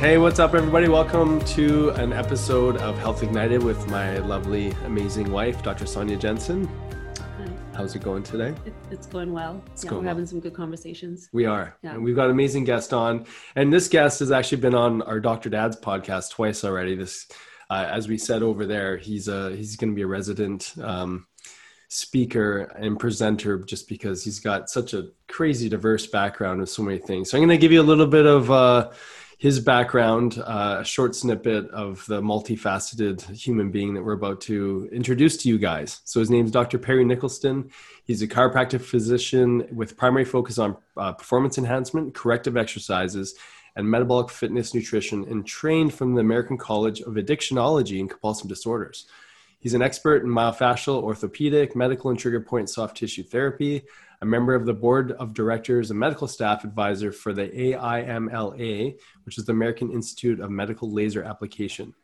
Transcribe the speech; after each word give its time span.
Hey, 0.00 0.16
what's 0.16 0.38
up, 0.38 0.54
everybody? 0.54 0.88
Welcome 0.88 1.44
to 1.44 1.90
an 1.90 2.14
episode 2.14 2.78
of 2.78 2.98
Health 2.98 3.22
Ignited 3.22 3.62
with 3.62 3.86
my 3.88 4.16
lovely, 4.20 4.70
amazing 4.86 5.30
wife, 5.30 5.62
Dr. 5.62 5.84
Sonia 5.84 6.16
Jensen. 6.16 6.66
Hi. 7.18 7.46
How's 7.74 7.94
it 7.94 8.02
going 8.02 8.22
today? 8.22 8.54
It, 8.64 8.72
it's 8.90 9.06
going 9.06 9.30
well. 9.30 9.62
It's 9.66 9.84
yeah, 9.84 9.90
going 9.90 9.98
we're 9.98 10.06
well. 10.06 10.14
having 10.14 10.26
some 10.26 10.40
good 10.40 10.54
conversations. 10.54 11.28
We 11.34 11.44
are. 11.44 11.76
Yeah. 11.82 11.92
And 11.92 12.02
we've 12.02 12.16
got 12.16 12.24
an 12.24 12.30
amazing 12.30 12.64
guest 12.64 12.94
on. 12.94 13.26
And 13.56 13.70
this 13.70 13.88
guest 13.88 14.20
has 14.20 14.32
actually 14.32 14.62
been 14.62 14.74
on 14.74 15.02
our 15.02 15.20
Dr. 15.20 15.50
Dad's 15.50 15.76
podcast 15.76 16.30
twice 16.30 16.64
already. 16.64 16.94
This, 16.94 17.26
uh, 17.68 17.86
as 17.90 18.08
we 18.08 18.16
said 18.16 18.42
over 18.42 18.64
there, 18.64 18.96
he's 18.96 19.28
a, 19.28 19.54
he's 19.54 19.76
going 19.76 19.90
to 19.90 19.94
be 19.94 20.00
a 20.00 20.06
resident 20.06 20.72
um, 20.82 21.26
speaker 21.88 22.72
and 22.74 22.98
presenter 22.98 23.58
just 23.58 23.86
because 23.86 24.24
he's 24.24 24.40
got 24.40 24.70
such 24.70 24.94
a 24.94 25.08
crazy 25.28 25.68
diverse 25.68 26.06
background 26.06 26.62
of 26.62 26.70
so 26.70 26.82
many 26.82 26.96
things. 26.96 27.30
So 27.30 27.36
I'm 27.36 27.42
going 27.42 27.50
to 27.50 27.60
give 27.60 27.70
you 27.70 27.82
a 27.82 27.82
little 27.82 28.06
bit 28.06 28.24
of 28.24 28.50
uh, 28.50 28.92
his 29.40 29.58
background, 29.58 30.36
uh, 30.44 30.80
a 30.80 30.84
short 30.84 31.16
snippet 31.16 31.66
of 31.70 32.04
the 32.04 32.20
multifaceted 32.20 33.22
human 33.30 33.70
being 33.70 33.94
that 33.94 34.02
we're 34.02 34.12
about 34.12 34.42
to 34.42 34.86
introduce 34.92 35.38
to 35.38 35.48
you 35.48 35.56
guys. 35.56 36.02
So 36.04 36.20
his 36.20 36.28
name 36.28 36.44
is 36.44 36.50
Dr. 36.50 36.78
Perry 36.78 37.06
Nicholson. 37.06 37.70
He's 38.04 38.20
a 38.20 38.28
chiropractic 38.28 38.82
physician 38.82 39.66
with 39.72 39.96
primary 39.96 40.26
focus 40.26 40.58
on 40.58 40.76
uh, 40.94 41.12
performance 41.12 41.56
enhancement, 41.56 42.14
corrective 42.14 42.58
exercises, 42.58 43.34
and 43.76 43.90
metabolic 43.90 44.28
fitness 44.28 44.74
nutrition, 44.74 45.24
and 45.24 45.46
trained 45.46 45.94
from 45.94 46.14
the 46.14 46.20
American 46.20 46.58
College 46.58 47.00
of 47.00 47.14
Addictionology 47.14 47.98
and 47.98 48.10
Compulsive 48.10 48.46
Disorders. 48.46 49.06
He's 49.58 49.72
an 49.72 49.80
expert 49.80 50.22
in 50.22 50.28
myofascial, 50.28 51.02
orthopedic, 51.02 51.74
medical, 51.74 52.10
and 52.10 52.18
trigger 52.18 52.42
point 52.42 52.68
soft 52.68 52.98
tissue 52.98 53.22
therapy, 53.22 53.84
a 54.22 54.26
member 54.26 54.54
of 54.54 54.66
the 54.66 54.74
board 54.74 55.12
of 55.12 55.34
directors 55.34 55.90
and 55.90 55.98
medical 55.98 56.28
staff 56.28 56.64
advisor 56.64 57.10
for 57.10 57.32
the 57.32 57.48
AIMLA, 57.48 58.96
which 59.24 59.38
is 59.38 59.46
the 59.46 59.52
American 59.52 59.90
Institute 59.90 60.40
of 60.40 60.50
Medical 60.50 60.92
Laser 60.92 61.22
Application. 61.22 61.94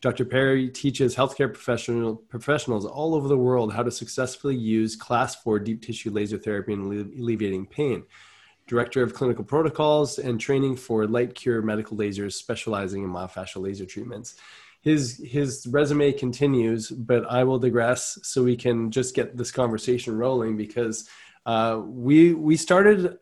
Dr. 0.00 0.24
Perry 0.24 0.68
teaches 0.68 1.16
healthcare 1.16 1.52
professional, 1.52 2.16
professionals 2.16 2.84
all 2.84 3.14
over 3.14 3.28
the 3.28 3.36
world 3.36 3.72
how 3.72 3.82
to 3.82 3.90
successfully 3.90 4.56
use 4.56 4.94
class 4.96 5.36
4 5.36 5.58
deep 5.58 5.82
tissue 5.82 6.10
laser 6.10 6.38
therapy 6.38 6.72
in 6.72 6.80
alleviating 7.18 7.66
pain. 7.66 8.04
Director 8.66 9.02
of 9.02 9.14
clinical 9.14 9.44
protocols 9.44 10.18
and 10.18 10.40
training 10.40 10.76
for 10.76 11.04
LiteCure 11.04 11.62
Medical 11.62 11.96
Lasers, 11.96 12.32
specializing 12.32 13.04
in 13.04 13.10
myofascial 13.10 13.62
laser 13.62 13.86
treatments 13.86 14.36
his 14.86 15.20
his 15.26 15.66
resume 15.66 16.12
continues, 16.12 16.90
but 16.90 17.28
I 17.28 17.42
will 17.42 17.58
digress 17.58 18.20
so 18.22 18.44
we 18.44 18.54
can 18.54 18.92
just 18.92 19.16
get 19.16 19.36
this 19.36 19.50
conversation 19.50 20.16
rolling 20.16 20.56
because 20.56 21.08
uh, 21.46 21.80
we 21.82 22.34
we 22.34 22.56
started 22.56 23.18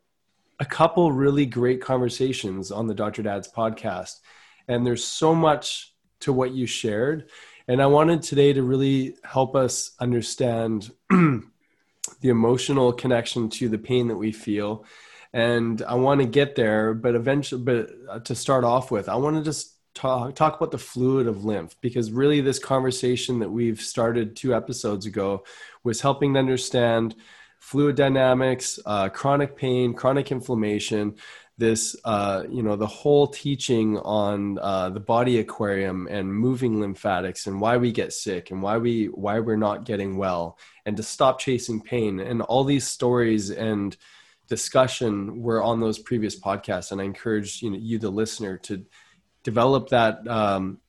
a 0.58 0.64
couple 0.64 1.12
really 1.12 1.47
great 1.47 1.80
conversations 1.80 2.72
on 2.72 2.86
the 2.86 2.94
Dr. 2.94 3.22
Dad's 3.22 3.50
podcast, 3.53 4.20
and 4.67 4.86
there's 4.86 5.05
so 5.05 5.34
much 5.34 5.94
to 6.20 6.33
what 6.33 6.52
you 6.52 6.67
shared, 6.67 7.29
and 7.68 7.83
I 7.83 7.86
wanted 7.86 8.23
today 8.23 8.55
to 8.55 8.62
really 8.62 9.17
help 9.24 9.55
us 9.55 9.92
understand 10.01 10.90
the 11.11 11.42
emotional 12.23 12.92
connection 12.92 13.51
to 13.51 13.68
the 13.68 13.79
pain 13.79 14.08
that 14.08 14.17
we 14.17 14.33
feel. 14.33 14.86
And 15.35 15.83
I 15.83 15.95
want 15.95 16.20
to 16.20 16.27
get 16.27 16.55
there, 16.55 16.95
but 16.95 17.14
eventually, 17.14 17.61
but 17.62 17.91
uh, 18.08 18.20
to 18.20 18.35
start 18.35 18.64
off 18.64 18.91
with, 18.91 19.08
I 19.08 19.17
want 19.17 19.36
to 19.36 19.42
just 19.42 19.74
talk 19.95 20.35
talk 20.35 20.56
about 20.56 20.70
the 20.70 20.79
fluid 20.79 21.27
of 21.27 21.45
lymph 21.45 21.77
because 21.80 22.11
really 22.11 22.41
this 22.41 22.58
conversation 22.58 23.39
that 23.41 23.51
we've 23.51 23.80
started 23.80 24.35
two 24.35 24.55
episodes 24.55 25.06
ago 25.06 25.45
was 25.83 26.01
helping 26.01 26.35
to 26.35 26.41
understand 26.41 27.14
fluid 27.64 27.97
dynamics 27.97 28.79
uh, 28.85 29.08
chronic 29.08 29.57
pain 29.57 29.95
chronic 29.95 30.30
inflammation 30.30 31.14
this 31.57 31.97
uh, 32.05 32.45
you 32.51 32.63
know 32.63 32.77
the 32.77 32.86
whole 32.86 33.27
teaching 33.27 33.97
on 34.01 34.58
uh, 34.58 34.91
the 34.91 35.01
body 35.01 35.39
aquarium 35.39 36.07
and 36.11 36.30
moving 36.30 36.79
lymphatics 36.79 37.47
and 37.47 37.58
why 37.58 37.79
we 37.79 37.91
get 37.91 38.13
sick 38.13 38.51
and 38.51 38.61
why 38.61 38.77
we 38.77 39.07
why 39.07 39.41
we're 39.41 39.57
not 39.57 39.86
getting 39.86 40.19
well 40.19 40.58
and 40.85 40.98
to 40.98 41.03
stop 41.03 41.39
chasing 41.39 41.80
pain 41.80 42.20
and 42.20 42.42
all 42.42 42.64
these 42.64 42.86
stories 42.86 43.51
and 43.51 43.97
discussion 44.47 45.41
were 45.41 45.63
on 45.63 45.80
those 45.80 45.98
previous 45.98 46.39
podcasts. 46.39 46.92
And 46.92 47.01
i 47.01 47.05
encourage 47.05 47.63
you 47.63 47.70
know 47.70 47.79
you 47.79 47.98
the 47.98 48.11
listener 48.11 48.58
to 48.58 48.85
develop 49.42 49.89
that 49.89 50.29
um, 50.29 50.80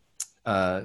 uh, 0.45 0.81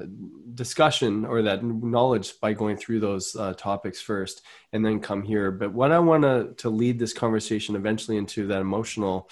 discussion 0.54 1.24
or 1.24 1.42
that 1.42 1.62
knowledge 1.62 2.40
by 2.40 2.52
going 2.52 2.76
through 2.76 3.00
those 3.00 3.36
uh, 3.36 3.52
topics 3.54 4.00
first 4.00 4.42
and 4.72 4.84
then 4.84 5.00
come 5.00 5.22
here 5.22 5.50
but 5.50 5.72
what 5.72 5.92
i 5.92 5.98
want 5.98 6.56
to 6.56 6.70
lead 6.70 6.98
this 6.98 7.12
conversation 7.12 7.76
eventually 7.76 8.16
into 8.16 8.46
that 8.46 8.60
emotional 8.60 9.28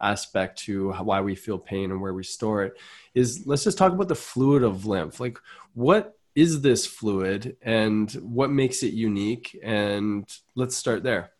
aspect 0.00 0.58
to 0.58 0.92
why 0.92 1.20
we 1.20 1.34
feel 1.34 1.58
pain 1.58 1.90
and 1.90 2.00
where 2.00 2.14
we 2.14 2.22
store 2.22 2.62
it 2.64 2.78
is 3.14 3.46
let's 3.46 3.64
just 3.64 3.78
talk 3.78 3.92
about 3.92 4.08
the 4.08 4.14
fluid 4.14 4.62
of 4.62 4.86
lymph 4.86 5.18
like 5.18 5.38
what 5.74 6.16
is 6.34 6.60
this 6.60 6.86
fluid 6.86 7.56
and 7.62 8.12
what 8.12 8.50
makes 8.50 8.82
it 8.82 8.92
unique 8.92 9.58
and 9.62 10.30
let's 10.54 10.76
start 10.76 11.02
there 11.02 11.30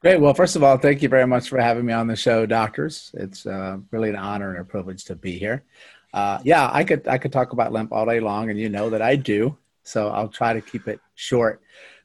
Great. 0.00 0.20
Well, 0.20 0.32
first 0.32 0.54
of 0.54 0.62
all, 0.62 0.78
thank 0.78 1.02
you 1.02 1.08
very 1.08 1.26
much 1.26 1.48
for 1.48 1.58
having 1.58 1.84
me 1.84 1.92
on 1.92 2.06
the 2.06 2.14
show, 2.14 2.46
doctors. 2.46 3.10
It's 3.14 3.44
uh, 3.44 3.78
really 3.90 4.10
an 4.10 4.14
honor 4.14 4.50
and 4.50 4.60
a 4.60 4.64
privilege 4.64 5.04
to 5.06 5.16
be 5.16 5.36
here. 5.36 5.64
Uh, 6.12 6.38
yeah, 6.44 6.70
I 6.72 6.84
could 6.84 7.06
I 7.06 7.18
could 7.18 7.32
talk 7.32 7.52
about 7.52 7.72
lymph 7.72 7.92
all 7.92 8.06
day 8.06 8.20
long, 8.20 8.50
and 8.50 8.58
you 8.58 8.68
know 8.68 8.90
that 8.90 9.02
I 9.02 9.16
do. 9.16 9.56
So 9.82 10.08
I'll 10.08 10.28
try 10.28 10.52
to 10.52 10.60
keep 10.60 10.88
it 10.88 11.00
short. 11.14 11.62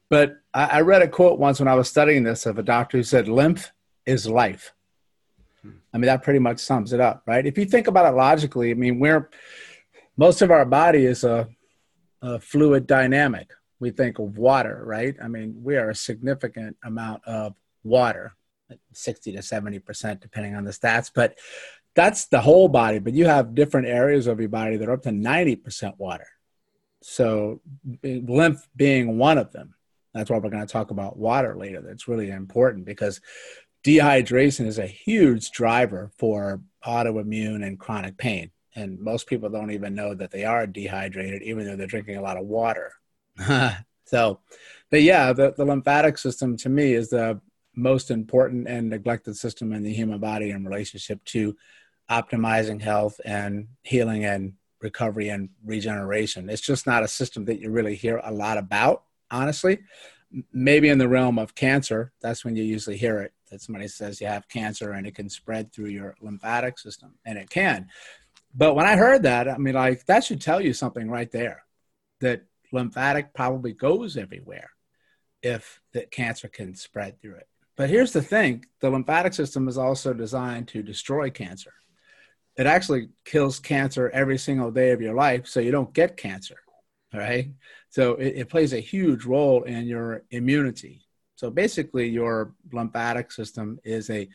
But 0.10 0.38
I, 0.54 0.66
I 0.66 0.82
read 0.82 1.02
a 1.02 1.08
quote 1.08 1.40
once 1.40 1.60
when 1.60 1.68
I 1.68 1.76
was 1.76 1.90
studying 1.90 2.24
this 2.24 2.46
of 2.46 2.58
a 2.58 2.64
doctor 2.64 2.98
who 2.98 3.04
said, 3.04 3.28
"Lymph 3.28 3.72
is 4.06 4.28
life." 4.28 4.74
I 5.94 5.98
mean, 5.98 6.08
that 6.08 6.24
pretty 6.24 6.40
much 6.40 6.60
sums 6.60 6.92
it 6.92 7.00
up, 7.00 7.24
right? 7.26 7.46
If 7.46 7.58
you 7.58 7.66
think 7.66 7.88
about 7.88 8.12
it 8.12 8.18
logically, 8.18 8.72
I 8.72 8.74
mean, 8.74 9.00
we're 9.00 9.30
most 10.18 10.42
of 10.42 10.52
our 10.52 10.66
body 10.66 11.06
is 11.06 11.24
a, 11.24 11.48
a 12.22 12.40
fluid 12.40 12.86
dynamic. 12.88 13.52
We 13.80 13.92
think 13.92 14.20
of 14.20 14.38
water, 14.38 14.82
right? 14.86 15.16
I 15.22 15.28
mean, 15.28 15.56
we 15.64 15.78
are 15.78 15.90
a 15.90 15.96
significant 15.96 16.78
amount 16.84 17.24
of 17.26 17.56
water 17.84 18.36
60 18.94 19.34
to 19.34 19.40
70% 19.40 20.20
depending 20.20 20.56
on 20.56 20.64
the 20.64 20.72
stats 20.72 21.12
but 21.14 21.38
that's 21.96 22.26
the 22.26 22.42
whole 22.42 22.68
body 22.68 23.00
but 23.00 23.14
you 23.14 23.26
have 23.26 23.56
different 23.56 23.88
areas 23.88 24.28
of 24.28 24.40
your 24.40 24.50
body 24.50 24.78
that 24.78 24.90
are 24.90 24.94
up 24.94 25.04
to 25.04 25.10
90% 25.10 25.98
water. 25.98 26.28
So 27.02 27.62
eh, 28.04 28.20
lymph 28.26 28.68
being 28.76 29.18
one 29.18 29.38
of 29.38 29.52
them. 29.52 29.76
That's 30.14 30.30
why 30.30 30.38
we're 30.38 30.50
going 30.50 30.66
to 30.66 30.72
talk 30.72 30.92
about 30.92 31.18
water 31.18 31.56
later. 31.56 31.82
That's 31.82 32.08
really 32.08 32.30
important 32.30 32.86
because 32.86 33.20
dehydration 33.84 34.68
is 34.68 34.80
a 34.80 34.88
huge 34.88 35.52
driver 35.52 36.12
for 36.18 36.62
autoimmune 36.86 37.66
and 37.66 37.80
chronic 37.80 38.18
pain. 38.18 38.52
And 38.76 39.00
most 39.00 39.28
people 39.28 39.50
don't 39.50 39.72
even 39.72 39.96
know 39.96 40.14
that 40.14 40.32
they 40.32 40.46
are 40.46 40.66
dehydrated 40.66 41.42
even 41.44 41.66
though 41.66 41.76
they're 41.76 41.88
drinking 41.88 42.18
a 42.18 42.22
lot 42.22 42.38
of 42.38 42.46
water. 42.46 42.94
So 44.06 44.42
but 44.92 45.02
yeah 45.02 45.34
the, 45.34 45.54
the 45.58 45.66
lymphatic 45.66 46.18
system 46.20 46.56
to 46.58 46.70
me 46.70 46.94
is 46.94 47.10
the 47.10 47.42
most 47.76 48.12
important 48.12 48.68
and 48.68 48.90
neglected 48.90 49.36
system 49.36 49.74
in 49.74 49.82
the 49.82 49.94
human 49.94 50.20
body 50.20 50.52
in 50.52 50.64
relationship 50.64 51.24
to 51.26 51.56
optimizing 52.10 52.82
health 52.82 53.20
and 53.26 53.68
healing 53.84 54.26
and 54.26 54.54
recovery 54.82 55.30
and 55.30 55.50
regeneration. 55.66 56.50
It's 56.50 56.62
just 56.62 56.86
not 56.86 57.04
a 57.04 57.08
system 57.08 57.46
that 57.46 57.60
you 57.60 57.72
really 57.72 57.96
hear 57.96 58.22
a 58.24 58.32
lot 58.32 58.58
about, 58.58 59.04
honestly. 59.32 59.80
Maybe 60.52 60.90
in 60.90 60.98
the 60.98 61.08
realm 61.08 61.40
of 61.40 61.56
cancer, 61.56 62.12
that's 62.22 62.44
when 62.44 62.56
you 62.56 62.64
usually 62.64 62.98
hear 62.98 63.22
it 63.22 63.34
that 63.50 63.62
somebody 63.62 63.88
says 63.88 64.20
you 64.20 64.28
have 64.28 64.50
cancer 64.50 64.94
and 64.94 65.06
it 65.06 65.14
can 65.14 65.30
spread 65.30 65.72
through 65.72 65.90
your 65.90 66.16
lymphatic 66.22 66.80
system, 66.80 67.14
and 67.24 67.38
it 67.38 67.50
can. 67.50 67.88
But 68.56 68.76
when 68.76 68.86
I 68.86 68.96
heard 68.96 69.24
that, 69.24 69.48
I 69.48 69.58
mean, 69.58 69.76
like, 69.76 70.06
that 70.06 70.24
should 70.24 70.42
tell 70.42 70.60
you 70.60 70.74
something 70.74 71.10
right 71.10 71.32
there 71.32 71.64
that 72.20 72.44
lymphatic 72.72 73.34
probably 73.34 73.74
goes 73.74 74.18
everywhere 74.18 74.72
if 75.44 75.80
that 75.94 76.10
cancer 76.10 76.48
can 76.48 76.74
spread 76.74 77.22
through 77.22 77.36
it. 77.36 77.48
But 77.76 77.90
here's 77.90 78.14
the 78.14 78.22
thing 78.22 78.66
the 78.80 78.90
lymphatic 78.90 79.34
system 79.34 79.68
is 79.68 79.78
also 79.78 80.14
designed 80.14 80.68
to 80.70 80.84
destroy 80.84 81.30
cancer. 81.30 81.74
It 82.58 82.66
actually 82.68 83.10
kills 83.26 83.60
cancer 83.60 84.10
every 84.10 84.38
single 84.38 84.72
day 84.72 84.92
of 84.92 85.02
your 85.02 85.16
life, 85.16 85.48
so 85.48 85.60
you 85.60 85.72
don't 85.72 85.94
get 85.94 86.18
cancer. 86.18 86.58
right 87.14 87.52
So 87.90 88.16
it, 88.16 88.34
it 88.36 88.50
plays 88.50 88.74
a 88.74 88.80
huge 88.80 89.26
role 89.26 89.64
in 89.64 89.86
your 89.86 90.24
immunity. 90.32 91.02
So 91.36 91.50
basically, 91.50 92.08
your 92.08 92.54
lymphatic 92.72 93.32
system 93.32 93.80
is 93.84 94.10
a 94.10 94.30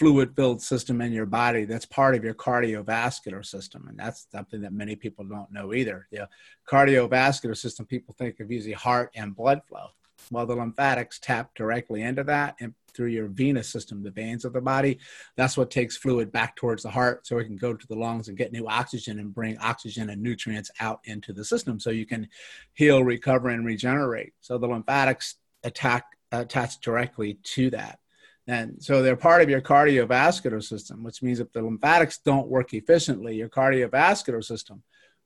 fluid 0.00 0.34
filled 0.34 0.62
system 0.62 1.00
in 1.02 1.12
your 1.12 1.26
body 1.26 1.64
that's 1.66 1.84
part 1.84 2.14
of 2.14 2.24
your 2.24 2.34
cardiovascular 2.34 3.44
system. 3.44 3.86
And 3.88 3.98
that's 3.98 4.26
something 4.32 4.62
that 4.62 4.72
many 4.72 4.96
people 4.96 5.24
don't 5.24 5.52
know 5.52 5.74
either. 5.74 6.08
The 6.10 6.26
cardiovascular 6.70 7.56
system, 7.56 7.84
people 7.86 8.14
think 8.16 8.40
of 8.40 8.50
usually 8.50 8.72
heart 8.72 9.10
and 9.14 9.36
blood 9.36 9.60
flow. 9.68 9.88
Well, 10.30 10.46
the 10.46 10.54
lymphatics 10.54 11.18
tap 11.18 11.54
directly 11.54 12.02
into 12.02 12.24
that 12.24 12.56
and 12.60 12.74
through 12.94 13.08
your 13.08 13.28
venous 13.28 13.68
system, 13.68 14.02
the 14.02 14.10
veins 14.10 14.44
of 14.44 14.52
the 14.52 14.60
body. 14.60 14.98
That's 15.36 15.56
what 15.56 15.70
takes 15.70 15.96
fluid 15.96 16.32
back 16.32 16.56
towards 16.56 16.82
the 16.82 16.90
heart 16.90 17.26
so 17.26 17.38
it 17.38 17.44
can 17.44 17.56
go 17.56 17.74
to 17.74 17.86
the 17.86 17.94
lungs 17.94 18.28
and 18.28 18.36
get 18.36 18.52
new 18.52 18.66
oxygen 18.68 19.18
and 19.18 19.34
bring 19.34 19.58
oxygen 19.58 20.10
and 20.10 20.22
nutrients 20.22 20.70
out 20.80 21.00
into 21.04 21.32
the 21.32 21.44
system 21.44 21.80
so 21.80 21.90
you 21.90 22.06
can 22.06 22.28
heal, 22.74 23.02
recover, 23.02 23.48
and 23.48 23.64
regenerate. 23.64 24.32
So 24.40 24.58
the 24.58 24.68
lymphatics 24.68 25.36
attack 25.64 26.04
attach 26.32 26.80
directly 26.80 27.34
to 27.42 27.70
that. 27.70 27.98
And 28.46 28.82
so 28.82 29.02
they're 29.02 29.16
part 29.16 29.42
of 29.42 29.50
your 29.50 29.60
cardiovascular 29.60 30.62
system, 30.62 31.04
which 31.04 31.22
means 31.22 31.40
if 31.40 31.52
the 31.52 31.62
lymphatics 31.62 32.18
don't 32.18 32.48
work 32.48 32.74
efficiently, 32.74 33.36
your 33.36 33.48
cardiovascular 33.48 34.42
system 34.42 34.82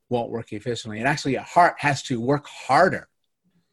won't 0.09 0.31
work 0.31 0.53
efficiently. 0.53 0.99
And 0.99 1.09
actually, 1.09 1.33
your 1.33 1.43
heart 1.43 1.77
has 1.79 2.03
to 2.05 2.21
work 2.21 2.47
harder. 2.47 3.09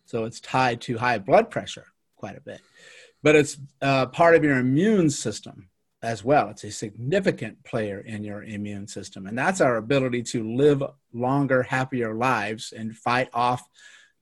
So 0.05 0.25
it's 0.25 0.39
tied 0.39 0.81
to 0.81 0.97
high 0.97 1.17
blood 1.17 1.49
pressure 1.49 1.85
quite 2.15 2.37
a 2.37 2.41
bit 2.41 2.61
but 3.23 3.35
it's 3.35 3.57
uh, 3.81 4.07
part 4.07 4.35
of 4.35 4.43
your 4.43 4.57
immune 4.57 5.09
system 5.09 5.69
as 6.03 6.23
well. 6.23 6.49
It's 6.49 6.63
a 6.63 6.71
significant 6.71 7.63
player 7.63 7.99
in 7.99 8.23
your 8.23 8.43
immune 8.43 8.87
system. 8.87 9.27
And 9.27 9.37
that's 9.37 9.61
our 9.61 9.77
ability 9.77 10.23
to 10.23 10.55
live 10.55 10.83
longer, 11.13 11.61
happier 11.63 12.15
lives 12.15 12.73
and 12.75 12.97
fight 12.97 13.29
off 13.33 13.63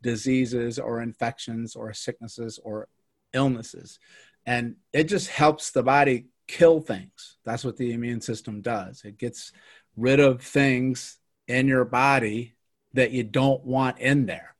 diseases 0.01 0.77
or 0.77 1.01
infections 1.01 1.75
or 1.75 1.93
sicknesses 1.93 2.59
or 2.63 2.87
illnesses. 3.33 3.99
And 4.45 4.75
it 4.91 5.05
just 5.05 5.29
helps 5.29 5.71
the 5.71 5.83
body 5.83 6.27
kill 6.47 6.81
things. 6.81 7.37
That's 7.45 7.63
what 7.63 7.77
the 7.77 7.93
immune 7.93 8.21
system 8.21 8.61
does. 8.61 9.03
It 9.05 9.17
gets 9.17 9.51
rid 9.95 10.19
of 10.19 10.41
things 10.41 11.17
in 11.47 11.67
your 11.67 11.85
body 11.85 12.55
that 12.93 13.11
you 13.11 13.23
don't 13.23 13.63
want 13.63 13.99
in 13.99 14.25
there. 14.25 14.55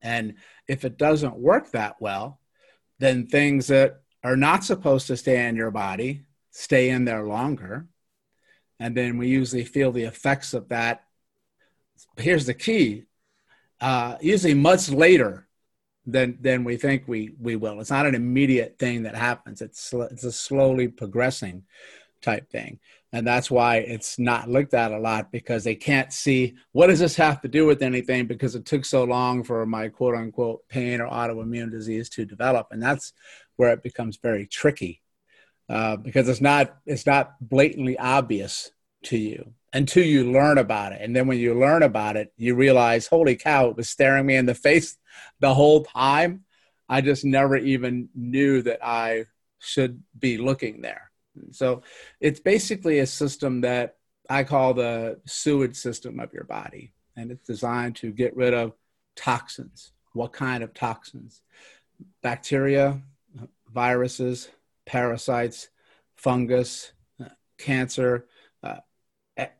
And 0.00 0.34
if 0.68 0.84
it 0.84 0.96
doesn't 0.96 1.36
work 1.36 1.70
that 1.72 1.96
well, 2.00 2.40
then 3.02 3.26
things 3.26 3.66
that 3.66 4.02
are 4.22 4.36
not 4.36 4.64
supposed 4.64 5.06
to 5.08 5.16
stay 5.16 5.46
in 5.46 5.56
your 5.56 5.70
body 5.70 6.22
stay 6.52 6.90
in 6.90 7.04
there 7.04 7.24
longer. 7.24 7.86
And 8.78 8.96
then 8.96 9.18
we 9.18 9.28
usually 9.28 9.64
feel 9.64 9.90
the 9.90 10.04
effects 10.04 10.54
of 10.54 10.68
that. 10.68 11.04
Here's 12.16 12.46
the 12.46 12.54
key 12.54 13.04
uh, 13.80 14.16
usually 14.20 14.54
much 14.54 14.88
later 14.90 15.48
than, 16.06 16.38
than 16.40 16.62
we 16.62 16.76
think 16.76 17.02
we, 17.06 17.34
we 17.40 17.56
will. 17.56 17.80
It's 17.80 17.90
not 17.90 18.06
an 18.06 18.14
immediate 18.14 18.78
thing 18.78 19.02
that 19.02 19.16
happens, 19.16 19.60
it's, 19.60 19.92
it's 19.92 20.24
a 20.24 20.30
slowly 20.30 20.86
progressing 20.86 21.64
type 22.22 22.50
thing. 22.50 22.78
And 23.12 23.26
that's 23.26 23.50
why 23.50 23.76
it's 23.76 24.18
not 24.18 24.48
looked 24.48 24.72
at 24.72 24.92
a 24.92 24.98
lot 24.98 25.30
because 25.30 25.64
they 25.64 25.74
can't 25.74 26.12
see 26.12 26.54
what 26.72 26.86
does 26.86 27.00
this 27.00 27.16
have 27.16 27.42
to 27.42 27.48
do 27.48 27.66
with 27.66 27.82
anything 27.82 28.26
because 28.26 28.54
it 28.54 28.64
took 28.64 28.86
so 28.86 29.04
long 29.04 29.44
for 29.44 29.66
my 29.66 29.88
quote 29.88 30.14
unquote 30.14 30.66
pain 30.68 31.00
or 31.00 31.08
autoimmune 31.08 31.70
disease 31.70 32.08
to 32.10 32.24
develop. 32.24 32.68
And 32.70 32.82
that's 32.82 33.12
where 33.56 33.72
it 33.72 33.82
becomes 33.82 34.16
very 34.16 34.46
tricky 34.46 35.02
uh, 35.68 35.96
because 35.96 36.28
it's 36.28 36.40
not 36.40 36.76
it's 36.86 37.06
not 37.06 37.34
blatantly 37.40 37.98
obvious 37.98 38.70
to 39.04 39.18
you 39.18 39.52
until 39.72 40.04
you 40.04 40.30
learn 40.30 40.58
about 40.58 40.92
it. 40.92 41.00
And 41.02 41.14
then 41.14 41.26
when 41.26 41.38
you 41.38 41.54
learn 41.54 41.82
about 41.82 42.16
it, 42.16 42.32
you 42.36 42.54
realize, 42.54 43.06
holy 43.06 43.36
cow, 43.36 43.68
it 43.68 43.76
was 43.76 43.88
staring 43.88 44.26
me 44.26 44.36
in 44.36 44.46
the 44.46 44.54
face 44.66 44.96
the 45.40 45.54
whole 45.54 45.84
time. 45.84 46.44
I 46.88 47.00
just 47.00 47.24
never 47.24 47.56
even 47.56 48.08
knew 48.14 48.62
that 48.62 48.84
I 48.84 49.26
should 49.58 50.02
be 50.18 50.36
looking 50.38 50.82
there. 50.82 51.11
So 51.50 51.82
it's 52.20 52.40
basically 52.40 52.98
a 53.00 53.06
system 53.06 53.60
that 53.62 53.96
I 54.28 54.44
call 54.44 54.74
the 54.74 55.20
sewage 55.26 55.76
system 55.76 56.20
of 56.20 56.32
your 56.32 56.44
body. 56.44 56.92
And 57.16 57.30
it's 57.30 57.46
designed 57.46 57.96
to 57.96 58.10
get 58.10 58.36
rid 58.36 58.54
of 58.54 58.72
toxins. 59.16 59.92
What 60.14 60.32
kind 60.32 60.62
of 60.62 60.72
toxins? 60.74 61.42
Bacteria, 62.22 63.02
viruses, 63.72 64.48
parasites, 64.86 65.68
fungus, 66.16 66.92
uh, 67.20 67.28
cancer, 67.58 68.26
uh, 68.62 68.80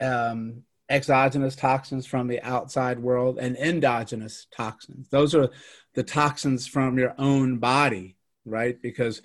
um, 0.01 0.63
exogenous 0.89 1.57
toxins 1.57 2.07
from 2.07 2.29
the 2.29 2.41
outside 2.43 2.99
world, 2.99 3.39
and 3.39 3.57
endogenous 3.57 4.47
toxins. 4.55 5.09
Those 5.09 5.35
are 5.35 5.49
the 5.95 6.03
toxins 6.03 6.67
from 6.67 6.99
your 6.99 7.15
own 7.19 7.59
body, 7.59 8.17
right? 8.45 8.81
Because 8.81 9.23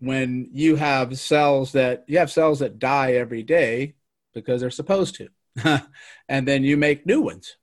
when 0.00 0.48
you 0.52 0.76
have 0.76 1.18
cells 1.18 1.72
that 1.72 2.04
you 2.06 2.18
have 2.18 2.30
cells 2.30 2.58
that 2.60 2.78
die 2.78 3.12
every 3.12 3.42
day 3.42 3.94
because 4.34 4.60
they're 4.60 4.70
supposed 4.70 5.16
to. 5.16 5.28
And 6.28 6.48
then 6.48 6.64
you 6.64 6.78
make 6.78 7.04
new 7.04 7.20
ones. 7.20 7.56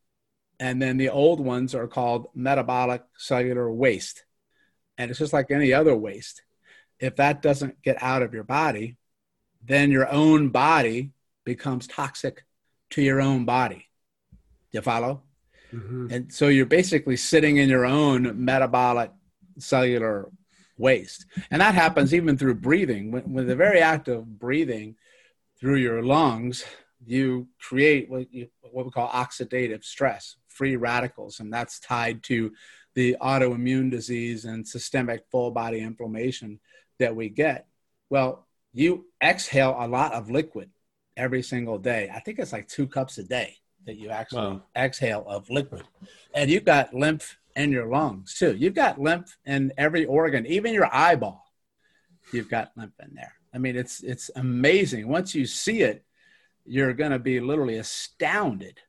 And 0.60 0.80
then 0.80 0.98
the 0.98 1.10
old 1.10 1.40
ones 1.40 1.74
are 1.74 1.88
called 1.88 2.28
metabolic 2.36 3.02
cellular 3.18 3.72
waste. 3.72 4.26
And 4.98 5.10
it's 5.10 5.20
just 5.20 5.34
like 5.34 5.50
any 5.50 5.74
other 5.74 5.96
waste. 5.96 6.44
If 7.00 7.16
that 7.16 7.42
doesn't 7.42 7.82
get 7.82 7.98
out 8.04 8.22
of 8.22 8.34
your 8.34 8.44
body 8.44 8.98
then 9.64 9.92
your 9.92 10.10
own 10.10 10.50
body 10.50 11.12
becomes 11.44 11.88
toxic 11.88 12.46
to 12.92 13.02
your 13.02 13.22
own 13.22 13.46
body. 13.46 13.88
You 14.72 14.82
follow? 14.82 15.24
Mm-hmm. 15.72 16.08
and 16.10 16.34
so 16.34 16.48
you're 16.48 16.66
basically 16.66 17.16
sitting 17.16 17.58
in 17.58 17.70
your 17.70 17.86
own 17.86 18.44
metabolic 18.44 19.12
cellular 19.60 20.28
waste. 20.80 21.26
And 21.52 21.62
that 21.62 21.76
happens 21.76 22.14
even 22.14 22.38
through 22.38 22.56
breathing. 22.56 23.12
When, 23.12 23.34
when 23.34 23.48
the 23.48 23.56
very 23.56 23.82
act 23.82 24.08
of 24.08 24.40
breathing 24.40 24.96
through 25.60 25.76
your 25.76 26.02
lungs, 26.02 26.64
you 27.06 27.48
create 27.60 28.10
what, 28.10 28.34
you, 28.34 28.48
what 28.72 28.86
we 28.86 28.92
call 28.92 29.10
oxidative 29.10 29.84
stress, 29.84 30.38
free 30.48 30.76
radicals, 30.76 31.40
and 31.40 31.54
that's 31.54 31.80
tied 31.80 32.24
to 32.24 32.52
the 32.96 33.16
autoimmune 33.22 33.92
disease 33.92 34.46
and 34.46 34.68
systemic 34.68 35.26
full 35.30 35.52
body 35.52 35.80
inflammation 35.80 36.60
that 36.98 37.16
we 37.16 37.30
get. 37.30 37.68
Well, 38.10 38.48
you 38.74 39.06
exhale 39.22 39.76
a 39.78 39.88
lot 39.88 40.14
of 40.14 40.30
liquid 40.30 40.70
every 41.16 41.44
single 41.44 41.78
day. 41.78 42.12
I 42.14 42.20
think 42.20 42.40
it's 42.40 42.54
like 42.54 42.68
two 42.68 42.88
cups 42.88 43.18
a 43.18 43.24
day 43.24 43.58
that 43.86 43.98
you 43.98 44.10
actually 44.10 44.42
wow. 44.42 44.64
exhale 44.76 45.24
of 45.28 45.50
liquid. 45.50 45.84
And 46.34 46.50
you've 46.50 46.66
got 46.66 46.94
lymph 46.94 47.38
in 47.60 47.72
your 47.72 47.88
lungs 47.88 48.36
too. 48.36 48.56
You've 48.56 48.74
got 48.74 49.02
lymph 49.02 49.38
in 49.46 49.74
every 49.78 50.06
organ, 50.06 50.46
even 50.46 50.74
your 50.74 50.90
eyeball. 50.94 51.44
You've 52.32 52.50
got 52.50 52.72
lymph 52.78 52.94
in 53.04 53.14
there. 53.14 53.34
I 53.54 53.58
mean, 53.58 53.76
it's 53.76 54.02
it's 54.02 54.32
amazing. 54.36 55.08
Once 55.08 55.36
you 55.36 55.46
see 55.46 55.82
it, 55.82 56.06
you're 56.66 56.94
going 56.94 57.12
to 57.12 57.20
be 57.20 57.40
literally 57.42 57.78
astounded 57.78 58.80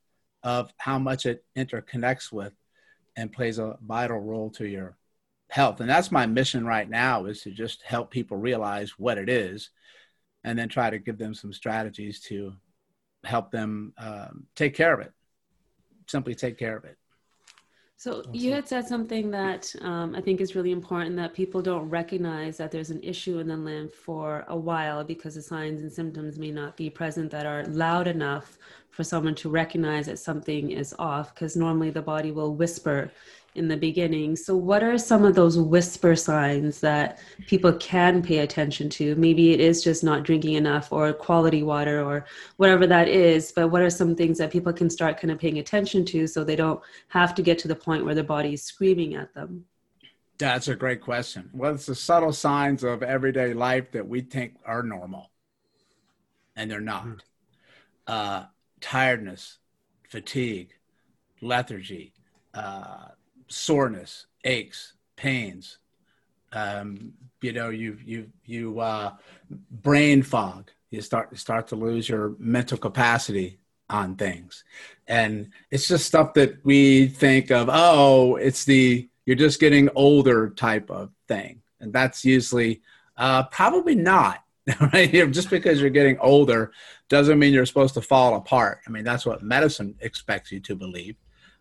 of 0.45 0.73
how 0.77 0.99
much 0.99 1.27
it 1.27 1.45
interconnects 1.57 2.31
with 2.31 2.53
and 3.17 3.33
plays 3.33 3.59
a 3.59 3.77
vital 3.83 4.21
role 4.21 4.51
to 4.51 4.67
your 4.67 4.97
health. 5.49 5.81
And 5.81 5.91
that's 5.91 6.13
my 6.13 6.27
mission 6.27 6.65
right 6.65 6.89
now 6.89 7.25
is 7.25 7.43
to 7.43 7.51
just 7.51 7.83
help 7.83 8.11
people 8.11 8.37
realize 8.37 8.93
what 8.99 9.19
it 9.19 9.29
is 9.29 9.71
and 10.45 10.59
then 10.59 10.69
try 10.69 10.91
to 10.91 10.99
give 10.99 11.19
them 11.19 11.35
some 11.35 11.53
strategies 11.53 12.21
to 12.21 12.55
help 13.25 13.51
them 13.51 13.93
um, 13.99 14.47
take 14.55 14.75
care 14.75 14.95
of 14.95 15.01
it. 15.01 15.13
Simply 16.07 16.35
take 16.35 16.57
care 16.57 16.77
of 16.77 16.85
it. 16.85 16.97
So 18.01 18.23
you 18.33 18.51
had 18.53 18.67
said 18.67 18.89
something 18.89 19.31
that 19.33 19.75
um, 19.83 20.15
I 20.15 20.23
think 20.23 20.41
is 20.41 20.55
really 20.55 20.73
important 20.73 21.17
that 21.17 21.35
people 21.35 21.61
don't 21.61 21.87
recognize 21.91 22.57
that 22.57 22.71
there's 22.71 22.89
an 22.89 23.03
issue 23.03 23.41
in 23.41 23.47
the 23.47 23.59
lymph 23.59 23.93
for 23.93 24.47
a 24.49 24.57
while 24.57 25.05
because 25.05 25.35
the 25.35 25.43
signs 25.43 25.83
and 25.83 25.93
symptoms 25.93 26.39
may 26.39 26.51
not 26.51 26.79
be 26.79 26.89
present 26.89 27.31
that 27.33 27.45
are 27.45 27.67
loud 27.67 28.09
enough 28.09 28.57
for 28.91 29.05
someone 29.05 29.35
to 29.37 29.49
recognize 29.49 30.07
that 30.07 30.19
something 30.19 30.71
is 30.71 30.95
off 30.99 31.35
because 31.35 31.57
normally 31.57 31.91
the 31.91 32.03
body 32.03 32.33
will 32.33 32.55
whisper 32.55 33.11
in 33.55 33.69
the 33.69 33.77
beginning. 33.77 34.37
So, 34.37 34.57
what 34.57 34.83
are 34.83 34.97
some 34.97 35.25
of 35.25 35.35
those 35.35 35.59
whisper 35.59 36.15
signs 36.15 36.81
that 36.81 37.19
people 37.47 37.73
can 37.75 38.23
pay 38.23 38.39
attention 38.39 38.89
to? 38.91 39.15
Maybe 39.17 39.53
it 39.53 39.61
is 39.61 39.83
just 39.83 40.05
not 40.05 40.23
drinking 40.23 40.55
enough 40.55 40.93
or 40.93 41.13
quality 41.13 41.63
water 41.63 42.03
or 42.03 42.27
whatever 42.57 42.87
that 42.87 43.09
is, 43.09 43.53
but 43.53 43.69
what 43.69 43.83
are 43.83 43.91
some 43.91 44.15
things 44.15 44.39
that 44.39 44.53
people 44.53 44.73
can 44.73 44.89
start 44.89 45.21
kind 45.21 45.31
of 45.31 45.39
paying 45.39 45.59
attention 45.59 46.05
to 46.07 46.27
so 46.27 46.45
they 46.45 46.57
don't 46.57 46.81
have 47.09 47.35
to 47.35 47.43
get 47.43 47.59
to 47.61 47.69
the 47.69 47.75
point 47.75 48.05
where 48.05 48.15
their 48.15 48.25
body 48.25 48.55
is 48.55 48.63
screaming 48.63 49.15
at 49.15 49.35
them? 49.35 49.65
That's 50.39 50.69
a 50.69 50.77
great 50.77 51.03
question. 51.03 51.51
Well, 51.53 51.75
it's 51.75 51.87
the 51.87 51.95
subtle 51.95 52.33
signs 52.33 52.83
of 52.83 53.03
everyday 53.03 53.53
life 53.53 53.91
that 53.93 54.09
we 54.09 54.23
think 54.23 54.55
are 54.65 54.83
normal, 54.83 55.31
and 56.57 56.71
they're 56.71 56.81
not. 56.81 57.05
Mm. 57.05 57.21
Uh, 58.07 58.45
tiredness, 58.81 59.59
fatigue, 60.09 60.71
lethargy, 61.41 62.13
uh, 62.55 63.09
soreness, 63.49 64.27
aches, 64.45 64.95
pains. 65.17 65.79
Um, 66.53 67.13
you 67.41 67.53
know, 67.53 67.71
you 67.71 67.99
you 68.05 68.31
you 68.45 68.81
uh, 68.81 69.15
brain 69.71 70.23
fog. 70.23 70.71
You 70.91 71.01
start 71.01 71.37
start 71.39 71.69
to 71.69 71.77
lose 71.77 72.09
your 72.09 72.35
mental 72.39 72.79
capacity 72.79 73.59
on 73.89 74.17
things, 74.17 74.65
and 75.07 75.51
it's 75.71 75.87
just 75.87 76.07
stuff 76.07 76.35
that 76.35 76.65
we 76.65 77.09
think 77.09 77.51
of. 77.51 77.69
Oh, 77.71 78.37
it's 78.37 78.65
the 78.65 79.09
you're 79.27 79.37
just 79.37 79.61
getting 79.61 79.89
older 79.95 80.51
type 80.51 80.91
of 80.91 81.11
thing, 81.29 81.63
and 81.81 81.93
that's 81.93 82.25
usually 82.25 82.83
uh, 83.17 83.45
probably 83.45 83.95
not. 83.95 84.43
right? 84.93 85.11
Just 85.33 85.51
because 85.51 85.81
you're 85.81 85.91
getting 85.91 86.19
older 86.19 86.73
doesn't 87.09 87.39
mean 87.39 87.53
you're 87.53 87.67
supposed 87.67 87.95
to 87.95 88.01
fall 88.01 88.37
apart. 88.37 88.81
I 88.87 88.91
mean, 88.91 89.05
that's 89.05 89.27
what 89.27 89.43
medicine 89.43 89.95
expects 90.01 90.53
you 90.53 90.61
to 90.61 90.75
believe. 90.75 91.17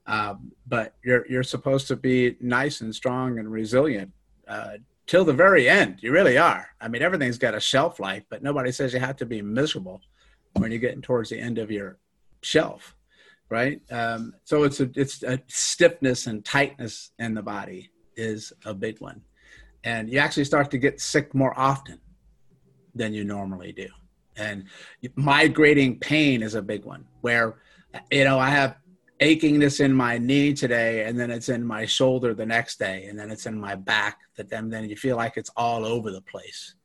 Um, 0.05 0.51
but 0.67 0.95
you're 1.03 1.25
you're 1.29 1.43
supposed 1.43 1.87
to 1.89 1.95
be 1.95 2.35
nice 2.39 2.81
and 2.81 2.93
strong 2.93 3.37
and 3.37 3.51
resilient 3.51 4.11
uh, 4.47 4.77
till 5.05 5.23
the 5.23 5.33
very 5.33 5.69
end. 5.69 5.99
You 6.01 6.11
really 6.11 6.37
are. 6.37 6.67
I 6.81 6.87
mean, 6.87 7.01
everything's 7.01 7.37
got 7.37 7.53
a 7.53 7.59
shelf 7.59 7.99
life, 7.99 8.23
but 8.29 8.41
nobody 8.41 8.71
says 8.71 8.93
you 8.93 8.99
have 8.99 9.17
to 9.17 9.25
be 9.25 9.41
miserable 9.41 10.01
when 10.53 10.71
you're 10.71 10.79
getting 10.79 11.01
towards 11.01 11.29
the 11.29 11.39
end 11.39 11.59
of 11.59 11.69
your 11.69 11.97
shelf, 12.41 12.95
right? 13.49 13.81
Um, 13.91 14.33
so 14.45 14.63
it's 14.63 14.79
a 14.79 14.89
it's 14.95 15.21
a 15.21 15.39
stiffness 15.47 16.25
and 16.25 16.43
tightness 16.43 17.11
in 17.19 17.35
the 17.35 17.43
body 17.43 17.91
is 18.15 18.51
a 18.65 18.73
big 18.73 18.99
one, 18.99 19.21
and 19.83 20.09
you 20.11 20.17
actually 20.17 20.45
start 20.45 20.71
to 20.71 20.79
get 20.79 20.99
sick 20.99 21.35
more 21.35 21.57
often 21.57 21.99
than 22.95 23.13
you 23.13 23.23
normally 23.23 23.71
do. 23.71 23.87
And 24.37 24.65
migrating 25.15 25.99
pain 25.99 26.41
is 26.41 26.55
a 26.55 26.61
big 26.61 26.85
one 26.85 27.05
where, 27.21 27.57
you 28.11 28.23
know, 28.23 28.39
I 28.39 28.49
have 28.49 28.77
achingness 29.19 29.81
in 29.81 29.93
my 29.93 30.17
knee 30.17 30.53
today 30.53 31.03
and 31.05 31.19
then 31.19 31.29
it's 31.29 31.49
in 31.49 31.63
my 31.63 31.85
shoulder 31.85 32.33
the 32.33 32.45
next 32.45 32.79
day 32.79 33.05
and 33.05 33.19
then 33.19 33.29
it's 33.29 33.45
in 33.45 33.59
my 33.59 33.75
back 33.75 34.19
that 34.37 34.49
then, 34.49 34.69
then 34.69 34.89
you 34.89 34.95
feel 34.95 35.17
like 35.17 35.35
it's 35.35 35.51
all 35.57 35.85
over 35.85 36.09
the 36.09 36.21
place. 36.21 36.75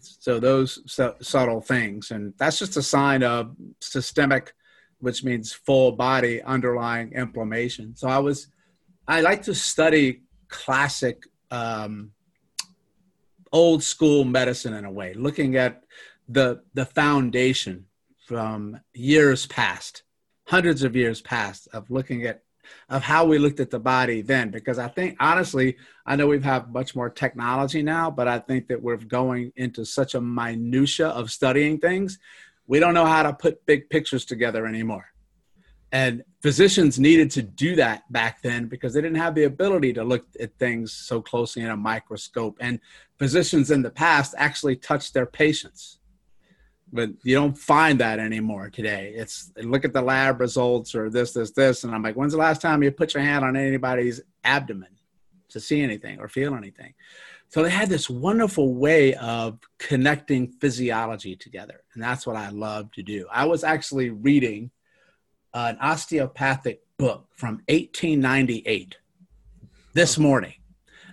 So 0.00 0.40
those 0.40 0.82
su- 0.86 1.14
subtle 1.20 1.60
things. 1.60 2.10
And 2.10 2.34
that's 2.36 2.58
just 2.58 2.76
a 2.76 2.82
sign 2.82 3.22
of 3.22 3.54
systemic, 3.80 4.52
which 4.98 5.22
means 5.22 5.52
full 5.52 5.92
body 5.92 6.42
underlying 6.42 7.12
inflammation. 7.12 7.94
So 7.94 8.08
I 8.08 8.18
was, 8.18 8.48
I 9.06 9.20
like 9.20 9.42
to 9.42 9.54
study 9.54 10.22
classic 10.48 11.22
um, 11.52 12.10
old 13.52 13.82
school 13.82 14.24
medicine 14.24 14.74
in 14.74 14.84
a 14.84 14.90
way, 14.90 15.14
looking 15.14 15.56
at 15.56 15.84
the 16.28 16.62
the 16.74 16.86
foundation 16.86 17.86
from 18.26 18.80
years 18.94 19.46
past, 19.46 20.02
hundreds 20.46 20.82
of 20.82 20.96
years 20.96 21.20
past, 21.20 21.68
of 21.72 21.90
looking 21.90 22.24
at 22.24 22.42
of 22.88 23.02
how 23.02 23.24
we 23.24 23.38
looked 23.38 23.60
at 23.60 23.70
the 23.70 23.78
body 23.78 24.22
then. 24.22 24.50
Because 24.50 24.78
I 24.78 24.88
think 24.88 25.16
honestly, 25.20 25.76
I 26.06 26.16
know 26.16 26.26
we've 26.26 26.44
have 26.44 26.72
much 26.72 26.94
more 26.94 27.10
technology 27.10 27.82
now, 27.82 28.10
but 28.10 28.28
I 28.28 28.38
think 28.38 28.68
that 28.68 28.82
we're 28.82 28.96
going 28.96 29.52
into 29.56 29.84
such 29.84 30.14
a 30.14 30.20
minutia 30.20 31.08
of 31.08 31.30
studying 31.30 31.78
things. 31.78 32.18
We 32.66 32.78
don't 32.78 32.94
know 32.94 33.06
how 33.06 33.24
to 33.24 33.32
put 33.32 33.66
big 33.66 33.90
pictures 33.90 34.24
together 34.24 34.66
anymore. 34.66 35.11
And 35.92 36.24
physicians 36.40 36.98
needed 36.98 37.30
to 37.32 37.42
do 37.42 37.76
that 37.76 38.10
back 38.10 38.40
then 38.40 38.66
because 38.66 38.94
they 38.94 39.02
didn't 39.02 39.18
have 39.18 39.34
the 39.34 39.44
ability 39.44 39.92
to 39.92 40.02
look 40.02 40.26
at 40.40 40.58
things 40.58 40.90
so 40.92 41.20
closely 41.20 41.62
in 41.62 41.68
a 41.68 41.76
microscope. 41.76 42.56
And 42.60 42.80
physicians 43.18 43.70
in 43.70 43.82
the 43.82 43.90
past 43.90 44.34
actually 44.38 44.76
touched 44.76 45.12
their 45.12 45.26
patients. 45.26 45.98
But 46.94 47.10
you 47.22 47.34
don't 47.34 47.56
find 47.56 48.00
that 48.00 48.18
anymore 48.18 48.70
today. 48.70 49.12
It's 49.14 49.52
look 49.56 49.84
at 49.84 49.92
the 49.92 50.02
lab 50.02 50.40
results 50.40 50.94
or 50.94 51.10
this, 51.10 51.32
this, 51.32 51.50
this. 51.52 51.84
And 51.84 51.94
I'm 51.94 52.02
like, 52.02 52.16
when's 52.16 52.32
the 52.32 52.38
last 52.38 52.62
time 52.62 52.82
you 52.82 52.90
put 52.90 53.12
your 53.12 53.22
hand 53.22 53.44
on 53.44 53.54
anybody's 53.54 54.20
abdomen 54.44 54.96
to 55.50 55.60
see 55.60 55.82
anything 55.82 56.20
or 56.20 56.28
feel 56.28 56.54
anything? 56.54 56.94
So 57.48 57.62
they 57.62 57.70
had 57.70 57.90
this 57.90 58.08
wonderful 58.08 58.74
way 58.74 59.14
of 59.14 59.58
connecting 59.78 60.48
physiology 60.52 61.36
together. 61.36 61.82
And 61.92 62.02
that's 62.02 62.26
what 62.26 62.36
I 62.36 62.48
love 62.48 62.90
to 62.92 63.02
do. 63.02 63.26
I 63.30 63.44
was 63.44 63.62
actually 63.62 64.08
reading 64.08 64.70
an 65.54 65.76
osteopathic 65.80 66.80
book 66.98 67.26
from 67.36 67.54
1898 67.68 68.96
this 69.94 70.18
morning. 70.18 70.54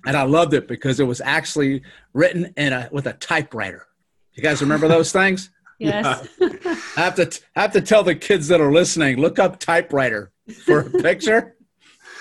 And 0.06 0.16
I 0.16 0.24
loved 0.24 0.54
it 0.54 0.68
because 0.68 1.00
it 1.00 1.04
was 1.04 1.20
actually 1.22 1.82
written 2.14 2.54
in 2.56 2.72
a 2.74 2.90
with 2.92 3.06
a 3.08 3.14
typewriter. 3.14 3.86
You 4.34 4.44
guys 4.44 4.62
remember 4.62 4.88
those 4.88 5.12
things? 5.20 5.50
Yes. 5.80 6.28
I 6.42 7.02
have 7.02 7.16
to 7.16 7.40
I 7.56 7.62
have 7.62 7.74
to 7.74 7.82
tell 7.82 8.04
the 8.04 8.16
kids 8.16 8.48
that 8.48 8.62
are 8.62 8.72
listening, 8.72 9.18
look 9.18 9.40
up 9.40 9.60
typewriter 9.60 10.32
for 10.66 10.80
a 10.80 10.90
picture. 11.02 11.56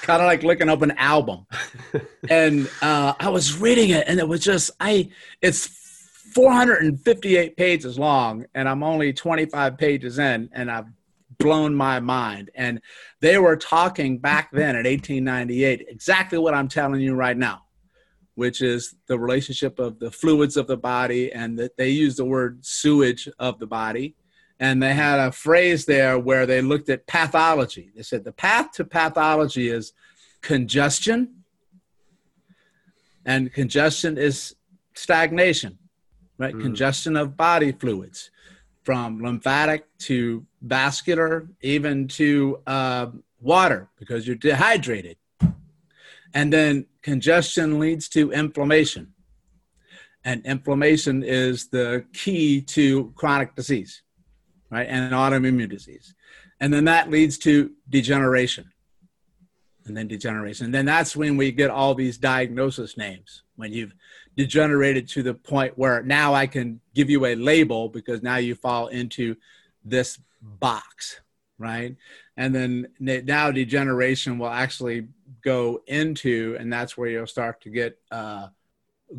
kind 0.02 0.20
of 0.22 0.26
like 0.26 0.42
looking 0.42 0.68
up 0.68 0.82
an 0.82 0.92
album. 0.92 1.46
and 2.28 2.68
uh, 2.82 3.14
I 3.18 3.28
was 3.28 3.58
reading 3.58 3.90
it 3.90 4.04
and 4.08 4.18
it 4.18 4.26
was 4.28 4.40
just 4.42 4.70
I 4.80 5.10
it's 5.40 5.66
458 6.34 7.56
pages 7.56 7.98
long 7.98 8.44
and 8.54 8.68
I'm 8.68 8.82
only 8.82 9.12
25 9.12 9.78
pages 9.78 10.18
in 10.18 10.48
and 10.52 10.70
I've 10.70 10.86
blown 11.38 11.74
my 11.74 12.00
mind. 12.00 12.50
And 12.54 12.80
they 13.20 13.38
were 13.38 13.56
talking 13.56 14.18
back 14.18 14.50
then 14.52 14.76
in 14.76 14.84
1898 14.84 15.86
exactly 15.88 16.38
what 16.38 16.54
I'm 16.54 16.68
telling 16.68 17.00
you 17.00 17.14
right 17.14 17.36
now, 17.36 17.62
which 18.34 18.60
is 18.60 18.94
the 19.06 19.18
relationship 19.18 19.78
of 19.78 19.98
the 19.98 20.10
fluids 20.10 20.56
of 20.56 20.66
the 20.66 20.76
body, 20.76 21.32
and 21.32 21.58
that 21.58 21.76
they 21.76 21.90
used 21.90 22.18
the 22.18 22.24
word 22.24 22.64
sewage 22.64 23.28
of 23.38 23.58
the 23.58 23.66
body. 23.66 24.14
And 24.60 24.82
they 24.82 24.92
had 24.92 25.20
a 25.20 25.30
phrase 25.30 25.86
there 25.86 26.18
where 26.18 26.44
they 26.44 26.60
looked 26.60 26.88
at 26.88 27.06
pathology. 27.06 27.92
They 27.94 28.02
said 28.02 28.24
the 28.24 28.32
path 28.32 28.72
to 28.72 28.84
pathology 28.84 29.68
is 29.68 29.92
congestion, 30.40 31.44
and 33.24 33.52
congestion 33.52 34.18
is 34.18 34.56
stagnation, 34.94 35.78
right? 36.38 36.54
Mm. 36.54 36.62
Congestion 36.62 37.16
of 37.16 37.36
body 37.36 37.72
fluids 37.72 38.30
from 38.82 39.20
lymphatic 39.20 39.86
to 39.98 40.46
vascular, 40.62 41.48
even 41.60 42.08
to 42.08 42.60
uh, 42.66 43.06
water 43.40 43.88
because 43.98 44.26
you're 44.26 44.36
dehydrated. 44.36 45.16
And 46.34 46.52
then 46.52 46.86
congestion 47.02 47.78
leads 47.78 48.08
to 48.10 48.32
inflammation. 48.32 49.12
And 50.24 50.44
inflammation 50.44 51.22
is 51.22 51.68
the 51.68 52.04
key 52.12 52.60
to 52.62 53.12
chronic 53.16 53.54
disease, 53.54 54.02
right? 54.70 54.86
And 54.88 55.12
autoimmune 55.12 55.70
disease. 55.70 56.14
And 56.60 56.72
then 56.72 56.84
that 56.84 57.10
leads 57.10 57.38
to 57.38 57.70
degeneration. 57.88 58.70
And 59.86 59.96
then 59.96 60.06
degeneration. 60.06 60.66
And 60.66 60.74
then 60.74 60.84
that's 60.84 61.16
when 61.16 61.36
we 61.38 61.50
get 61.50 61.70
all 61.70 61.94
these 61.94 62.18
diagnosis 62.18 62.98
names. 62.98 63.42
When 63.56 63.72
you've 63.72 63.94
degenerated 64.36 65.08
to 65.08 65.22
the 65.22 65.34
point 65.34 65.78
where 65.78 66.02
now 66.02 66.34
I 66.34 66.46
can 66.46 66.80
give 66.94 67.08
you 67.08 67.24
a 67.26 67.34
label 67.34 67.88
because 67.88 68.22
now 68.22 68.36
you 68.36 68.54
fall 68.54 68.88
into 68.88 69.34
this 69.84 70.18
box, 70.40 71.20
right? 71.58 71.96
And 72.36 72.54
then 72.54 72.88
now 72.98 73.50
degeneration 73.50 74.38
will 74.38 74.48
actually 74.48 75.08
go 75.42 75.82
into, 75.86 76.56
and 76.58 76.72
that's 76.72 76.96
where 76.96 77.08
you'll 77.08 77.26
start 77.26 77.60
to 77.62 77.70
get 77.70 77.98
uh, 78.10 78.48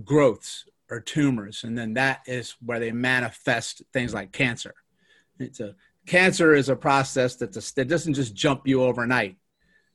growths 0.04 0.66
or 0.90 1.00
tumors. 1.00 1.64
And 1.64 1.78
then 1.78 1.94
that 1.94 2.22
is 2.26 2.56
where 2.66 2.80
they 2.80 2.92
manifest 2.92 3.84
things 3.94 4.14
like 4.14 4.32
cancer. 4.32 4.74
It's 5.40 5.60
a 5.60 5.76
cancer 6.06 6.54
is 6.54 6.70
a 6.70 6.76
process 6.76 7.36
that's 7.36 7.58
a, 7.58 7.76
that 7.76 7.88
doesn't 7.88 8.16
just 8.16 8.34
jump 8.34 8.68
you 8.68 8.84
overnight. 8.84 9.38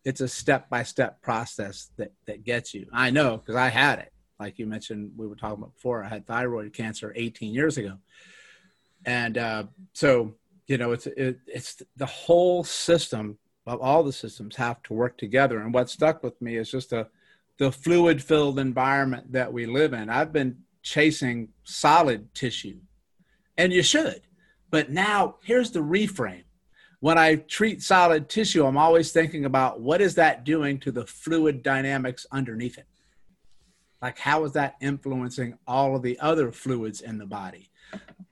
It's 0.04 0.21
a 0.21 0.28
step 0.28 0.69
by 0.69 0.83
step 0.83 1.21
process 1.23 1.90
that, 1.97 2.12
that 2.26 2.45
gets 2.45 2.75
you. 2.75 2.87
I 2.93 3.11
know 3.11 3.38
because 3.38 3.57
I 3.57 3.69
had 3.69 3.99
it 3.99 4.12
like 4.38 4.59
you 4.59 4.66
mentioned, 4.66 5.12
we 5.16 5.26
were 5.26 5.37
talking 5.37 5.59
about 5.59 5.75
before. 5.75 6.02
I 6.02 6.09
had 6.09 6.26
thyroid 6.26 6.73
cancer 6.73 7.12
18 7.14 7.54
years 7.54 7.78
ago, 7.78 7.99
and 9.04 9.38
uh, 9.38 9.64
so 9.93 10.35
you 10.66 10.78
know, 10.78 10.92
it's 10.92 11.06
it, 11.06 11.38
it's 11.47 11.83
the 11.97 12.06
whole 12.06 12.64
system 12.64 13.38
of 13.66 13.80
all 13.80 14.02
the 14.02 14.12
systems 14.12 14.56
have 14.56 14.83
to 14.85 14.92
work 14.92 15.16
together. 15.16 15.61
And 15.61 15.73
what 15.73 15.90
stuck 15.90 16.23
with 16.23 16.40
me 16.40 16.56
is 16.56 16.71
just 16.71 16.90
the 16.90 17.09
the 17.59 17.71
fluid 17.71 18.23
filled 18.23 18.59
environment 18.59 19.33
that 19.33 19.52
we 19.52 19.66
live 19.66 19.92
in. 19.92 20.11
I've 20.11 20.33
been 20.33 20.59
chasing 20.83 21.49
solid 21.62 22.35
tissue, 22.35 22.80
and 23.56 23.73
you 23.73 23.83
should. 23.83 24.23
But 24.71 24.90
now 24.90 25.37
here's 25.42 25.71
the 25.71 25.80
reframe. 25.80 26.44
When 27.00 27.18
I 27.18 27.37
treat 27.37 27.83
solid 27.83 28.28
tissue, 28.28 28.64
I'm 28.64 28.78
always 28.78 29.12
thinking 29.12 29.44
about 29.44 29.80
what 29.80 30.00
is 30.00 30.14
that 30.14 30.44
doing 30.44 30.80
to 30.80 30.90
the 30.90 31.06
fluid 31.06 31.62
dynamics 31.62 32.26
underneath 32.33 32.78
it 32.78 32.87
like 34.04 34.18
how 34.18 34.44
is 34.44 34.52
that 34.52 34.76
influencing 34.83 35.56
all 35.66 35.97
of 35.97 36.02
the 36.02 36.21
other 36.21 36.52
fluids 36.52 37.00
in 37.00 37.16
the 37.16 37.25
body 37.25 37.71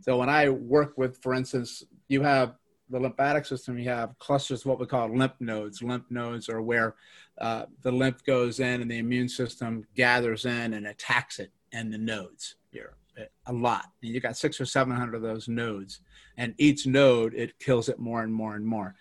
so 0.01 0.19
when 0.19 0.29
i 0.29 0.49
work 0.49 0.99
with 0.99 1.21
for 1.23 1.33
instance 1.33 1.83
you 2.13 2.23
have 2.23 2.55
the 2.91 3.01
lymphatic 3.01 3.47
system 3.47 3.79
you 3.79 3.89
have 3.89 4.19
clusters 4.19 4.67
what 4.67 4.79
we 4.79 4.85
call 4.85 5.09
lymph 5.09 5.33
nodes. 5.41 5.83
Lymph 5.83 6.05
nodes 6.11 6.49
are 6.51 6.61
where 6.61 6.95
uh, 7.41 7.65
the 7.83 7.91
lymph 7.91 8.23
goes 8.25 8.61
in 8.61 8.83
and 8.83 8.91
the 8.91 8.99
immune 8.99 9.29
system 9.29 9.87
gathers 9.97 10.45
in 10.45 10.75
and 10.75 10.87
attacks 10.87 11.39
it 11.39 11.51
and 11.73 11.93
the 11.93 11.99
nodes 11.99 12.57
here 12.71 12.95
a 13.47 13.53
lot. 13.53 13.87
And 14.03 14.13
you 14.13 14.21
got 14.21 14.37
six 14.37 14.61
or 14.61 14.67
seven 14.67 14.95
hundred 14.95 15.17
of 15.17 15.23
those 15.23 15.49
nodes 15.49 16.01
and 16.37 16.55
each 16.59 16.87
node 16.87 17.35
it 17.35 17.59
kills 17.59 17.89
it 17.89 17.99
more 17.99 18.23
and 18.23 18.33
more 18.33 18.57
and 18.57 18.67
more. 18.67 18.95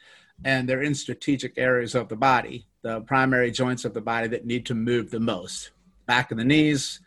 And 0.45 0.67
they're 0.67 0.83
in 0.83 0.95
strategic 0.95 1.57
areas 1.57 1.93
of 1.93 2.07
the 2.07 2.15
body 2.15 2.67
the 2.81 3.01
primary 3.01 3.51
joints 3.51 3.85
of 3.85 3.93
the 3.93 4.01
body 4.01 4.27
that 4.27 4.45
need 4.45 4.65
to 4.65 4.73
move 4.73 5.11
the 5.11 5.19
most. 5.19 5.71
Back 6.07 6.31
of 6.31 6.37
the 6.37 6.43
knees, 6.43 6.99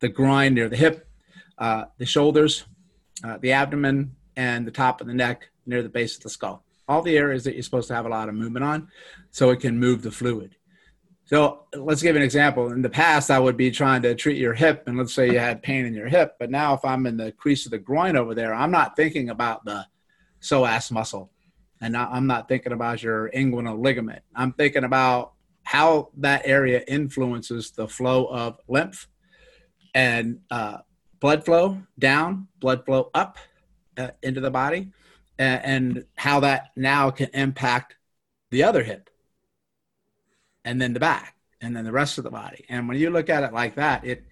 the 0.00 0.08
groin 0.08 0.52
near 0.54 0.68
the 0.68 0.76
hip, 0.76 1.08
uh, 1.56 1.84
the 1.96 2.04
shoulders, 2.04 2.66
uh, 3.24 3.38
the 3.38 3.52
abdomen, 3.52 4.14
and 4.36 4.66
the 4.66 4.70
top 4.70 5.00
of 5.00 5.06
the 5.06 5.14
neck 5.14 5.48
near 5.66 5.82
the 5.82 5.88
base 5.88 6.16
of 6.16 6.22
the 6.22 6.30
skull. 6.30 6.64
All 6.88 7.02
the 7.02 7.16
areas 7.16 7.44
that 7.44 7.54
you're 7.54 7.62
supposed 7.62 7.88
to 7.88 7.94
have 7.94 8.06
a 8.06 8.10
lot 8.10 8.28
of 8.28 8.34
movement 8.34 8.64
on, 8.64 8.88
so 9.30 9.50
it 9.50 9.60
can 9.60 9.78
move 9.78 10.02
the 10.02 10.10
fluid. 10.10 10.56
So 11.24 11.66
let's 11.74 12.02
give 12.02 12.16
an 12.16 12.22
example. 12.22 12.72
In 12.72 12.82
the 12.82 12.90
past, 12.90 13.30
I 13.30 13.38
would 13.38 13.56
be 13.56 13.70
trying 13.70 14.02
to 14.02 14.14
treat 14.14 14.38
your 14.38 14.54
hip, 14.54 14.84
and 14.86 14.98
let's 14.98 15.14
say 15.14 15.30
you 15.30 15.38
had 15.38 15.62
pain 15.62 15.86
in 15.86 15.94
your 15.94 16.08
hip. 16.08 16.36
But 16.38 16.50
now, 16.50 16.74
if 16.74 16.84
I'm 16.84 17.06
in 17.06 17.16
the 17.16 17.32
crease 17.32 17.64
of 17.64 17.70
the 17.70 17.78
groin 17.78 18.16
over 18.16 18.34
there, 18.34 18.52
I'm 18.52 18.70
not 18.70 18.96
thinking 18.96 19.30
about 19.30 19.64
the 19.64 19.86
psoas 20.40 20.90
muscle, 20.90 21.30
and 21.80 21.96
I'm 21.96 22.26
not 22.26 22.48
thinking 22.48 22.72
about 22.72 23.02
your 23.02 23.30
inguinal 23.30 23.80
ligament. 23.80 24.22
I'm 24.34 24.52
thinking 24.52 24.84
about 24.84 25.32
how 25.62 26.10
that 26.18 26.42
area 26.44 26.82
influences 26.88 27.70
the 27.70 27.86
flow 27.86 28.26
of 28.26 28.58
lymph 28.68 29.08
and 29.94 30.40
uh, 30.50 30.78
blood 31.20 31.44
flow 31.44 31.80
down, 31.98 32.48
blood 32.58 32.84
flow 32.84 33.10
up 33.14 33.38
uh, 33.96 34.10
into 34.22 34.40
the 34.40 34.50
body, 34.50 34.90
and, 35.38 35.64
and 35.64 36.04
how 36.16 36.40
that 36.40 36.70
now 36.76 37.10
can 37.10 37.28
impact 37.34 37.96
the 38.50 38.62
other 38.62 38.82
hip 38.82 39.10
and 40.64 40.80
then 40.80 40.92
the 40.92 41.00
back 41.00 41.36
and 41.60 41.76
then 41.76 41.84
the 41.84 41.92
rest 41.92 42.18
of 42.18 42.24
the 42.24 42.30
body. 42.30 42.64
And 42.68 42.88
when 42.88 42.98
you 42.98 43.10
look 43.10 43.30
at 43.30 43.42
it 43.44 43.52
like 43.52 43.76
that, 43.76 44.04
it 44.04 44.24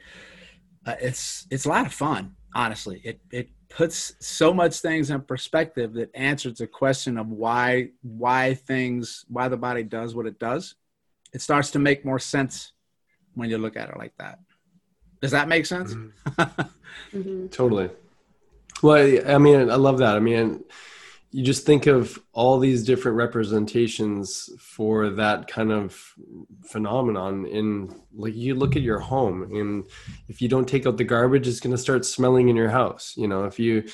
uh, 0.87 0.97
it's 1.01 1.47
it's 1.51 1.65
a 1.65 1.69
lot 1.69 1.87
of 1.87 1.93
fun. 1.93 2.35
Honestly, 2.55 3.01
it 3.05 3.21
it 3.31 3.51
puts 3.69 4.15
so 4.19 4.53
much 4.53 4.81
things 4.81 5.11
in 5.11 5.21
perspective 5.23 5.93
that 5.95 6.11
answers 6.15 6.59
the 6.59 6.67
question 6.67 7.17
of 7.17 7.29
why 7.29 7.91
why 8.03 8.55
things 8.55 9.25
why 9.29 9.49
the 9.49 9.57
body 9.57 9.83
does 9.83 10.15
what 10.15 10.27
it 10.27 10.39
does. 10.39 10.75
It 11.33 11.41
starts 11.41 11.71
to 11.73 11.79
make 11.79 12.05
more 12.05 12.19
sense 12.19 12.73
when 13.35 13.49
you 13.49 13.59
look 13.59 13.77
at 13.77 13.89
it 13.89 13.97
like 13.97 14.15
that. 14.19 14.41
Does 15.23 15.31
that 15.31 15.49
make 15.49 15.67
sense? 15.67 15.95
Mm-hmm. 15.95 17.19
mm-hmm. 17.19 17.47
Totally. 17.51 17.91
Well, 18.83 19.21
I 19.27 19.39
mean, 19.39 19.71
I 19.71 19.77
love 19.77 19.99
that. 19.99 20.17
I 20.17 20.21
mean, 20.21 20.65
you 21.33 21.45
just 21.45 21.65
think 21.65 21.87
of 21.87 22.19
all 22.33 22.59
these 22.59 22.85
different 22.85 23.17
representations 23.17 24.51
for 24.59 25.11
that 25.11 25.47
kind 25.47 25.71
of 25.71 26.15
phenomenon 26.65 27.47
in 27.47 27.95
like 28.15 28.35
you 28.35 28.55
look 28.55 28.75
at 28.77 28.83
your 28.83 28.99
home 28.99 29.43
and 29.43 29.85
if 30.29 30.43
you 30.43 30.49
don't 30.49 30.69
take 30.69 30.87
out 30.87 30.97
the 30.97 31.05
garbage 31.05 31.47
it's 31.47 31.61
going 31.61 31.71
to 31.75 31.79
start 31.79 32.05
smelling 32.05 32.49
in 32.49 32.57
your 32.57 32.69
house 32.69 33.15
you 33.17 33.29
know 33.29 33.45
if 33.45 33.59
you 33.59 33.85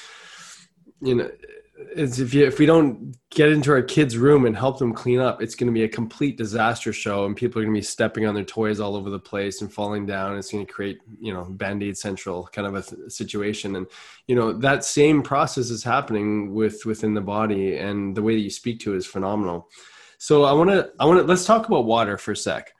you 1.03 1.15
know 1.15 1.31
is 1.79 2.21
if 2.21 2.33
you 2.33 2.47
if 2.47 2.59
we 2.59 2.67
don't 2.67 3.17
get 3.31 3.51
into 3.51 3.71
our 3.71 3.83
kids' 3.83 4.17
room 4.17 4.47
and 4.47 4.57
help 4.57 4.79
them 4.79 4.95
clean 4.95 5.19
up, 5.19 5.43
it's 5.43 5.55
going 5.55 5.67
to 5.67 5.73
be 5.73 5.85
a 5.85 5.89
complete 5.89 6.37
disaster 6.37 6.93
show, 6.93 7.27
and 7.27 7.37
people 7.37 7.61
are 7.61 7.65
going 7.65 7.75
to 7.75 7.79
be 7.79 7.85
stepping 7.85 8.27
on 8.27 8.35
their 8.35 8.45
toys 8.45 8.81
all 8.81 8.97
over 8.97 9.11
the 9.11 9.19
place 9.19 9.61
and 9.61 9.73
falling 9.73 10.07
down. 10.07 10.39
It's 10.39 10.51
going 10.51 10.65
to 10.65 10.73
create 10.73 11.01
you 11.21 11.33
know 11.33 11.45
band 11.45 11.83
aid 11.83 11.99
central 11.99 12.49
kind 12.53 12.67
of 12.67 12.75
a 12.75 12.83
th- 12.83 13.13
situation, 13.13 13.77
and 13.77 13.87
you 14.27 14.35
know 14.35 14.53
that 14.53 14.85
same 14.85 15.23
process 15.23 15.71
is 15.71 15.83
happening 15.83 16.55
with 16.55 16.87
within 16.87 17.15
the 17.15 17.21
body, 17.21 17.77
and 17.77 18.17
the 18.17 18.23
way 18.23 18.35
that 18.35 18.43
you 18.43 18.51
speak 18.51 18.81
to 18.81 18.95
it 18.95 18.99
is 18.99 19.07
phenomenal. 19.07 19.69
So 20.19 20.45
I 20.45 20.53
want 20.53 20.71
to 20.71 20.91
I 20.99 21.05
want 21.05 21.21
to 21.21 21.25
let's 21.25 21.45
talk 21.45 21.67
about 21.67 21.85
water 21.85 22.17
for 22.17 22.33
a 22.33 22.37
sec. 22.37 22.73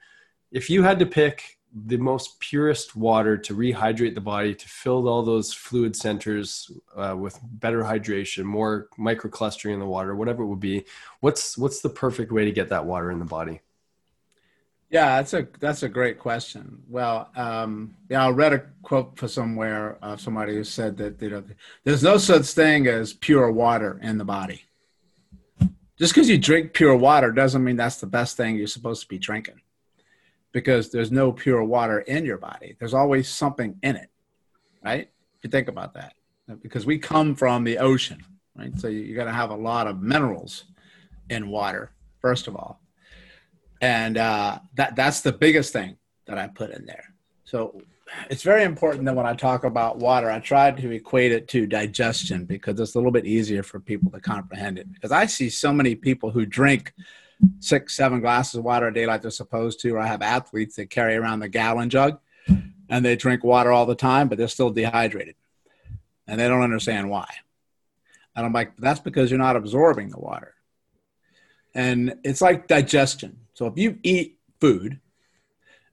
If 0.51 0.69
you 0.69 0.81
had 0.81 0.99
to 0.99 1.05
pick 1.05 1.56
the 1.85 1.97
most 1.97 2.39
purest 2.39 2.95
water 2.95 3.37
to 3.37 3.55
rehydrate 3.55 4.15
the 4.15 4.21
body 4.21 4.55
to 4.55 4.67
fill 4.67 5.07
all 5.07 5.23
those 5.23 5.53
fluid 5.53 5.95
centers 5.95 6.71
uh, 6.95 7.15
with 7.17 7.39
better 7.43 7.83
hydration 7.83 8.43
more 8.43 8.87
microclustering 8.97 9.73
in 9.73 9.79
the 9.79 9.85
water 9.85 10.15
whatever 10.15 10.43
it 10.43 10.47
would 10.47 10.59
be 10.59 10.85
what's 11.19 11.57
what's 11.57 11.81
the 11.81 11.89
perfect 11.89 12.31
way 12.31 12.45
to 12.45 12.51
get 12.51 12.69
that 12.69 12.85
water 12.85 13.11
in 13.11 13.19
the 13.19 13.25
body? 13.25 13.59
Yeah 14.89 15.17
that's 15.17 15.33
a 15.33 15.47
that's 15.59 15.83
a 15.83 15.89
great 15.89 16.17
question. 16.19 16.83
Well 16.87 17.29
um, 17.35 17.95
yeah 18.09 18.25
i 18.25 18.29
read 18.29 18.53
a 18.53 18.63
quote 18.81 19.17
for 19.17 19.27
somewhere 19.27 19.97
of 20.01 20.21
somebody 20.21 20.55
who 20.55 20.63
said 20.63 20.97
that 20.97 21.21
you 21.21 21.29
know 21.29 21.43
there's 21.83 22.03
no 22.03 22.17
such 22.17 22.45
thing 22.45 22.87
as 22.87 23.13
pure 23.13 23.51
water 23.51 23.99
in 24.01 24.17
the 24.17 24.25
body. 24.25 24.63
Just 25.97 26.13
because 26.13 26.29
you 26.29 26.37
drink 26.37 26.73
pure 26.73 26.95
water 26.95 27.31
doesn't 27.31 27.63
mean 27.63 27.75
that's 27.75 27.99
the 27.99 28.05
best 28.05 28.37
thing 28.37 28.55
you're 28.55 28.67
supposed 28.67 29.01
to 29.01 29.07
be 29.07 29.17
drinking 29.17 29.61
because 30.57 30.89
there's 30.89 31.11
no 31.11 31.31
pure 31.31 31.63
water 31.63 31.99
in 31.99 32.25
your 32.25 32.39
body. 32.39 32.75
There's 32.79 32.95
always 32.95 33.29
something 33.29 33.77
in 33.83 33.95
it, 33.95 34.09
right? 34.83 35.07
If 35.37 35.43
you 35.43 35.51
think 35.51 35.67
about 35.67 35.93
that, 35.93 36.15
because 36.63 36.83
we 36.83 36.97
come 36.97 37.35
from 37.35 37.63
the 37.63 37.77
ocean, 37.77 38.25
right? 38.55 38.75
So 38.79 38.87
you, 38.87 39.01
you 39.01 39.15
got 39.15 39.25
to 39.25 39.31
have 39.31 39.51
a 39.51 39.55
lot 39.55 39.85
of 39.85 40.01
minerals 40.01 40.63
in 41.29 41.51
water, 41.51 41.91
first 42.21 42.47
of 42.47 42.55
all. 42.55 42.81
And 43.81 44.17
uh, 44.17 44.57
that, 44.73 44.95
that's 44.95 45.21
the 45.21 45.31
biggest 45.31 45.73
thing 45.73 45.95
that 46.25 46.39
I 46.39 46.47
put 46.47 46.71
in 46.71 46.87
there. 46.87 47.03
So 47.45 47.79
it's 48.31 48.41
very 48.41 48.63
important 48.63 49.05
that 49.05 49.15
when 49.15 49.27
I 49.27 49.35
talk 49.35 49.63
about 49.63 49.99
water, 49.99 50.31
I 50.31 50.39
try 50.39 50.71
to 50.71 50.91
equate 50.91 51.33
it 51.33 51.47
to 51.49 51.67
digestion 51.67 52.45
because 52.45 52.79
it's 52.79 52.95
a 52.95 52.97
little 52.97 53.11
bit 53.11 53.27
easier 53.27 53.61
for 53.61 53.79
people 53.79 54.09
to 54.09 54.19
comprehend 54.19 54.79
it. 54.79 54.91
Because 54.91 55.11
I 55.11 55.27
see 55.27 55.51
so 55.51 55.71
many 55.71 55.93
people 55.93 56.31
who 56.31 56.47
drink 56.47 56.93
six, 57.59 57.95
seven 57.95 58.19
glasses 58.19 58.55
of 58.55 58.63
water 58.63 58.87
a 58.87 58.93
day 58.93 59.05
like 59.05 59.21
they're 59.21 59.31
supposed 59.31 59.79
to, 59.81 59.91
or 59.91 59.99
I 59.99 60.07
have 60.07 60.21
athletes 60.21 60.75
that 60.75 60.89
carry 60.89 61.15
around 61.15 61.39
the 61.39 61.49
gallon 61.49 61.89
jug 61.89 62.19
and 62.89 63.05
they 63.05 63.15
drink 63.15 63.43
water 63.43 63.71
all 63.71 63.85
the 63.85 63.95
time, 63.95 64.27
but 64.27 64.37
they're 64.37 64.47
still 64.47 64.69
dehydrated. 64.69 65.35
And 66.27 66.39
they 66.39 66.47
don't 66.47 66.63
understand 66.63 67.09
why. 67.09 67.27
And 68.35 68.45
I'm 68.45 68.53
like, 68.53 68.75
that's 68.77 68.99
because 68.99 69.31
you're 69.31 69.39
not 69.39 69.55
absorbing 69.55 70.09
the 70.09 70.19
water. 70.19 70.53
And 71.73 72.15
it's 72.23 72.41
like 72.41 72.67
digestion. 72.67 73.37
So 73.53 73.67
if 73.67 73.77
you 73.77 73.99
eat 74.03 74.39
food, 74.59 74.99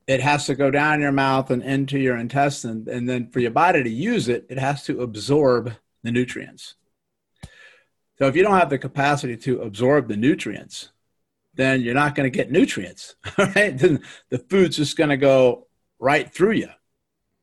it 0.07 0.21
has 0.21 0.47
to 0.47 0.55
go 0.55 0.71
down 0.71 1.01
your 1.01 1.13
mouth 1.13 1.51
and 1.51 1.63
into 1.63 1.99
your 1.99 2.17
intestine. 2.17 2.87
And 2.91 3.09
then 3.09 3.31
for 3.31 3.41
your 3.41 3.51
body 3.51 3.83
to 3.83 3.91
use 3.91 4.29
it, 4.29 4.47
it 4.49 4.59
has 4.59 4.83
to 4.85 5.03
absorb 5.03 5.73
the 6.03 6.13
nutrients. 6.13 6.75
So 8.19 8.27
if 8.27 8.37
you 8.37 8.43
don't 8.43 8.59
have 8.59 8.71
the 8.71 8.79
capacity 8.79 9.37
to 9.39 9.63
absorb 9.63 10.09
the 10.09 10.17
nutrients, 10.17 10.91
then 11.57 11.83
you're 11.83 11.95
not 11.95 12.15
going 12.15 12.31
to 12.31 12.37
get 12.37 12.51
nutrients, 12.51 13.15
right? 13.39 13.77
Then 13.77 14.03
the 14.31 14.39
food's 14.39 14.77
just 14.77 14.97
going 14.97 15.11
to 15.11 15.17
go 15.17 15.67
right 15.99 16.33
through 16.33 16.53
you. 16.53 16.69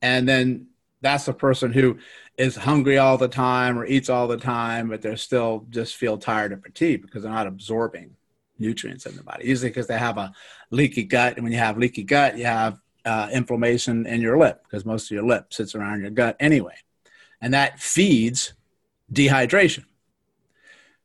And 0.01 0.27
then 0.27 0.67
that's 1.01 1.27
a 1.27 1.33
person 1.33 1.73
who 1.73 1.97
is 2.37 2.55
hungry 2.55 2.97
all 2.97 3.17
the 3.17 3.27
time 3.27 3.77
or 3.77 3.85
eats 3.85 4.09
all 4.09 4.27
the 4.27 4.37
time, 4.37 4.89
but 4.89 5.01
they're 5.01 5.17
still 5.17 5.65
just 5.69 5.95
feel 5.95 6.17
tired 6.17 6.51
and 6.51 6.63
fatigued 6.63 7.03
because 7.03 7.23
they're 7.23 7.31
not 7.31 7.47
absorbing 7.47 8.15
nutrients 8.57 9.05
in 9.05 9.15
the 9.15 9.23
body. 9.23 9.47
Usually 9.47 9.69
because 9.69 9.87
they 9.87 9.97
have 9.97 10.17
a 10.17 10.31
leaky 10.69 11.03
gut. 11.03 11.35
And 11.35 11.43
when 11.43 11.51
you 11.51 11.59
have 11.59 11.77
leaky 11.77 12.03
gut, 12.03 12.37
you 12.37 12.45
have 12.45 12.79
uh, 13.05 13.29
inflammation 13.33 14.05
in 14.05 14.21
your 14.21 14.37
lymph 14.37 14.59
because 14.63 14.85
most 14.85 15.05
of 15.05 15.11
your 15.11 15.23
lymph 15.23 15.47
sits 15.49 15.75
around 15.75 16.01
your 16.01 16.11
gut 16.11 16.35
anyway. 16.39 16.75
And 17.41 17.53
that 17.53 17.79
feeds 17.79 18.53
dehydration. 19.11 19.85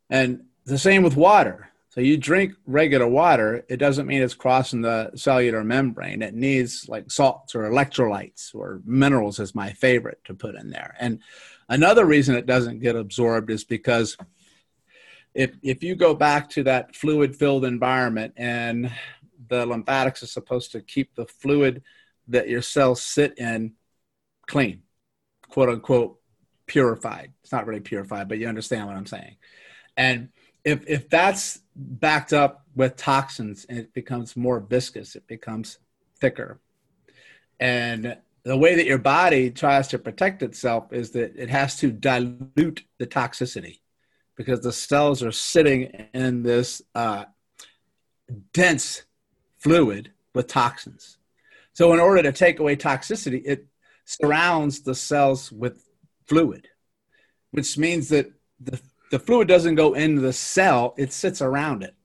And 0.09 0.45
the 0.65 0.77
same 0.77 1.03
with 1.03 1.15
water. 1.15 1.69
So 1.97 2.01
you 2.01 2.15
drink 2.15 2.53
regular 2.67 3.07
water, 3.07 3.65
it 3.69 3.77
doesn't 3.77 4.05
mean 4.05 4.21
it's 4.21 4.35
crossing 4.35 4.83
the 4.83 5.09
cellular 5.15 5.63
membrane. 5.63 6.21
It 6.21 6.35
needs 6.35 6.87
like 6.87 7.09
salts 7.09 7.55
or 7.55 7.63
electrolytes 7.63 8.53
or 8.53 8.81
minerals 8.85 9.39
is 9.39 9.55
my 9.55 9.73
favorite 9.73 10.19
to 10.25 10.35
put 10.35 10.53
in 10.53 10.69
there. 10.69 10.95
And 10.99 11.21
another 11.69 12.05
reason 12.05 12.35
it 12.35 12.45
doesn't 12.45 12.81
get 12.81 12.95
absorbed 12.95 13.49
is 13.49 13.63
because 13.63 14.15
if 15.33 15.55
if 15.63 15.81
you 15.81 15.95
go 15.95 16.13
back 16.13 16.51
to 16.51 16.63
that 16.65 16.95
fluid 16.95 17.35
filled 17.35 17.65
environment 17.65 18.35
and 18.37 18.91
the 19.47 19.65
lymphatics 19.65 20.21
is 20.21 20.31
supposed 20.31 20.73
to 20.73 20.81
keep 20.81 21.15
the 21.15 21.25
fluid 21.25 21.81
that 22.27 22.47
your 22.47 22.61
cells 22.61 23.01
sit 23.01 23.39
in 23.39 23.73
clean, 24.45 24.83
quote 25.49 25.69
unquote 25.69 26.19
purified. 26.67 27.33
It's 27.41 27.51
not 27.51 27.65
really 27.65 27.79
purified, 27.79 28.29
but 28.29 28.37
you 28.37 28.47
understand 28.47 28.85
what 28.85 28.97
I'm 28.97 29.07
saying. 29.07 29.37
And 29.97 30.29
if 30.63 30.83
if 30.85 31.09
that's 31.09 31.61
backed 31.77 32.33
up 32.33 32.65
with 32.75 32.95
toxins 32.95 33.65
and 33.69 33.77
it 33.77 33.93
becomes 33.93 34.35
more 34.35 34.59
viscous, 34.59 35.15
it 35.15 35.27
becomes 35.27 35.77
thicker. 36.19 36.59
And 37.59 38.17
the 38.43 38.57
way 38.57 38.75
that 38.75 38.85
your 38.85 38.97
body 38.97 39.51
tries 39.51 39.87
to 39.89 39.99
protect 39.99 40.41
itself 40.41 40.91
is 40.91 41.11
that 41.11 41.35
it 41.35 41.49
has 41.49 41.77
to 41.77 41.91
dilute 41.91 42.83
the 42.97 43.07
toxicity 43.07 43.79
because 44.35 44.61
the 44.61 44.71
cells 44.71 45.21
are 45.21 45.31
sitting 45.31 45.83
in 46.13 46.43
this 46.43 46.81
uh, 46.95 47.25
dense 48.53 49.03
fluid 49.57 50.11
with 50.33 50.47
toxins. 50.47 51.17
So, 51.73 51.93
in 51.93 51.99
order 51.99 52.23
to 52.23 52.31
take 52.31 52.59
away 52.59 52.75
toxicity, 52.75 53.41
it 53.45 53.67
surrounds 54.05 54.81
the 54.81 54.95
cells 54.95 55.51
with 55.51 55.83
fluid, 56.25 56.67
which 57.51 57.77
means 57.77 58.09
that 58.09 58.31
the 58.59 58.79
the 59.11 59.19
fluid 59.19 59.47
doesn't 59.47 59.75
go 59.75 59.93
into 59.93 60.21
the 60.21 60.33
cell, 60.33 60.93
it 60.97 61.13
sits 61.13 61.41
around 61.41 61.83
it 61.83 61.95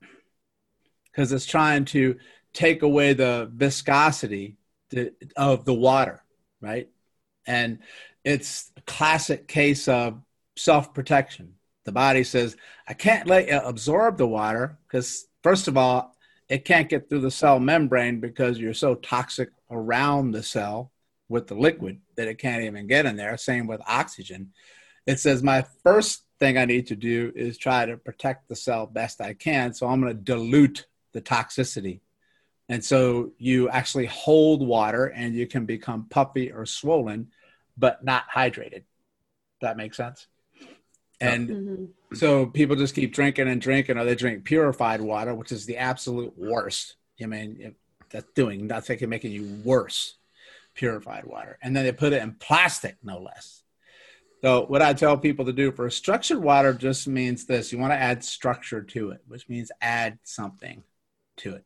because 1.11 1.33
it's 1.33 1.47
trying 1.47 1.85
to 1.87 2.17
take 2.53 2.83
away 2.83 3.13
the 3.13 3.51
viscosity 3.55 4.57
of 5.37 5.65
the 5.65 5.75
water, 5.75 6.23
right? 6.61 6.89
And 7.47 7.81
it's 8.25 8.71
a 8.77 8.81
classic 8.83 9.49
case 9.49 9.89
of 9.89 10.21
self 10.57 10.95
protection. 10.95 11.55
The 11.85 11.93
body 11.93 12.23
says, 12.25 12.57
I 12.87 12.95
can't 12.95 13.27
let 13.27 13.49
you 13.49 13.59
absorb 13.59 14.17
the 14.17 14.27
water 14.27 14.79
because, 14.87 15.27
first 15.43 15.67
of 15.67 15.77
all, 15.77 16.15
it 16.49 16.65
can't 16.65 16.89
get 16.89 17.09
through 17.09 17.21
the 17.21 17.31
cell 17.31 17.59
membrane 17.59 18.21
because 18.21 18.59
you're 18.59 18.75
so 18.75 18.95
toxic 18.95 19.51
around 19.71 20.31
the 20.31 20.43
cell 20.43 20.93
with 21.29 21.49
the 21.49 21.55
liquid 21.55 22.01
that 22.17 22.29
it 22.29 22.39
can't 22.39 22.63
even 22.63 22.87
get 22.87 23.07
in 23.07 23.17
there. 23.17 23.37
Same 23.37 23.67
with 23.67 23.81
oxygen. 23.87 24.53
It 25.07 25.19
says, 25.19 25.43
My 25.43 25.65
first 25.83 26.25
thing 26.43 26.59
I 26.59 26.65
need 26.65 26.89
to 26.89 26.97
do 26.97 27.33
is 27.37 27.57
try 27.57 27.87
to 27.87 27.97
protect 27.97 28.49
the 28.49 28.57
cell 28.57 28.85
best 28.87 29.21
I 29.21 29.33
can. 29.33 29.73
So 29.75 29.87
I'm 29.87 30.01
going 30.01 30.17
to 30.17 30.23
dilute 30.33 30.87
the 31.13 31.21
toxicity 31.21 32.01
And 32.69 32.85
so 32.85 33.33
you 33.39 33.69
actually 33.69 34.07
hold 34.07 34.67
water 34.67 35.07
and 35.07 35.35
you 35.35 35.47
can 35.47 35.67
become 35.67 36.07
puffy 36.09 36.51
or 36.51 36.65
swollen, 36.65 37.29
but 37.77 38.05
not 38.05 38.25
hydrated. 38.35 38.85
That 39.61 39.77
makes 39.77 39.97
sense. 39.97 40.27
And 41.21 41.49
mm-hmm. 41.49 42.15
so 42.15 42.47
people 42.47 42.75
just 42.75 42.95
keep 42.95 43.13
drinking 43.13 43.49
and 43.49 43.61
drinking, 43.61 43.99
or 43.99 44.05
they 44.05 44.15
drink 44.15 44.45
purified 44.45 45.01
water, 45.01 45.35
which 45.35 45.53
is 45.53 45.67
the 45.67 45.77
absolute 45.77 46.33
worst. 46.37 46.97
I 47.23 47.27
mean, 47.27 47.75
that's 48.11 48.33
doing 48.35 48.67
nothing, 48.67 49.09
making 49.09 49.33
you 49.33 49.61
worse. 49.65 50.17
Purified 50.75 51.25
water, 51.25 51.59
and 51.61 51.77
then 51.77 51.85
they 51.85 51.93
put 51.93 52.15
it 52.15 52.23
in 52.23 52.33
plastic, 52.33 52.97
no 53.03 53.19
less. 53.19 53.62
So 54.43 54.67
what 54.67 54.83
I 54.83 54.93
tell 54.93 55.17
people 55.17 55.45
to 55.45 55.53
do 55.53 55.71
for 55.71 55.87
a 55.87 55.93
structured 55.93 56.43
water 56.43 56.75
just 56.75 57.07
means 57.07 57.47
this: 57.47 57.73
you 57.73 57.79
want 57.79 57.93
to 57.93 57.99
add 57.99 58.25
structure 58.25 58.83
to 58.83 59.11
it, 59.11 59.21
which 59.29 59.49
means 59.49 59.71
add 59.81 60.19
something 60.25 60.83
to 61.39 61.55
it. 61.55 61.65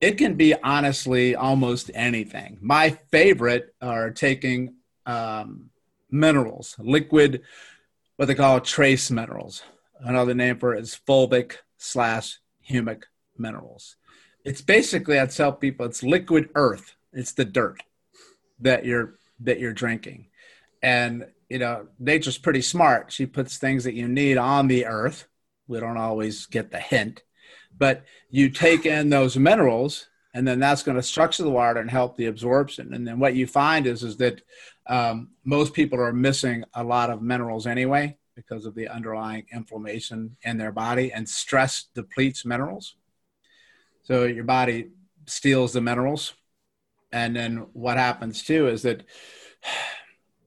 It 0.00 0.18
can 0.18 0.34
be 0.34 0.54
honestly 0.54 1.34
almost 1.34 1.90
anything. 1.94 2.58
My 2.60 2.90
favorite 3.10 3.74
are 3.80 4.10
taking 4.10 4.74
um, 5.06 5.70
minerals, 6.10 6.76
liquid, 6.78 7.42
what 8.16 8.26
they 8.26 8.34
call 8.34 8.60
trace 8.60 9.10
minerals. 9.10 9.62
Another 10.00 10.34
name 10.34 10.58
for 10.58 10.74
it 10.74 10.82
is 10.82 10.98
fulvic 11.08 11.58
slash 11.78 12.38
humic 12.68 13.04
minerals. 13.38 13.96
It's 14.44 14.60
basically, 14.60 15.18
I 15.18 15.26
tell 15.26 15.52
people, 15.52 15.86
it's 15.86 16.02
liquid 16.02 16.50
earth. 16.54 16.94
It's 17.12 17.32
the 17.32 17.44
dirt 17.44 17.82
that 18.60 18.84
you're 18.84 19.14
that 19.40 19.60
you're 19.60 19.72
drinking, 19.72 20.26
and 20.82 21.26
you 21.48 21.58
know 21.58 21.86
nature's 21.98 22.38
pretty 22.38 22.62
smart. 22.62 23.12
She 23.12 23.26
puts 23.26 23.58
things 23.58 23.84
that 23.84 23.94
you 23.94 24.08
need 24.08 24.36
on 24.38 24.68
the 24.68 24.86
earth. 24.86 25.26
We 25.68 25.80
don't 25.80 25.96
always 25.96 26.46
get 26.46 26.70
the 26.70 26.78
hint, 26.78 27.22
but 27.76 28.04
you 28.30 28.50
take 28.50 28.86
in 28.86 29.10
those 29.10 29.36
minerals 29.36 30.08
and 30.36 30.46
then 30.46 30.58
that's 30.58 30.82
going 30.82 30.98
to 30.98 31.02
structure 31.02 31.42
the 31.42 31.50
water 31.50 31.80
and 31.80 31.90
help 31.90 32.16
the 32.16 32.26
absorption 32.26 32.92
and 32.92 33.08
then 33.08 33.18
what 33.18 33.34
you 33.34 33.46
find 33.46 33.86
is 33.86 34.02
is 34.02 34.18
that 34.18 34.42
um, 34.86 35.30
most 35.44 35.72
people 35.72 35.98
are 35.98 36.12
missing 36.12 36.62
a 36.74 36.84
lot 36.84 37.10
of 37.10 37.22
minerals 37.22 37.66
anyway 37.66 38.16
because 38.34 38.66
of 38.66 38.74
the 38.74 38.86
underlying 38.86 39.46
inflammation 39.50 40.36
in 40.42 40.58
their 40.58 40.72
body 40.72 41.10
and 41.10 41.26
stress 41.26 41.86
depletes 41.94 42.44
minerals 42.44 42.96
so 44.02 44.24
your 44.24 44.44
body 44.44 44.90
steals 45.24 45.72
the 45.72 45.80
minerals 45.80 46.34
and 47.12 47.34
then 47.34 47.66
what 47.72 47.96
happens 47.96 48.42
too 48.42 48.68
is 48.68 48.82
that 48.82 49.04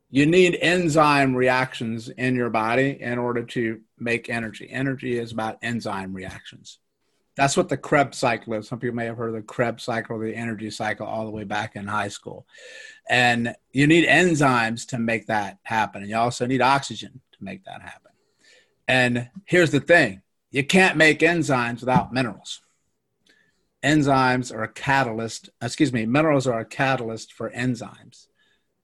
you 0.09 0.25
need 0.25 0.57
enzyme 0.61 1.35
reactions 1.35 2.09
in 2.09 2.35
your 2.35 2.49
body 2.49 2.97
in 2.99 3.19
order 3.19 3.43
to 3.43 3.79
make 3.97 4.29
energy 4.29 4.69
energy 4.69 5.17
is 5.17 5.31
about 5.31 5.57
enzyme 5.61 6.13
reactions 6.13 6.79
that's 7.39 7.55
what 7.55 7.69
the 7.69 7.77
Krebs 7.77 8.17
cycle 8.17 8.53
is. 8.55 8.67
Some 8.67 8.79
people 8.79 8.97
may 8.97 9.05
have 9.05 9.15
heard 9.15 9.29
of 9.29 9.35
the 9.35 9.41
Krebs 9.41 9.83
cycle 9.83 10.19
the 10.19 10.35
energy 10.35 10.69
cycle 10.69 11.07
all 11.07 11.23
the 11.23 11.31
way 11.31 11.45
back 11.45 11.77
in 11.77 11.87
high 11.87 12.09
school. 12.09 12.45
And 13.09 13.55
you 13.71 13.87
need 13.87 14.05
enzymes 14.05 14.85
to 14.87 14.99
make 14.99 15.27
that 15.27 15.57
happen. 15.63 16.01
And 16.01 16.09
you 16.09 16.17
also 16.17 16.45
need 16.45 16.61
oxygen 16.61 17.21
to 17.31 17.37
make 17.43 17.63
that 17.63 17.81
happen. 17.81 18.11
And 18.89 19.29
here's 19.45 19.71
the 19.71 19.79
thing 19.79 20.21
you 20.51 20.65
can't 20.65 20.97
make 20.97 21.19
enzymes 21.19 21.79
without 21.79 22.11
minerals. 22.11 22.59
Enzymes 23.85 24.53
are 24.53 24.63
a 24.63 24.67
catalyst, 24.67 25.49
excuse 25.61 25.93
me, 25.93 26.05
minerals 26.05 26.45
are 26.45 26.59
a 26.59 26.65
catalyst 26.65 27.31
for 27.31 27.51
enzymes. 27.51 28.27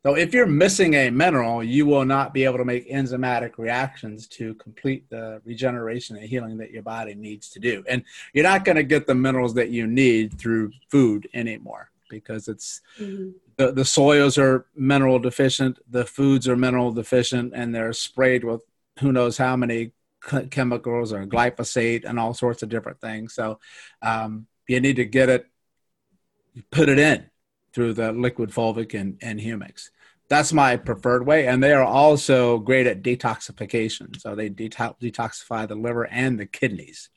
So 0.06 0.13
if 0.13 0.36
you're 0.36 0.46
missing 0.46 0.94
a 0.94 1.10
mineral, 1.10 1.63
you 1.63 1.88
will 1.88 2.06
not 2.06 2.32
be 2.32 2.44
able 2.44 2.60
to 2.60 2.63
make 2.63 2.88
enzymatic 2.91 3.58
reactions 3.58 4.28
to 4.28 4.54
complete 4.54 5.10
the 5.10 5.41
regeneration 5.46 6.15
and 6.15 6.30
healing 6.30 6.60
that 6.60 6.70
your 6.70 6.84
body 6.84 7.15
needs 7.15 7.50
to 7.50 7.60
do. 7.60 7.84
And 7.89 8.04
you're 8.32 8.44
not 8.44 8.65
going 8.65 8.76
to 8.76 8.84
get 8.84 9.08
the 9.08 9.15
minerals 9.15 9.56
that 9.56 9.70
you 9.70 9.88
need 9.88 10.38
through 10.38 10.74
food 10.91 11.28
anymore 11.34 11.89
because 12.08 12.48
it's 12.48 12.82
mm-hmm. 13.00 13.32
the, 13.58 13.72
the 13.72 13.84
soils 13.84 14.38
are 14.38 14.68
mineral 14.76 15.18
deficient, 15.18 15.80
the 15.89 16.06
foods 16.06 16.48
are 16.48 16.56
mineral 16.56 16.91
deficient, 16.91 17.54
and 17.56 17.74
they're 17.74 17.91
sprayed 17.91 18.44
with 18.44 18.62
who 19.00 19.12
knows 19.12 19.39
how 19.39 19.56
many 19.56 19.91
chemicals 20.52 21.13
or 21.13 21.26
glyphosate 21.26 22.06
and 22.06 22.20
all 22.20 22.36
sorts 22.36 22.62
of 22.62 22.70
different 22.70 23.02
things. 23.02 23.34
So 23.34 23.60
um, 24.04 24.46
you 24.68 24.80
need 24.80 24.98
to 24.98 25.06
get 25.06 25.30
it, 25.30 25.48
put 26.70 26.89
it 26.89 27.00
in 27.00 27.26
through 27.74 27.94
the 27.94 28.12
liquid 28.12 28.52
fulvic 28.52 28.94
and, 28.94 29.18
and 29.24 29.39
humics 29.39 29.89
that's 30.28 30.54
my 30.54 30.76
preferred 30.76 31.26
way 31.26 31.48
and 31.48 31.62
they 31.62 31.72
are 31.72 31.84
also 31.84 32.58
great 32.60 32.88
at 32.88 33.04
detoxification. 33.04 34.20
So 34.20 34.36
they 34.36 34.50
detox, 34.50 35.00
detoxify 35.00 35.68
the 35.68 35.76
liver 35.76 36.06
and 36.08 36.40
the 36.40 36.46
kidneys. 36.46 37.10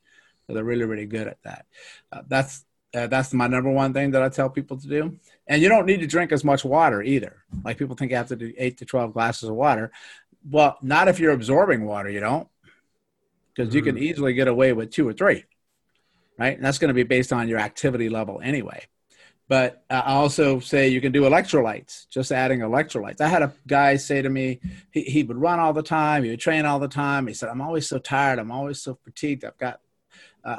So 0.46 0.54
they're 0.54 0.64
really 0.64 0.84
really 0.84 1.06
good 1.06 1.28
at 1.28 1.38
that. 1.44 1.66
Uh, 2.12 2.22
that's 2.28 2.64
uh, 2.94 3.06
that's 3.06 3.32
my 3.34 3.46
number 3.46 3.70
one 3.70 3.92
thing 3.92 4.12
that 4.12 4.22
i 4.22 4.28
tell 4.30 4.48
people 4.48 4.78
to 4.78 4.88
do. 4.88 5.18
And 5.46 5.60
you 5.60 5.68
don't 5.68 5.86
need 5.86 6.00
to 6.00 6.06
drink 6.06 6.32
as 6.32 6.42
much 6.42 6.64
water 6.64 7.02
either. 7.02 7.44
Like 7.62 7.76
people 7.76 7.96
think 7.96 8.10
you 8.10 8.16
have 8.16 8.28
to 8.28 8.36
do 8.36 8.52
8 8.56 8.78
to 8.78 8.86
12 8.86 9.12
glasses 9.12 9.48
of 9.48 9.54
water. 9.54 9.90
Well 10.48 10.76
not 10.82 11.08
if 11.08 11.18
you're 11.18 11.32
absorbing 11.32 11.84
water 11.84 12.10
you 12.10 12.20
don't 12.20 12.48
because 13.54 13.68
mm-hmm. 13.68 13.76
you 13.76 13.82
can 13.82 13.94
mm-hmm. 13.96 14.04
easily 14.04 14.34
get 14.34 14.48
away 14.48 14.72
with 14.72 14.90
two 14.90 15.08
or 15.08 15.12
three 15.12 15.44
right? 16.38 16.56
And 16.56 16.64
that's 16.64 16.78
going 16.78 16.88
to 16.88 16.94
be 16.94 17.02
based 17.02 17.32
on 17.32 17.48
your 17.48 17.58
activity 17.58 18.08
level 18.08 18.40
anyway 18.42 18.86
but 19.48 19.82
I 19.88 20.00
also 20.00 20.60
say 20.60 20.88
you 20.88 21.00
can 21.00 21.10
do 21.10 21.22
electrolytes, 21.22 22.06
just 22.10 22.32
adding 22.32 22.60
electrolytes. 22.60 23.22
I 23.22 23.28
had 23.28 23.42
a 23.42 23.52
guy 23.66 23.96
say 23.96 24.20
to 24.20 24.28
me, 24.28 24.60
he, 24.90 25.02
he 25.02 25.22
would 25.22 25.38
run 25.38 25.58
all 25.58 25.72
the 25.72 25.82
time, 25.82 26.22
he 26.22 26.30
would 26.30 26.40
train 26.40 26.66
all 26.66 26.78
the 26.78 26.86
time. 26.86 27.26
He 27.26 27.34
said, 27.34 27.48
I'm 27.48 27.62
always 27.62 27.88
so 27.88 27.98
tired, 27.98 28.38
I'm 28.38 28.50
always 28.50 28.82
so 28.82 28.98
fatigued. 29.02 29.44
I've 29.44 29.56
got, 29.56 29.80
uh, 30.44 30.58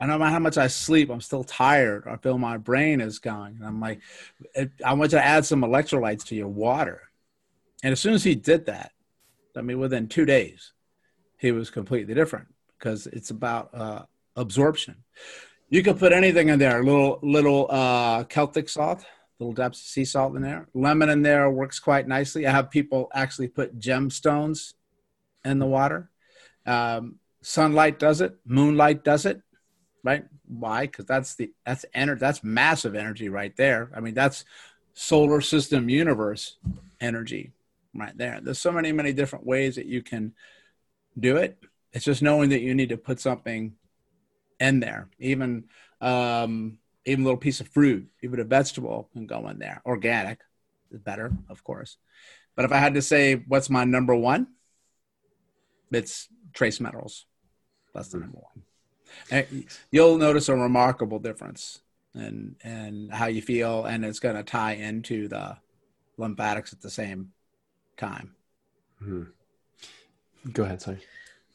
I 0.00 0.06
don't 0.06 0.20
know 0.20 0.26
how 0.26 0.38
much 0.38 0.58
I 0.58 0.68
sleep, 0.68 1.10
I'm 1.10 1.20
still 1.20 1.44
tired. 1.44 2.04
I 2.06 2.16
feel 2.16 2.38
my 2.38 2.56
brain 2.56 3.00
is 3.00 3.18
going. 3.18 3.56
And 3.56 3.66
I'm 3.66 3.80
like, 3.80 4.00
I 4.84 4.92
want 4.92 5.12
you 5.12 5.18
to 5.18 5.24
add 5.24 5.44
some 5.44 5.62
electrolytes 5.62 6.24
to 6.26 6.36
your 6.36 6.48
water. 6.48 7.02
And 7.82 7.92
as 7.92 8.00
soon 8.00 8.14
as 8.14 8.22
he 8.22 8.34
did 8.34 8.66
that, 8.66 8.92
I 9.56 9.60
mean, 9.62 9.78
within 9.78 10.08
two 10.08 10.24
days, 10.24 10.72
he 11.38 11.52
was 11.52 11.70
completely 11.70 12.14
different 12.14 12.46
because 12.78 13.06
it's 13.08 13.30
about 13.30 13.70
uh, 13.74 14.02
absorption. 14.36 14.96
You 15.68 15.82
could 15.82 15.98
put 15.98 16.12
anything 16.12 16.48
in 16.48 16.58
there. 16.58 16.80
A 16.80 16.84
little 16.84 17.18
little 17.22 17.66
uh, 17.70 18.24
Celtic 18.24 18.68
salt, 18.68 19.04
little 19.38 19.54
depths 19.54 19.80
of 19.80 19.86
sea 19.86 20.04
salt 20.04 20.36
in 20.36 20.42
there. 20.42 20.68
Lemon 20.74 21.08
in 21.08 21.22
there 21.22 21.50
works 21.50 21.78
quite 21.78 22.06
nicely. 22.06 22.46
I 22.46 22.50
have 22.50 22.70
people 22.70 23.10
actually 23.14 23.48
put 23.48 23.78
gemstones 23.78 24.74
in 25.44 25.58
the 25.58 25.66
water. 25.66 26.10
Um, 26.66 27.18
sunlight 27.42 27.98
does 27.98 28.20
it. 28.20 28.36
Moonlight 28.46 29.04
does 29.04 29.26
it. 29.26 29.40
Right? 30.02 30.24
Why? 30.46 30.82
Because 30.82 31.06
that's 31.06 31.34
the 31.34 31.52
that's 31.64 31.84
energy. 31.94 32.20
That's 32.20 32.44
massive 32.44 32.94
energy 32.94 33.28
right 33.28 33.56
there. 33.56 33.90
I 33.96 34.00
mean, 34.00 34.14
that's 34.14 34.44
solar 34.92 35.40
system 35.40 35.88
universe 35.88 36.56
energy 37.00 37.52
right 37.94 38.16
there. 38.16 38.40
There's 38.42 38.60
so 38.60 38.72
many 38.72 38.92
many 38.92 39.12
different 39.12 39.46
ways 39.46 39.76
that 39.76 39.86
you 39.86 40.02
can 40.02 40.34
do 41.18 41.36
it. 41.36 41.58
It's 41.92 42.04
just 42.04 42.22
knowing 42.22 42.50
that 42.50 42.60
you 42.60 42.74
need 42.74 42.90
to 42.90 42.96
put 42.96 43.20
something 43.20 43.74
in 44.60 44.80
there. 44.80 45.08
Even 45.18 45.64
um, 46.00 46.78
even 47.06 47.22
a 47.22 47.24
little 47.24 47.38
piece 47.38 47.60
of 47.60 47.68
fruit, 47.68 48.08
even 48.22 48.40
a 48.40 48.44
vegetable 48.44 49.08
can 49.12 49.26
go 49.26 49.48
in 49.48 49.58
there. 49.58 49.82
Organic 49.84 50.40
is 50.90 51.00
better, 51.00 51.32
of 51.48 51.62
course. 51.64 51.96
But 52.56 52.64
if 52.64 52.72
I 52.72 52.78
had 52.78 52.94
to 52.94 53.02
say 53.02 53.42
what's 53.48 53.68
my 53.68 53.84
number 53.84 54.14
one, 54.14 54.48
it's 55.90 56.28
trace 56.52 56.80
minerals. 56.80 57.26
That's 57.94 58.08
the 58.08 58.18
number 58.18 58.38
one. 58.38 58.62
And 59.30 59.66
you'll 59.90 60.18
notice 60.18 60.48
a 60.48 60.56
remarkable 60.56 61.18
difference 61.18 61.80
in 62.14 62.56
and 62.62 63.12
how 63.12 63.26
you 63.26 63.42
feel, 63.42 63.84
and 63.84 64.04
it's 64.04 64.20
going 64.20 64.36
to 64.36 64.42
tie 64.42 64.72
into 64.72 65.28
the 65.28 65.56
lymphatics 66.16 66.72
at 66.72 66.80
the 66.80 66.90
same 66.90 67.32
time. 67.96 68.34
Hmm. 68.98 69.24
Go 70.52 70.64
ahead, 70.64 70.82
sorry. 70.82 71.00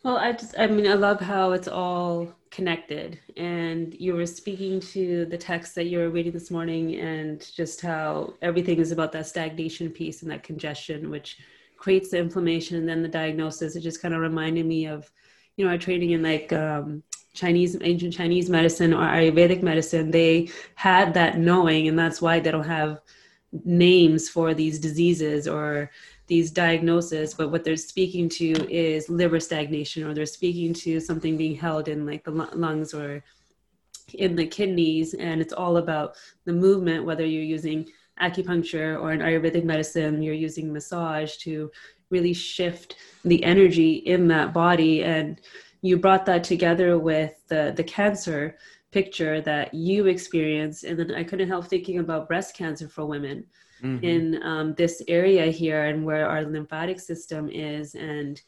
Well, 0.03 0.17
I 0.17 0.31
just, 0.31 0.57
I 0.57 0.67
mean, 0.67 0.87
I 0.87 0.93
love 0.93 1.19
how 1.19 1.51
it's 1.51 1.67
all 1.67 2.33
connected. 2.51 3.19
And 3.35 3.93
you 3.99 4.15
were 4.15 4.25
speaking 4.25 4.79
to 4.79 5.25
the 5.25 5.37
text 5.37 5.75
that 5.75 5.87
you 5.87 5.99
were 5.99 6.09
reading 6.09 6.31
this 6.31 6.49
morning 6.49 6.95
and 6.95 7.45
just 7.53 7.81
how 7.81 8.33
everything 8.41 8.79
is 8.79 8.91
about 8.91 9.11
that 9.11 9.27
stagnation 9.27 9.89
piece 9.89 10.21
and 10.21 10.31
that 10.31 10.43
congestion, 10.43 11.09
which 11.09 11.37
creates 11.77 12.11
the 12.11 12.17
inflammation 12.17 12.77
and 12.77 12.87
then 12.87 13.01
the 13.01 13.09
diagnosis. 13.09 13.75
It 13.75 13.81
just 13.81 14.01
kind 14.01 14.13
of 14.13 14.21
reminded 14.21 14.65
me 14.65 14.85
of, 14.87 15.11
you 15.57 15.65
know, 15.65 15.71
our 15.71 15.77
training 15.77 16.11
in 16.11 16.23
like 16.23 16.53
um, 16.53 17.03
Chinese, 17.33 17.77
ancient 17.81 18.13
Chinese 18.13 18.49
medicine 18.49 18.93
or 18.93 19.03
Ayurvedic 19.03 19.61
medicine. 19.61 20.11
They 20.11 20.49
had 20.75 21.13
that 21.15 21.37
knowing, 21.37 21.89
and 21.89 21.99
that's 21.99 22.21
why 22.21 22.39
they 22.39 22.51
don't 22.51 22.63
have 22.63 23.01
names 23.65 24.29
for 24.29 24.53
these 24.53 24.79
diseases 24.79 25.47
or 25.47 25.91
these 26.29 26.51
diagnoses, 26.51 27.33
but 27.33 27.49
what 27.49 27.63
they're 27.63 27.75
speaking 27.75 28.29
to 28.29 28.51
is 28.73 29.09
liver 29.09 29.39
stagnation, 29.39 30.05
or 30.05 30.13
they're 30.13 30.25
speaking 30.25 30.73
to 30.75 30.99
something 30.99 31.35
being 31.35 31.55
held 31.55 31.89
in 31.89 32.05
like 32.05 32.23
the 32.23 32.31
lungs 32.31 32.93
or 32.93 33.21
in 34.13 34.35
the 34.35 34.45
kidneys. 34.45 35.13
And 35.15 35.41
it's 35.41 35.53
all 35.53 35.77
about 35.77 36.15
the 36.45 36.53
movement, 36.53 37.03
whether 37.03 37.25
you're 37.25 37.43
using 37.43 37.89
acupuncture 38.21 39.01
or 39.01 39.11
an 39.11 39.19
Ayurvedic 39.19 39.63
medicine, 39.63 40.21
you're 40.21 40.33
using 40.33 40.71
massage 40.71 41.35
to 41.37 41.69
really 42.09 42.33
shift 42.33 42.95
the 43.25 43.43
energy 43.43 43.93
in 43.93 44.27
that 44.29 44.53
body. 44.53 45.03
And 45.03 45.41
you 45.81 45.97
brought 45.97 46.25
that 46.27 46.43
together 46.43 46.97
with 46.99 47.35
the, 47.47 47.73
the 47.75 47.83
cancer 47.83 48.55
picture 48.91 49.41
that 49.41 49.73
you 49.73 50.07
experienced 50.07 50.83
and 50.83 50.97
then 50.97 51.13
i 51.13 51.23
couldn't 51.23 51.47
help 51.47 51.67
thinking 51.67 51.99
about 51.99 52.27
breast 52.27 52.55
cancer 52.55 52.87
for 52.87 53.05
women 53.05 53.45
mm-hmm. 53.83 54.03
in 54.03 54.43
um, 54.43 54.73
this 54.75 55.01
area 55.07 55.47
here 55.47 55.85
and 55.85 56.05
where 56.05 56.27
our 56.27 56.43
lymphatic 56.43 56.99
system 56.99 57.49
is 57.49 57.95
and 57.95 58.41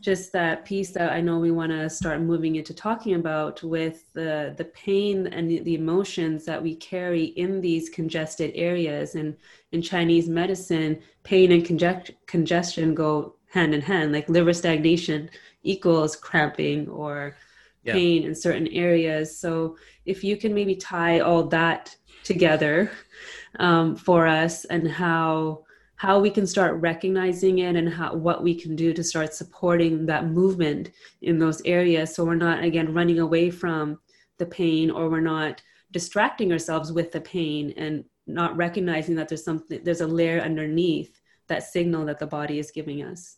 just 0.00 0.32
that 0.32 0.64
piece 0.64 0.90
that 0.90 1.12
I 1.12 1.20
know 1.20 1.38
we 1.38 1.50
want 1.50 1.72
to 1.72 1.88
start 1.88 2.20
moving 2.20 2.56
into 2.56 2.74
talking 2.74 3.14
about 3.14 3.62
with 3.62 4.12
the 4.12 4.54
the 4.56 4.64
pain 4.66 5.28
and 5.28 5.48
the, 5.48 5.74
emotions 5.74 6.44
that 6.44 6.62
we 6.62 6.74
carry 6.76 7.24
in 7.24 7.60
these 7.60 7.88
congested 7.88 8.52
areas 8.54 9.14
and 9.14 9.36
in 9.72 9.82
Chinese 9.82 10.28
medicine 10.28 11.00
pain 11.22 11.52
and 11.52 11.64
conge- 11.64 12.14
congestion 12.26 12.94
go 12.94 13.36
hand 13.50 13.74
in 13.74 13.80
hand 13.80 14.12
like 14.12 14.28
liver 14.28 14.52
stagnation 14.52 15.30
equals 15.62 16.16
cramping 16.16 16.88
or 16.88 17.36
yeah. 17.84 17.92
pain 17.92 18.24
in 18.24 18.34
certain 18.34 18.68
areas 18.68 19.36
so 19.36 19.76
if 20.04 20.24
you 20.24 20.36
can 20.36 20.52
maybe 20.52 20.74
tie 20.74 21.20
all 21.20 21.44
that 21.44 21.94
together 22.24 22.90
um, 23.58 23.96
for 23.96 24.26
us 24.26 24.64
and 24.66 24.88
how 24.88 25.64
how 25.96 26.18
we 26.18 26.28
can 26.28 26.46
start 26.46 26.80
recognizing 26.80 27.60
it 27.60 27.76
and 27.76 27.88
how 27.88 28.14
what 28.14 28.42
we 28.42 28.54
can 28.54 28.74
do 28.74 28.92
to 28.92 29.02
start 29.02 29.32
supporting 29.32 30.06
that 30.06 30.26
movement 30.26 30.90
in 31.22 31.38
those 31.38 31.62
areas. 31.64 32.14
So 32.14 32.24
we're 32.24 32.34
not 32.34 32.64
again 32.64 32.92
running 32.92 33.20
away 33.20 33.50
from 33.50 34.00
the 34.38 34.46
pain 34.46 34.90
or 34.90 35.08
we're 35.08 35.20
not 35.20 35.62
distracting 35.92 36.50
ourselves 36.52 36.92
with 36.92 37.12
the 37.12 37.20
pain 37.20 37.72
and 37.76 38.04
not 38.26 38.56
recognizing 38.56 39.14
that 39.14 39.28
there's 39.28 39.44
something 39.44 39.82
there's 39.84 40.00
a 40.00 40.06
layer 40.06 40.40
underneath 40.40 41.20
that 41.46 41.62
signal 41.62 42.04
that 42.06 42.18
the 42.18 42.26
body 42.26 42.58
is 42.58 42.70
giving 42.70 43.02
us. 43.02 43.36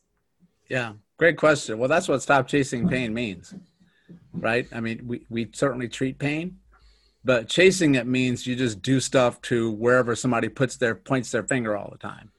Yeah. 0.70 0.94
Great 1.18 1.36
question. 1.36 1.78
Well 1.78 1.88
that's 1.88 2.08
what 2.08 2.22
stop 2.22 2.46
chasing 2.48 2.88
pain 2.88 3.12
means 3.12 3.54
right? 4.32 4.66
I 4.72 4.80
mean 4.80 5.02
we, 5.06 5.26
we 5.28 5.50
certainly 5.52 5.88
treat 5.88 6.18
pain 6.18 6.58
but 7.26 7.48
chasing 7.48 7.96
it 7.96 8.06
means 8.06 8.46
you 8.46 8.54
just 8.54 8.80
do 8.82 9.00
stuff 9.00 9.42
to 9.42 9.72
wherever 9.72 10.14
somebody 10.14 10.48
puts 10.48 10.76
their 10.76 10.94
points 10.94 11.32
their 11.32 11.42
finger 11.42 11.76
all 11.76 11.90
the 11.90 11.98
time. 11.98 12.30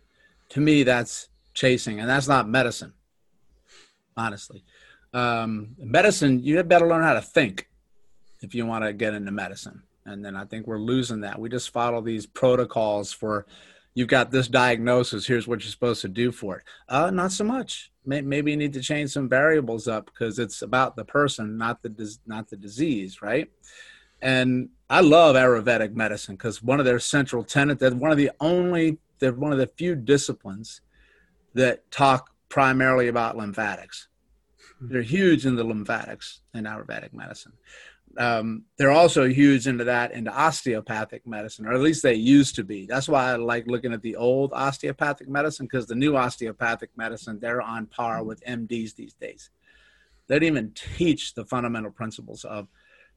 To 0.49 0.61
me 0.61 0.83
that's 0.83 1.27
chasing 1.53 1.99
and 1.99 2.09
that's 2.09 2.27
not 2.27 2.47
medicine 2.47 2.93
honestly. 4.15 4.63
Um, 5.13 5.75
medicine 5.77 6.41
you 6.41 6.55
had 6.55 6.69
better 6.69 6.87
learn 6.87 7.03
how 7.03 7.13
to 7.13 7.21
think 7.21 7.69
if 8.41 8.55
you 8.55 8.65
want 8.65 8.85
to 8.85 8.93
get 8.93 9.13
into 9.13 9.31
medicine. 9.31 9.83
And 10.05 10.23
then 10.23 10.37
i 10.37 10.45
think 10.45 10.67
we're 10.67 10.79
losing 10.79 11.21
that. 11.21 11.37
We 11.37 11.49
just 11.49 11.71
follow 11.71 12.01
these 12.01 12.25
protocols 12.25 13.11
for 13.11 13.45
you've 13.93 14.07
got 14.07 14.31
this 14.31 14.47
diagnosis 14.47 15.27
here's 15.27 15.47
what 15.47 15.63
you're 15.63 15.71
supposed 15.71 16.01
to 16.03 16.07
do 16.07 16.31
for 16.31 16.59
it. 16.59 16.63
Uh, 16.87 17.11
not 17.11 17.33
so 17.33 17.43
much. 17.43 17.91
Maybe 18.05 18.51
you 18.51 18.57
need 18.57 18.71
to 18.71 18.79
change 18.79 19.09
some 19.09 19.27
variables 19.27 19.89
up 19.89 20.05
because 20.05 20.39
it's 20.39 20.61
about 20.61 20.95
the 20.95 21.03
person 21.03 21.57
not 21.57 21.83
the 21.83 22.17
not 22.25 22.49
the 22.49 22.55
disease 22.55 23.21
right 23.21 23.49
and 24.21 24.69
i 24.89 24.99
love 24.99 25.35
ayurvedic 25.35 25.93
medicine 25.93 26.35
because 26.35 26.61
one 26.63 26.79
of 26.79 26.85
their 26.85 26.99
central 26.99 27.43
tenets 27.43 27.79
that 27.79 27.93
one 27.93 28.11
of 28.11 28.17
the 28.17 28.31
only 28.39 28.97
they're 29.19 29.33
one 29.33 29.51
of 29.51 29.57
the 29.57 29.67
few 29.67 29.95
disciplines 29.95 30.81
that 31.53 31.89
talk 31.91 32.31
primarily 32.49 33.07
about 33.07 33.37
lymphatics. 33.37 34.07
They're 34.79 35.01
huge 35.01 35.45
in 35.45 35.55
the 35.55 35.63
lymphatics 35.63 36.41
in 36.53 36.65
Ayurvedic 36.65 37.13
medicine. 37.13 37.53
Um, 38.17 38.63
they're 38.77 38.91
also 38.91 39.27
huge 39.27 39.67
into 39.67 39.83
that 39.83 40.11
into 40.11 40.31
osteopathic 40.31 41.27
medicine, 41.27 41.67
or 41.67 41.73
at 41.73 41.81
least 41.81 42.01
they 42.01 42.15
used 42.15 42.55
to 42.55 42.63
be. 42.63 42.85
That's 42.85 43.07
why 43.07 43.31
I 43.31 43.35
like 43.35 43.67
looking 43.67 43.93
at 43.93 44.01
the 44.01 44.15
old 44.15 44.53
osteopathic 44.53 45.27
medicine 45.27 45.65
because 45.67 45.85
the 45.85 45.95
new 45.95 46.15
osteopathic 46.15 46.89
medicine 46.95 47.39
they're 47.39 47.61
on 47.61 47.85
par 47.85 48.23
with 48.23 48.43
MDs 48.45 48.95
these 48.95 49.13
days. 49.13 49.49
They 50.27 50.39
don't 50.39 50.47
even 50.47 50.71
teach 50.71 51.35
the 51.35 51.45
fundamental 51.45 51.91
principles 51.91 52.43
of 52.43 52.67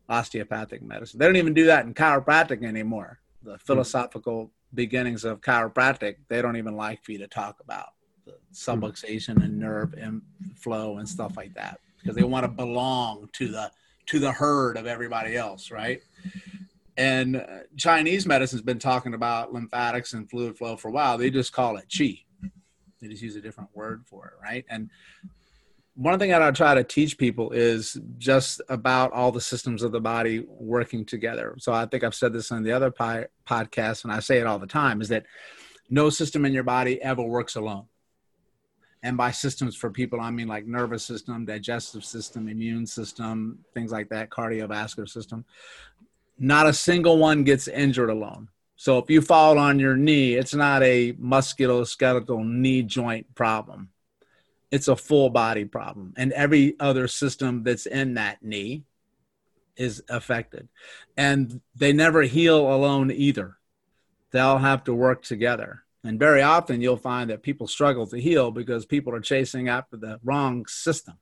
osteopathic 0.09 0.83
medicine. 0.83 1.19
They 1.19 1.27
don't 1.27 1.37
even 1.37 1.55
do 1.55 1.67
that 1.67 1.87
in 1.87 1.95
chiropractic 1.95 2.65
anymore. 2.65 3.21
The 3.43 3.59
philosophical 3.59 4.51
beginnings 4.75 5.25
of 5.25 5.41
chiropractic, 5.41 6.17
they 6.29 6.43
don't 6.43 6.57
even 6.57 6.77
like 6.77 7.05
for 7.05 7.13
you 7.13 7.19
to 7.19 7.29
talk 7.29 7.61
about 7.61 7.91
the 8.25 8.37
subluxation 8.53 9.43
and 9.43 9.59
nerve 9.59 9.95
and 9.95 10.23
flow 10.57 10.99
and 10.99 11.09
stuff 11.09 11.37
like 11.37 11.55
that 11.55 11.81
because 11.99 12.17
they 12.17 12.23
want 12.23 12.45
to 12.45 12.49
belong 12.49 13.29
to 13.33 13.49
the 13.49 13.71
to 14.07 14.19
the 14.19 14.33
herd 14.33 14.77
of 14.77 14.87
everybody 14.87 15.37
else, 15.37 15.71
right? 15.71 16.03
And 16.97 17.37
uh, 17.37 17.47
Chinese 17.77 18.27
medicine's 18.27 18.63
been 18.63 18.79
talking 18.79 19.15
about 19.15 19.53
lymphatics 19.53 20.13
and 20.13 20.29
fluid 20.29 20.59
flow 20.59 20.77
for 20.77 20.89
a 20.89 20.91
while. 20.91 21.17
They 21.17 21.31
just 21.31 21.53
call 21.53 21.77
it 21.77 21.89
qi. 21.89 22.25
They 23.01 23.09
just 23.09 23.23
use 23.23 23.37
a 23.37 23.41
different 23.41 23.71
word 23.73 24.05
for 24.07 24.27
it, 24.27 24.43
right? 24.43 24.65
And 24.69 24.91
one 26.01 26.19
thing 26.19 26.31
that 26.31 26.41
I 26.41 26.51
try 26.51 26.75
to 26.75 26.83
teach 26.83 27.19
people 27.19 27.51
is 27.51 28.01
just 28.17 28.63
about 28.71 29.13
all 29.13 29.31
the 29.31 29.41
systems 29.41 29.83
of 29.83 29.93
the 29.93 30.01
body 30.01 30.47
working 30.49 31.05
together. 31.05 31.57
So 31.59 31.75
I 31.75 31.85
think 31.85 32.05
I've 32.05 32.15
said 32.15 32.33
this 32.33 32.51
on 32.51 32.63
the 32.63 32.73
other 32.73 32.91
pi- 32.91 33.27
podcast, 33.47 34.05
and 34.05 34.13
I 34.13 34.21
say 34.21 34.39
it 34.39 34.47
all 34.47 34.59
the 34.59 34.67
time: 34.67 35.03
is 35.03 35.11
that 35.11 35.27
no 35.91 36.09
system 36.09 36.47
in 36.47 36.55
your 36.55 36.63
body 36.63 37.03
ever 37.03 37.23
works 37.23 37.55
alone. 37.57 37.85
And 39.03 39.19
by 39.19 39.31
systems 39.31 39.77
for 39.77 39.91
people, 39.91 40.23
I 40.23 40.31
mean 40.31 40.49
like 40.49 40.67
nervous 40.67 41.05
system, 41.05 41.45
digestive 41.45 42.03
system, 42.03 42.49
immune 42.49 42.87
system, 42.87 43.59
things 43.75 43.93
like 43.93 44.09
that, 44.09 44.31
cardiovascular 44.31 45.09
system. 45.09 45.45
Not 46.39 46.67
a 46.67 46.73
single 46.73 47.19
one 47.19 47.45
gets 47.45 47.69
injured 47.69 48.09
alone. 48.09 48.49
So 48.77 48.97
if 48.97 49.11
you 49.11 49.21
fall 49.21 49.59
on 49.59 49.79
your 49.79 49.97
knee, 49.97 50.33
it's 50.33 50.55
not 50.55 50.83
a 50.83 51.13
musculoskeletal 51.13 52.43
knee 52.49 52.85
joint 52.85 53.35
problem 53.35 53.91
it's 54.71 54.89
a 54.89 54.97
full 54.97 55.31
body 55.31 55.65
problem. 55.65 56.15
And 56.17 56.33
every 56.33 56.77
other 56.79 57.09
system 57.09 57.65
that's 57.65 57.87
in 57.87 58.15
that 58.15 58.43
knee 58.43 58.85
is 59.77 60.03
affected. 60.09 60.69
And 61.17 61.61
they 61.75 61.93
never 61.93 62.23
heal 62.23 62.73
alone 62.73 63.11
either. 63.11 63.57
They'll 64.31 64.59
have 64.59 64.85
to 64.85 64.95
work 64.95 65.23
together. 65.23 65.83
And 66.05 66.19
very 66.19 66.43
often 66.43 66.81
you'll 66.81 66.97
find 66.97 67.31
that 67.31 67.43
people 67.43 67.67
struggle 67.67 68.07
to 68.07 68.21
heal 68.21 68.51
because 68.51 68.87
people 68.87 69.15
are 69.15 69.21
chasing 69.21 69.69
after 69.69 69.97
the 69.97 70.21
wrong 70.23 70.67
system. 70.67 71.15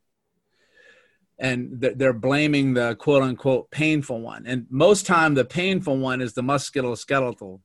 And 1.37 1.79
they're 1.79 2.13
blaming 2.13 2.73
the 2.73 2.95
quote 2.95 3.23
unquote 3.23 3.71
painful 3.71 4.21
one. 4.21 4.45
And 4.45 4.67
most 4.69 5.05
time 5.05 5.33
the 5.33 5.45
painful 5.45 5.97
one 5.97 6.21
is 6.21 6.33
the 6.33 6.41
musculoskeletal 6.41 7.61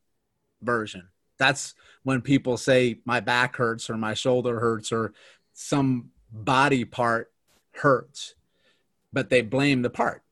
version. 0.63 1.09
That's 1.39 1.75
when 2.05 2.21
people 2.21 2.57
say 2.57 3.01
my 3.05 3.21
back 3.21 3.57
hurts 3.57 3.91
or 3.91 3.97
my 3.97 4.15
shoulder 4.15 4.61
hurts 4.61 4.93
or 4.93 5.13
some 5.55 6.11
body 6.31 6.85
part 6.85 7.33
hurts, 7.73 8.35
but 9.13 9.31
they 9.31 9.41
blame 9.41 9.83
the 9.83 9.91
part. 9.91 10.23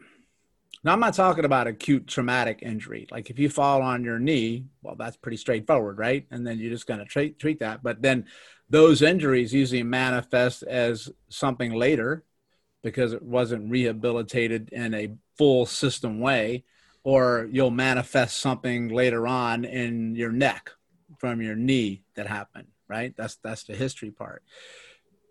Now, 0.85 0.93
I'm 0.93 1.01
not 1.01 1.15
talking 1.15 1.45
about 1.45 1.69
acute 1.69 2.09
traumatic 2.09 2.59
injury. 2.63 3.07
Like 3.11 3.31
if 3.31 3.39
you 3.39 3.49
fall 3.49 3.83
on 3.83 4.03
your 4.03 4.19
knee, 4.19 4.67
well, 4.83 4.97
that's 4.97 5.17
pretty 5.17 5.37
straightforward, 5.37 5.97
right? 5.99 6.27
And 6.31 6.45
then 6.45 6.59
you're 6.59 6.73
just 6.73 6.89
going 6.89 6.99
to 6.99 7.07
treat, 7.07 7.39
treat 7.39 7.61
that. 7.61 7.85
But 7.85 8.03
then 8.03 8.27
those 8.69 9.01
injuries 9.01 9.55
usually 9.55 9.85
manifest 9.85 10.65
as 10.65 11.09
something 11.29 11.73
later 11.73 12.25
because 12.83 13.13
it 13.13 13.23
wasn't 13.23 13.71
rehabilitated 13.71 14.71
in 14.73 14.93
a 14.93 15.15
full 15.39 15.67
system 15.67 16.19
way, 16.19 16.65
or 17.05 17.49
you'll 17.51 17.71
manifest 17.71 18.39
something 18.39 18.89
later 18.89 19.27
on 19.27 19.65
in 19.65 20.17
your 20.17 20.33
neck 20.33 20.71
from 21.19 21.41
your 21.41 21.55
knee 21.55 22.03
that 22.17 22.27
happened, 22.27 22.67
right? 22.89 23.15
That's 23.17 23.37
that's 23.37 23.65
the 23.65 23.77
history 23.77 24.11
part. 24.11 24.43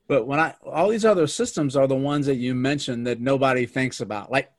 But 0.07 0.27
when 0.27 0.39
I 0.39 0.55
all 0.63 0.89
these 0.89 1.05
other 1.05 1.27
systems 1.27 1.75
are 1.75 1.87
the 1.87 1.95
ones 1.95 2.25
that 2.25 2.35
you 2.35 2.53
mentioned 2.53 3.07
that 3.07 3.21
nobody 3.21 3.65
thinks 3.65 4.01
about. 4.01 4.31
Like 4.31 4.51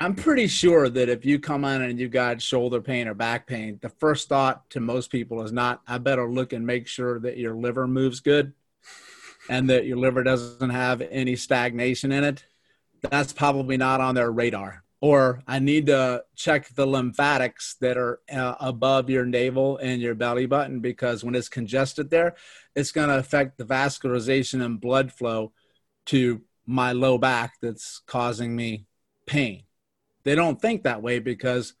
I'm 0.00 0.14
pretty 0.14 0.46
sure 0.46 0.88
that 0.88 1.08
if 1.08 1.24
you 1.24 1.40
come 1.40 1.64
in 1.64 1.82
and 1.82 1.98
you've 1.98 2.12
got 2.12 2.40
shoulder 2.40 2.80
pain 2.80 3.08
or 3.08 3.14
back 3.14 3.48
pain, 3.48 3.78
the 3.82 3.88
first 3.88 4.28
thought 4.28 4.68
to 4.70 4.80
most 4.80 5.10
people 5.10 5.42
is 5.42 5.50
not, 5.50 5.82
I 5.88 5.98
better 5.98 6.30
look 6.30 6.52
and 6.52 6.64
make 6.64 6.86
sure 6.86 7.18
that 7.20 7.36
your 7.36 7.56
liver 7.56 7.88
moves 7.88 8.20
good 8.20 8.52
and 9.50 9.68
that 9.70 9.86
your 9.86 9.96
liver 9.96 10.22
doesn't 10.22 10.70
have 10.70 11.02
any 11.02 11.34
stagnation 11.34 12.12
in 12.12 12.22
it. 12.22 12.44
That's 13.10 13.32
probably 13.32 13.76
not 13.76 14.00
on 14.00 14.14
their 14.14 14.30
radar 14.30 14.84
or 15.00 15.42
I 15.46 15.60
need 15.60 15.86
to 15.86 16.24
check 16.34 16.68
the 16.74 16.86
lymphatics 16.86 17.76
that 17.80 17.96
are 17.96 18.20
uh, 18.32 18.56
above 18.58 19.08
your 19.08 19.24
navel 19.24 19.76
and 19.78 20.02
your 20.02 20.14
belly 20.14 20.46
button 20.46 20.80
because 20.80 21.22
when 21.22 21.36
it's 21.36 21.48
congested 21.48 22.10
there, 22.10 22.34
it's 22.74 22.90
going 22.90 23.08
to 23.08 23.18
affect 23.18 23.58
the 23.58 23.64
vascularization 23.64 24.64
and 24.64 24.80
blood 24.80 25.12
flow 25.12 25.52
to 26.06 26.42
my 26.66 26.92
low 26.92 27.16
back 27.16 27.54
that's 27.62 28.00
causing 28.06 28.56
me 28.56 28.86
pain. 29.26 29.62
They 30.24 30.34
don't 30.34 30.60
think 30.60 30.82
that 30.82 31.02
way 31.02 31.20
because, 31.20 31.74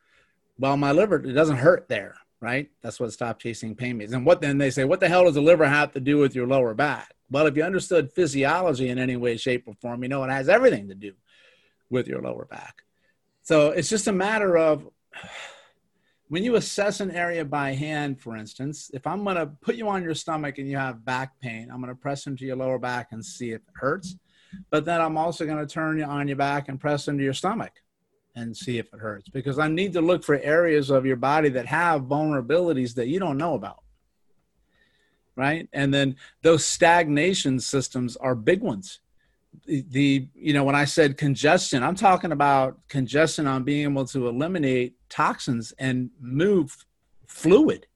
well, 0.58 0.76
my 0.76 0.92
liver, 0.92 1.16
it 1.16 1.32
doesn't 1.32 1.56
hurt 1.56 1.88
there, 1.88 2.14
right? 2.40 2.70
That's 2.82 3.00
what 3.00 3.12
stop 3.12 3.40
chasing 3.40 3.74
pain 3.74 3.96
means. 3.96 4.12
And 4.12 4.24
what 4.24 4.40
then 4.40 4.58
they 4.58 4.70
say, 4.70 4.84
what 4.84 5.00
the 5.00 5.08
hell 5.08 5.24
does 5.24 5.34
the 5.34 5.42
liver 5.42 5.66
have 5.66 5.92
to 5.92 6.00
do 6.00 6.18
with 6.18 6.36
your 6.36 6.46
lower 6.46 6.72
back? 6.72 7.12
Well, 7.30 7.46
if 7.46 7.56
you 7.56 7.64
understood 7.64 8.12
physiology 8.12 8.88
in 8.88 8.98
any 8.98 9.16
way, 9.16 9.36
shape, 9.36 9.64
or 9.66 9.74
form, 9.74 10.02
you 10.02 10.08
know 10.08 10.22
it 10.24 10.30
has 10.30 10.48
everything 10.48 10.88
to 10.88 10.94
do 10.94 11.12
with 11.90 12.06
your 12.06 12.22
lower 12.22 12.44
back. 12.44 12.82
So 13.48 13.70
it's 13.70 13.88
just 13.88 14.08
a 14.08 14.12
matter 14.12 14.58
of 14.58 14.86
when 16.28 16.44
you 16.44 16.56
assess 16.56 17.00
an 17.00 17.10
area 17.10 17.46
by 17.46 17.72
hand, 17.72 18.20
for 18.20 18.36
instance, 18.36 18.90
if 18.92 19.06
I'm 19.06 19.24
going 19.24 19.36
to 19.36 19.46
put 19.46 19.76
you 19.76 19.88
on 19.88 20.02
your 20.02 20.12
stomach 20.12 20.58
and 20.58 20.68
you 20.68 20.76
have 20.76 21.02
back 21.02 21.40
pain, 21.40 21.70
I'm 21.72 21.80
going 21.80 21.88
to 21.88 21.98
press 21.98 22.26
into 22.26 22.44
your 22.44 22.56
lower 22.56 22.78
back 22.78 23.08
and 23.12 23.24
see 23.24 23.52
if 23.52 23.62
it 23.62 23.74
hurts. 23.74 24.16
But 24.68 24.84
then 24.84 25.00
I'm 25.00 25.16
also 25.16 25.46
going 25.46 25.66
to 25.66 25.72
turn 25.72 25.96
you 25.96 26.04
on 26.04 26.28
your 26.28 26.36
back 26.36 26.68
and 26.68 26.78
press 26.78 27.08
into 27.08 27.24
your 27.24 27.32
stomach 27.32 27.72
and 28.36 28.54
see 28.54 28.76
if 28.76 28.92
it 28.92 29.00
hurts 29.00 29.30
because 29.30 29.58
I 29.58 29.68
need 29.68 29.94
to 29.94 30.02
look 30.02 30.24
for 30.24 30.38
areas 30.40 30.90
of 30.90 31.06
your 31.06 31.16
body 31.16 31.48
that 31.48 31.64
have 31.64 32.02
vulnerabilities 32.02 32.96
that 32.96 33.08
you 33.08 33.18
don't 33.18 33.38
know 33.38 33.54
about. 33.54 33.82
Right. 35.36 35.70
And 35.72 35.94
then 35.94 36.16
those 36.42 36.66
stagnation 36.66 37.60
systems 37.60 38.14
are 38.18 38.34
big 38.34 38.60
ones. 38.60 39.00
The, 39.66 40.26
you 40.34 40.54
know 40.54 40.64
when 40.64 40.74
i 40.74 40.86
said 40.86 41.18
congestion 41.18 41.82
i'm 41.82 41.94
talking 41.94 42.32
about 42.32 42.78
congestion 42.88 43.46
on 43.46 43.64
being 43.64 43.90
able 43.90 44.06
to 44.06 44.26
eliminate 44.26 44.94
toxins 45.10 45.72
and 45.78 46.10
move 46.20 46.86
fluid 47.26 47.86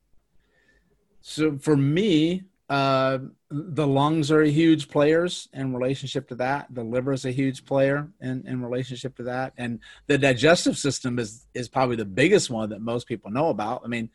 so 1.23 1.57
for 1.59 1.77
me 1.77 2.43
uh, 2.73 3.19
the 3.51 3.87
lungs 3.87 4.31
are 4.31 4.41
a 4.41 4.49
huge 4.49 4.88
players 4.88 5.47
in 5.53 5.75
relationship 5.75 6.27
to 6.29 6.35
that. 6.37 6.69
The 6.71 6.83
liver 6.83 7.12
is 7.12 7.27
a 7.27 7.31
huge 7.31 7.67
player 7.67 8.09
in, 8.19 8.47
in 8.47 8.62
relationship 8.62 9.15
to 9.17 9.25
that, 9.25 9.53
and 9.59 9.81
the 10.07 10.17
digestive 10.17 10.79
system 10.79 11.19
is 11.19 11.47
is 11.53 11.69
probably 11.69 11.97
the 11.97 12.07
biggest 12.07 12.49
one 12.49 12.71
that 12.71 12.81
most 12.81 13.07
people 13.07 13.31
know 13.31 13.51
about. 13.51 13.83
I 13.85 13.88
mean, 13.88 14.09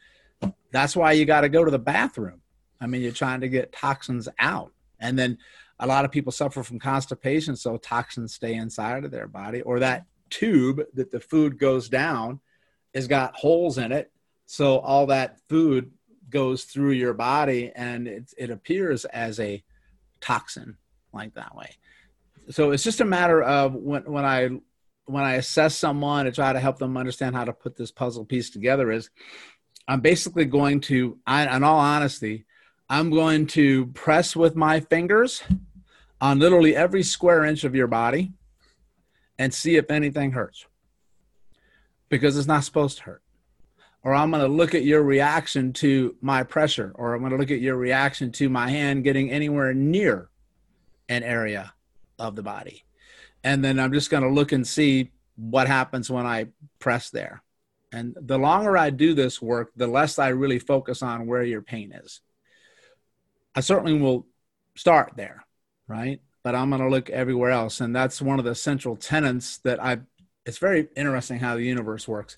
that's 0.71 0.95
why 0.95 1.11
you 1.11 1.25
got 1.25 1.41
to 1.41 1.49
go 1.49 1.63
to 1.63 1.69
the 1.69 1.77
bathroom. 1.77 2.41
I 2.81 2.87
mean, 2.87 3.03
you're 3.03 3.11
trying 3.11 3.41
to 3.41 3.47
get 3.47 3.73
toxins 3.73 4.27
out, 4.39 4.73
and 4.99 5.19
then 5.19 5.37
a 5.79 5.87
lot 5.87 6.05
of 6.05 6.11
people 6.11 6.31
suffer 6.31 6.63
from 6.63 6.79
constipation, 6.79 7.55
so 7.55 7.77
toxins 7.77 8.33
stay 8.33 8.55
inside 8.55 9.03
of 9.03 9.11
their 9.11 9.27
body, 9.27 9.61
or 9.61 9.79
that 9.79 10.05
tube 10.29 10.81
that 10.93 11.11
the 11.11 11.19
food 11.19 11.57
goes 11.57 11.89
down 11.89 12.39
has 12.93 13.07
got 13.07 13.35
holes 13.35 13.77
in 13.77 13.91
it, 13.91 14.11
so 14.45 14.79
all 14.79 15.05
that 15.07 15.39
food 15.49 15.91
goes 16.29 16.63
through 16.63 16.91
your 16.91 17.13
body 17.13 17.71
and 17.75 18.07
it, 18.07 18.33
it 18.37 18.49
appears 18.49 19.05
as 19.05 19.39
a 19.39 19.63
toxin 20.19 20.77
like 21.13 21.33
that 21.35 21.55
way. 21.55 21.69
So 22.49 22.71
it's 22.71 22.83
just 22.83 23.01
a 23.01 23.05
matter 23.05 23.41
of 23.41 23.75
when, 23.75 24.03
when 24.03 24.25
i 24.25 24.49
when 25.05 25.23
i 25.23 25.35
assess 25.35 25.75
someone 25.75 26.25
to 26.25 26.31
try 26.31 26.51
to 26.51 26.59
help 26.59 26.77
them 26.77 26.97
understand 26.97 27.35
how 27.35 27.45
to 27.45 27.53
put 27.53 27.75
this 27.75 27.91
puzzle 27.91 28.25
piece 28.25 28.49
together 28.49 28.91
is 28.91 29.09
i'm 29.87 30.01
basically 30.01 30.45
going 30.45 30.81
to 30.81 31.17
I, 31.25 31.55
in 31.55 31.63
all 31.63 31.79
honesty 31.79 32.45
i'm 32.89 33.09
going 33.09 33.47
to 33.47 33.87
press 33.87 34.35
with 34.35 34.55
my 34.55 34.81
fingers 34.81 35.43
on 36.19 36.39
literally 36.39 36.75
every 36.75 37.03
square 37.03 37.45
inch 37.45 37.63
of 37.63 37.75
your 37.75 37.87
body 37.87 38.31
and 39.37 39.53
see 39.53 39.75
if 39.75 39.91
anything 39.91 40.31
hurts 40.31 40.65
because 42.09 42.37
it's 42.37 42.47
not 42.47 42.63
supposed 42.63 42.97
to 42.97 43.03
hurt 43.03 43.21
or 44.07 44.13
I'm 44.13 44.31
going 44.31 44.41
to 44.41 44.47
look 44.47 44.73
at 44.73 44.85
your 44.85 45.03
reaction 45.03 45.73
to 45.73 46.15
my 46.21 46.41
pressure, 46.43 46.93
or 46.95 47.13
I'm 47.13 47.19
going 47.19 47.33
to 47.33 47.37
look 47.37 47.51
at 47.51 47.59
your 47.59 47.75
reaction 47.75 48.31
to 48.33 48.47
my 48.47 48.69
hand 48.69 49.03
getting 49.03 49.29
anywhere 49.29 49.73
near 49.73 50.29
an 51.09 51.23
area 51.23 51.73
of 52.17 52.37
the 52.37 52.41
body. 52.41 52.85
And 53.43 53.61
then 53.61 53.77
I'm 53.77 53.91
just 53.91 54.09
going 54.09 54.23
to 54.23 54.29
look 54.29 54.53
and 54.53 54.65
see 54.65 55.11
what 55.35 55.67
happens 55.67 56.09
when 56.09 56.25
I 56.25 56.47
press 56.79 57.09
there. 57.09 57.43
And 57.91 58.15
the 58.21 58.37
longer 58.37 58.77
I 58.77 58.91
do 58.91 59.13
this 59.13 59.41
work, 59.41 59.71
the 59.75 59.87
less 59.87 60.19
I 60.19 60.29
really 60.29 60.59
focus 60.59 61.01
on 61.01 61.27
where 61.27 61.43
your 61.43 61.61
pain 61.61 61.91
is. 61.91 62.21
I 63.55 63.59
certainly 63.59 63.99
will 63.99 64.25
start 64.75 65.13
there, 65.17 65.45
right? 65.87 66.21
But 66.43 66.55
I'm 66.55 66.69
going 66.69 66.81
to 66.81 66.89
look 66.89 67.09
everywhere 67.09 67.51
else. 67.51 67.81
And 67.81 67.95
that's 67.95 68.21
one 68.21 68.39
of 68.39 68.45
the 68.45 68.55
central 68.55 68.95
tenets 68.95 69.57
that 69.59 69.83
I, 69.83 69.99
it's 70.45 70.57
very 70.57 70.87
interesting 70.95 71.39
how 71.39 71.55
the 71.55 71.63
universe 71.63 72.07
works 72.07 72.35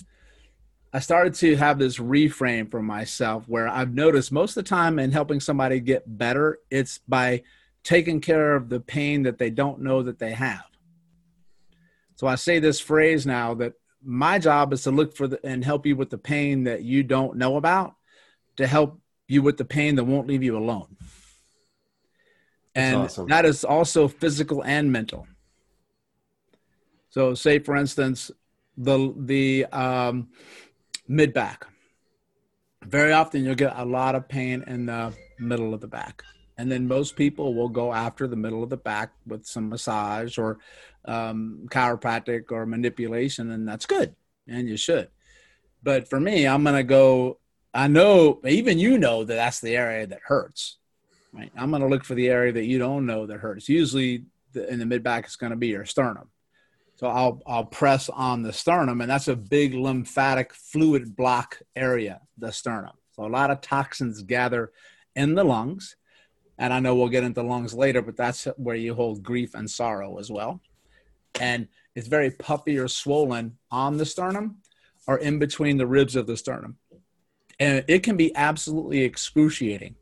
I 0.91 0.99
started 0.99 1.35
to 1.35 1.55
have 1.55 1.77
this 1.77 1.99
reframe 1.99 2.69
for 2.69 2.81
myself 2.81 3.47
where 3.47 3.67
I've 3.67 3.93
noticed 3.93 4.31
most 4.31 4.57
of 4.57 4.63
the 4.63 4.69
time 4.69 4.97
in 4.97 5.11
helping 5.11 5.39
somebody 5.39 5.79
get 5.79 6.17
better, 6.17 6.59
it's 6.71 6.97
by 7.07 7.43
taking 7.83 8.21
care 8.21 8.55
of 8.55 8.69
the 8.69 8.79
pain 8.79 9.23
that 9.23 9.37
they 9.37 9.51
don't 9.51 9.81
know 9.81 10.01
that 10.01 10.17
they 10.17 10.31
have. 10.31 10.65
So 12.15 12.25
I 12.25 12.35
say 12.35 12.57
this 12.57 12.79
phrase 12.79 13.27
now 13.27 13.53
that 13.55 13.73
my 14.03 14.39
job 14.39 14.73
is 14.73 14.83
to 14.83 14.91
look 14.91 15.15
for 15.15 15.27
the, 15.27 15.39
and 15.45 15.63
help 15.63 15.85
you 15.85 15.95
with 15.95 16.09
the 16.09 16.17
pain 16.17 16.63
that 16.63 16.81
you 16.81 17.03
don't 17.03 17.37
know 17.37 17.55
about 17.55 17.95
to 18.57 18.65
help 18.65 18.99
you 19.27 19.43
with 19.43 19.57
the 19.57 19.65
pain 19.65 19.95
that 19.95 20.05
won't 20.05 20.27
leave 20.27 20.43
you 20.43 20.57
alone. 20.57 20.97
And 22.79 22.95
awesome. 22.97 23.27
that 23.27 23.45
is 23.45 23.63
also 23.63 24.07
physical 24.07 24.63
and 24.63 24.91
mental. 24.91 25.27
So 27.09 27.33
say 27.33 27.59
for 27.59 27.75
instance, 27.75 28.31
the, 28.77 29.13
the, 29.17 29.65
um, 29.71 30.29
mid 31.09 31.33
back. 31.33 31.67
Very 32.85 33.11
often 33.11 33.43
you'll 33.43 33.55
get 33.55 33.73
a 33.75 33.83
lot 33.83 34.15
of 34.15 34.29
pain 34.29 34.63
in 34.67 34.85
the 34.85 35.13
middle 35.39 35.73
of 35.73 35.81
the 35.81 35.87
back. 35.87 36.23
And 36.57 36.71
then 36.71 36.87
most 36.87 37.15
people 37.15 37.53
will 37.53 37.69
go 37.69 37.91
after 37.91 38.27
the 38.27 38.35
middle 38.35 38.63
of 38.63 38.69
the 38.69 38.77
back 38.77 39.11
with 39.25 39.45
some 39.45 39.69
massage 39.69 40.37
or 40.37 40.59
um, 41.05 41.67
chiropractic 41.69 42.51
or 42.51 42.65
manipulation, 42.65 43.51
and 43.51 43.67
that's 43.67 43.85
good. 43.85 44.15
And 44.47 44.67
you 44.67 44.77
should. 44.77 45.09
But 45.81 46.09
for 46.09 46.19
me, 46.19 46.45
I'm 46.45 46.63
going 46.63 46.75
to 46.75 46.83
go, 46.83 47.39
I 47.73 47.87
know, 47.87 48.41
even 48.45 48.77
you 48.77 48.97
know 48.97 49.23
that 49.23 49.35
that's 49.35 49.61
the 49.61 49.77
area 49.77 50.05
that 50.07 50.19
hurts, 50.25 50.77
right? 51.33 51.51
I'm 51.57 51.69
going 51.69 51.81
to 51.81 51.87
look 51.87 52.03
for 52.03 52.15
the 52.15 52.29
area 52.29 52.51
that 52.53 52.65
you 52.65 52.79
don't 52.79 53.05
know 53.05 53.25
that 53.25 53.39
hurts. 53.39 53.69
Usually 53.69 54.25
the, 54.53 54.71
in 54.71 54.79
the 54.79 54.85
mid 54.85 55.03
back, 55.03 55.25
it's 55.25 55.35
going 55.35 55.51
to 55.51 55.57
be 55.57 55.67
your 55.67 55.85
sternum. 55.85 56.29
So 56.95 57.07
I'll 57.07 57.41
I'll 57.47 57.65
press 57.65 58.09
on 58.09 58.43
the 58.43 58.51
sternum, 58.51 58.99
and 58.99 59.09
that's 59.09 59.29
a 59.29 59.35
big 59.35 59.73
lymphatic 59.73 60.53
fluid 60.53 61.15
block 61.15 61.61
area, 61.75 62.19
the 62.37 62.51
sternum. 62.51 62.91
So 63.11 63.25
a 63.25 63.27
lot 63.27 63.51
of 63.51 63.61
toxins 63.61 64.21
gather 64.21 64.71
in 65.15 65.33
the 65.33 65.45
lungs, 65.45 65.95
and 66.57 66.73
I 66.73 66.81
know 66.81 66.95
we'll 66.95 67.07
get 67.07 67.23
into 67.23 67.41
lungs 67.41 67.73
later, 67.73 68.01
but 68.01 68.17
that's 68.17 68.45
where 68.57 68.75
you 68.75 68.95
hold 68.95 69.23
grief 69.23 69.53
and 69.53 69.69
sorrow 69.69 70.19
as 70.19 70.29
well. 70.29 70.61
And 71.39 71.69
it's 71.95 72.07
very 72.07 72.31
puffy 72.31 72.77
or 72.77 72.89
swollen 72.89 73.57
on 73.71 73.97
the 73.97 74.05
sternum 74.05 74.57
or 75.07 75.17
in 75.17 75.39
between 75.39 75.77
the 75.77 75.87
ribs 75.87 76.15
of 76.15 76.27
the 76.27 76.37
sternum. 76.37 76.77
And 77.59 77.83
it 77.87 78.03
can 78.03 78.17
be 78.17 78.35
absolutely 78.35 79.01
excruciating 79.01 79.95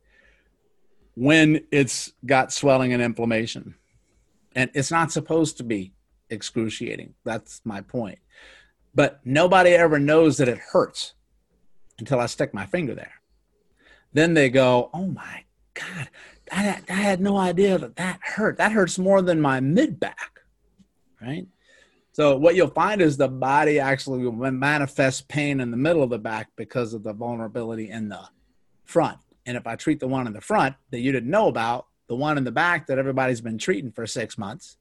when 1.18 1.66
it's 1.72 2.14
got 2.28 2.54
swelling 2.54 2.94
and 2.94 3.02
inflammation. 3.02 3.74
And 4.56 4.70
it's 4.76 4.92
not 4.92 5.12
supposed 5.12 5.58
to 5.58 5.64
be 5.64 5.92
excruciating. 6.30 7.16
That's 7.24 7.60
my 7.66 7.82
point. 7.82 8.20
But 8.94 9.20
nobody 9.26 9.72
ever 9.72 9.98
knows 9.98 10.38
that 10.38 10.48
it 10.48 10.60
hurts 10.60 11.16
until 11.98 12.20
I 12.20 12.28
stick 12.28 12.54
my 12.54 12.68
finger 12.68 12.94
there. 12.94 13.14
Then 14.14 14.36
they 14.36 14.52
go, 14.52 14.92
oh 14.94 15.08
my 15.08 15.44
God, 15.74 16.08
I, 16.52 16.82
I 16.88 16.94
had 16.94 17.20
no 17.20 17.36
idea 17.38 17.80
that 17.80 17.96
that 17.96 18.20
hurt. 18.22 18.58
That 18.58 18.72
hurts 18.72 19.00
more 19.00 19.24
than 19.24 19.42
my 19.42 19.60
mid 19.60 20.00
back, 20.00 20.42
right? 21.20 21.48
So 22.12 22.38
what 22.38 22.56
you'll 22.56 22.68
find 22.68 23.02
is 23.02 23.18
the 23.18 23.28
body 23.28 23.80
actually 23.80 24.24
will 24.24 24.52
manifest 24.52 25.28
pain 25.28 25.62
in 25.62 25.72
the 25.72 25.78
middle 25.78 26.04
of 26.04 26.12
the 26.12 26.20
back 26.20 26.50
because 26.56 26.94
of 26.94 27.02
the 27.02 27.14
vulnerability 27.14 27.90
in 27.90 28.08
the 28.08 28.22
front. 28.86 29.18
And 29.48 29.58
if 29.58 29.66
I 29.66 29.76
treat 29.76 30.00
the 30.00 30.08
one 30.08 30.28
in 30.28 30.34
the 30.34 30.42
front 30.42 30.76
that 30.92 31.00
you 31.00 31.12
didn't 31.12 31.32
know 31.32 31.48
about, 31.48 31.88
the 32.08 32.16
one 32.16 32.38
in 32.38 32.44
the 32.44 32.52
back 32.52 32.88
that 32.88 33.00
everybody's 33.00 33.42
been 33.42 33.58
treating 33.58 33.92
for 33.92 34.06
six 34.06 34.38
months, 34.38 34.78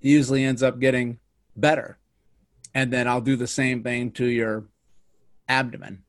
usually 0.00 0.44
ends 0.44 0.62
up 0.62 0.80
getting 0.80 1.20
better. 1.56 1.98
And 2.74 2.92
then 2.92 3.08
I'll 3.08 3.20
do 3.20 3.36
the 3.36 3.46
same 3.46 3.82
thing 3.82 4.10
to 4.12 4.26
your 4.26 4.64
abdomen 5.48 6.02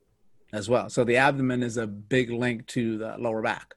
as 0.52 0.68
well. 0.68 0.90
So 0.90 1.04
the 1.04 1.18
abdomen 1.18 1.62
is 1.62 1.78
a 1.78 1.86
big 1.88 2.32
link 2.32 2.66
to 2.68 2.98
the 2.98 3.16
lower 3.20 3.44
back. 3.44 3.76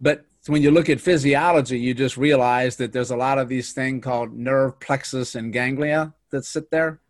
But 0.00 0.24
when 0.46 0.62
you 0.62 0.70
look 0.70 0.88
at 0.88 1.00
physiology, 1.00 1.78
you 1.78 1.94
just 1.94 2.16
realize 2.16 2.76
that 2.76 2.92
there's 2.92 3.10
a 3.10 3.16
lot 3.16 3.38
of 3.38 3.48
these 3.48 3.72
things 3.72 4.04
called 4.04 4.32
nerve 4.32 4.78
plexus 4.78 5.34
and 5.34 5.52
ganglia 5.52 6.14
that 6.30 6.44
sit 6.44 6.70
there. 6.70 7.00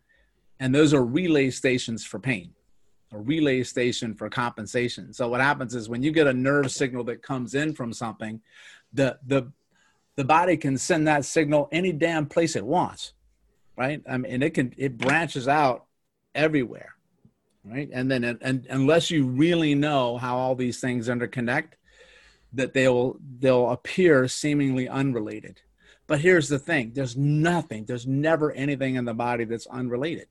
And 0.59 0.73
those 0.73 0.95
are 0.95 1.05
relay 1.05 1.51
stations 1.51 2.03
for 2.03 2.17
pain, 2.17 2.54
a 3.11 3.17
relay 3.17 3.63
station 3.63 4.13
for 4.13 4.29
compensation. 4.29 5.13
So 5.13 5.27
what 5.27 5.41
happens 5.41 5.75
is 5.75 5.89
when 5.89 6.03
you 6.03 6.11
get 6.11 6.27
a 6.27 6.33
nerve 6.33 6.71
signal 6.71 7.03
that 7.05 7.21
comes 7.21 7.55
in 7.55 7.73
from 7.73 7.93
something, 7.93 8.41
the 8.93 9.17
the 9.25 9.51
the 10.15 10.23
body 10.23 10.57
can 10.57 10.77
send 10.77 11.07
that 11.07 11.25
signal 11.25 11.67
any 11.71 11.91
damn 11.91 12.25
place 12.25 12.55
it 12.55 12.65
wants, 12.65 13.13
right? 13.77 14.01
I 14.09 14.17
mean, 14.17 14.41
it 14.41 14.53
can 14.53 14.73
it 14.77 14.97
branches 14.97 15.47
out 15.47 15.85
everywhere, 16.33 16.95
right? 17.63 17.89
And 17.91 18.09
then 18.09 18.23
and 18.23 18.65
unless 18.69 19.11
you 19.11 19.25
really 19.25 19.75
know 19.75 20.17
how 20.17 20.37
all 20.37 20.55
these 20.55 20.79
things 20.79 21.07
interconnect, 21.07 21.73
that 22.53 22.73
they'll 22.73 23.17
they'll 23.39 23.71
appear 23.71 24.27
seemingly 24.27 24.87
unrelated. 24.87 25.61
But 26.07 26.21
here's 26.21 26.49
the 26.49 26.59
thing: 26.59 26.91
there's 26.93 27.17
nothing, 27.17 27.85
there's 27.85 28.07
never 28.07 28.51
anything 28.51 28.95
in 28.95 29.05
the 29.05 29.13
body 29.13 29.45
that's 29.45 29.67
unrelated. 29.67 30.27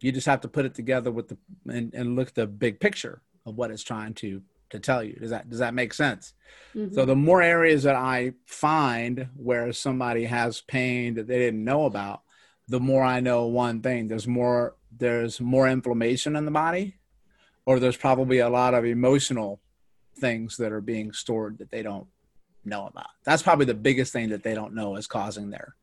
You 0.00 0.12
just 0.12 0.26
have 0.26 0.42
to 0.42 0.48
put 0.48 0.64
it 0.64 0.74
together 0.74 1.10
with 1.10 1.28
the 1.28 1.38
and, 1.68 1.92
and 1.94 2.16
look 2.16 2.28
at 2.28 2.34
the 2.34 2.46
big 2.46 2.80
picture 2.80 3.22
of 3.44 3.56
what 3.56 3.70
it's 3.70 3.82
trying 3.82 4.14
to 4.14 4.42
to 4.70 4.80
tell 4.80 5.02
you. 5.02 5.14
Does 5.14 5.30
that 5.30 5.48
does 5.48 5.60
that 5.60 5.74
make 5.74 5.94
sense? 5.94 6.34
Mm-hmm. 6.74 6.94
So 6.94 7.04
the 7.04 7.16
more 7.16 7.42
areas 7.42 7.82
that 7.84 7.96
I 7.96 8.34
find 8.46 9.28
where 9.36 9.72
somebody 9.72 10.24
has 10.24 10.60
pain 10.60 11.14
that 11.14 11.26
they 11.26 11.38
didn't 11.38 11.64
know 11.64 11.86
about, 11.86 12.22
the 12.68 12.80
more 12.80 13.04
I 13.04 13.20
know 13.20 13.46
one 13.46 13.80
thing. 13.80 14.08
There's 14.08 14.26
more 14.26 14.76
there's 14.96 15.40
more 15.40 15.68
inflammation 15.68 16.36
in 16.36 16.44
the 16.44 16.50
body, 16.50 16.96
or 17.64 17.78
there's 17.78 17.96
probably 17.96 18.38
a 18.38 18.48
lot 18.48 18.74
of 18.74 18.84
emotional 18.84 19.60
things 20.18 20.56
that 20.56 20.72
are 20.72 20.80
being 20.80 21.12
stored 21.12 21.58
that 21.58 21.70
they 21.70 21.82
don't 21.82 22.06
know 22.64 22.86
about. 22.86 23.10
That's 23.24 23.42
probably 23.42 23.66
the 23.66 23.74
biggest 23.74 24.12
thing 24.12 24.30
that 24.30 24.42
they 24.42 24.54
don't 24.54 24.74
know 24.74 24.96
is 24.96 25.06
causing 25.06 25.50
their 25.50 25.76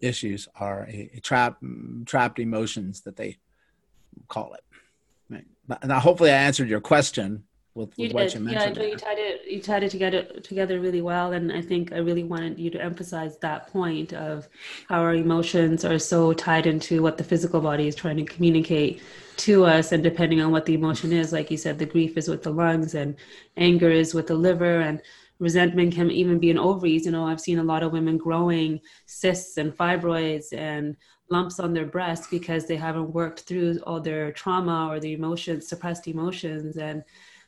issues 0.00 0.48
are 0.54 0.86
a, 0.88 1.10
a 1.14 1.20
trap 1.20 1.58
trapped 2.04 2.38
emotions 2.38 3.00
that 3.02 3.16
they 3.16 3.38
call 4.28 4.54
it. 4.54 4.64
Right. 5.30 5.84
Now, 5.84 6.00
hopefully, 6.00 6.30
I 6.30 6.36
answered 6.36 6.68
your 6.68 6.80
question 6.80 7.44
with, 7.74 7.90
with 7.90 7.98
you 7.98 8.14
what 8.14 8.34
you 8.34 8.40
yeah, 8.40 8.58
mentioned. 8.58 8.76
no, 8.76 8.84
you 8.84 8.96
tied 8.96 9.18
it. 9.18 9.40
You 9.46 9.62
tied 9.62 9.82
it 9.82 9.90
together 9.90 10.22
together 10.42 10.80
really 10.80 11.02
well, 11.02 11.32
and 11.32 11.52
I 11.52 11.62
think 11.62 11.92
I 11.92 11.98
really 11.98 12.24
wanted 12.24 12.58
you 12.58 12.70
to 12.70 12.82
emphasize 12.82 13.38
that 13.38 13.68
point 13.68 14.12
of 14.12 14.48
how 14.88 15.00
our 15.00 15.14
emotions 15.14 15.84
are 15.84 15.98
so 15.98 16.32
tied 16.32 16.66
into 16.66 17.02
what 17.02 17.16
the 17.16 17.24
physical 17.24 17.60
body 17.60 17.86
is 17.86 17.94
trying 17.94 18.16
to 18.16 18.24
communicate 18.24 19.02
to 19.38 19.64
us, 19.64 19.92
and 19.92 20.02
depending 20.02 20.40
on 20.40 20.50
what 20.50 20.66
the 20.66 20.74
emotion 20.74 21.12
is, 21.12 21.32
like 21.32 21.50
you 21.50 21.56
said, 21.56 21.78
the 21.78 21.86
grief 21.86 22.16
is 22.16 22.28
with 22.28 22.42
the 22.42 22.50
lungs, 22.50 22.94
and 22.94 23.14
anger 23.56 23.90
is 23.90 24.14
with 24.14 24.26
the 24.26 24.34
liver, 24.34 24.80
and 24.80 25.00
resentment 25.38 25.94
can 25.94 26.10
even 26.10 26.38
be 26.38 26.50
in 26.50 26.58
ovaries. 26.58 27.06
You 27.06 27.12
know, 27.12 27.26
I've 27.26 27.40
seen 27.40 27.58
a 27.58 27.64
lot 27.64 27.82
of 27.82 27.92
women 27.92 28.18
growing 28.18 28.80
cysts 29.06 29.56
and 29.56 29.76
fibroids 29.76 30.52
and 30.52 30.96
lumps 31.30 31.60
on 31.60 31.72
their 31.72 31.86
breast 31.86 32.30
because 32.30 32.66
they 32.66 32.76
haven't 32.76 33.12
worked 33.12 33.40
through 33.40 33.78
all 33.86 34.00
their 34.00 34.32
trauma 34.32 34.88
or 34.90 35.00
the 35.00 35.12
emotions, 35.12 35.68
suppressed 35.68 36.08
emotions, 36.08 36.76
and 36.76 37.04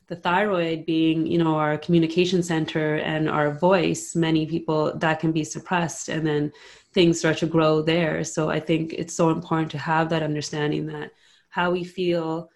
the 0.09 0.16
thyroid 0.16 0.85
being 0.87 1.24
you 1.24 1.39
know 1.39 1.55
our 1.55 1.78
communication 1.78 2.43
center 2.43 2.97
and 2.97 3.31
our 3.31 3.53
voice 3.53 4.16
many 4.16 4.45
people 4.45 4.93
that 4.99 5.20
can 5.20 5.31
be 5.31 5.45
suppressed 5.45 6.09
and 6.09 6.26
then 6.26 6.53
things 6.93 7.20
start 7.20 7.39
to 7.39 7.47
grow 7.47 7.81
there. 7.81 8.24
So 8.24 8.51
i 8.51 8.59
think 8.59 8.93
it's 8.93 9.14
so 9.14 9.31
important 9.31 9.70
to 9.70 9.78
have 9.78 10.11
that 10.11 10.24
understanding 10.24 10.87
that 10.87 11.12
how 11.49 11.70
we 11.70 11.85
feel 11.85 12.51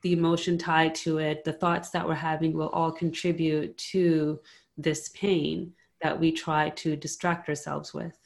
the 0.00 0.14
emotion 0.14 0.56
tied 0.56 0.94
to 0.94 1.18
it 1.18 1.44
the 1.44 1.52
thoughts 1.52 1.90
that 1.90 2.06
we're 2.06 2.14
having 2.14 2.54
will 2.54 2.70
all 2.70 2.90
contribute 2.90 3.76
to 3.76 4.40
this 4.78 5.10
pain 5.10 5.72
that 6.00 6.18
we 6.18 6.32
try 6.32 6.68
to 6.70 6.96
distract 6.96 7.48
ourselves 7.48 7.94
with. 7.94 8.18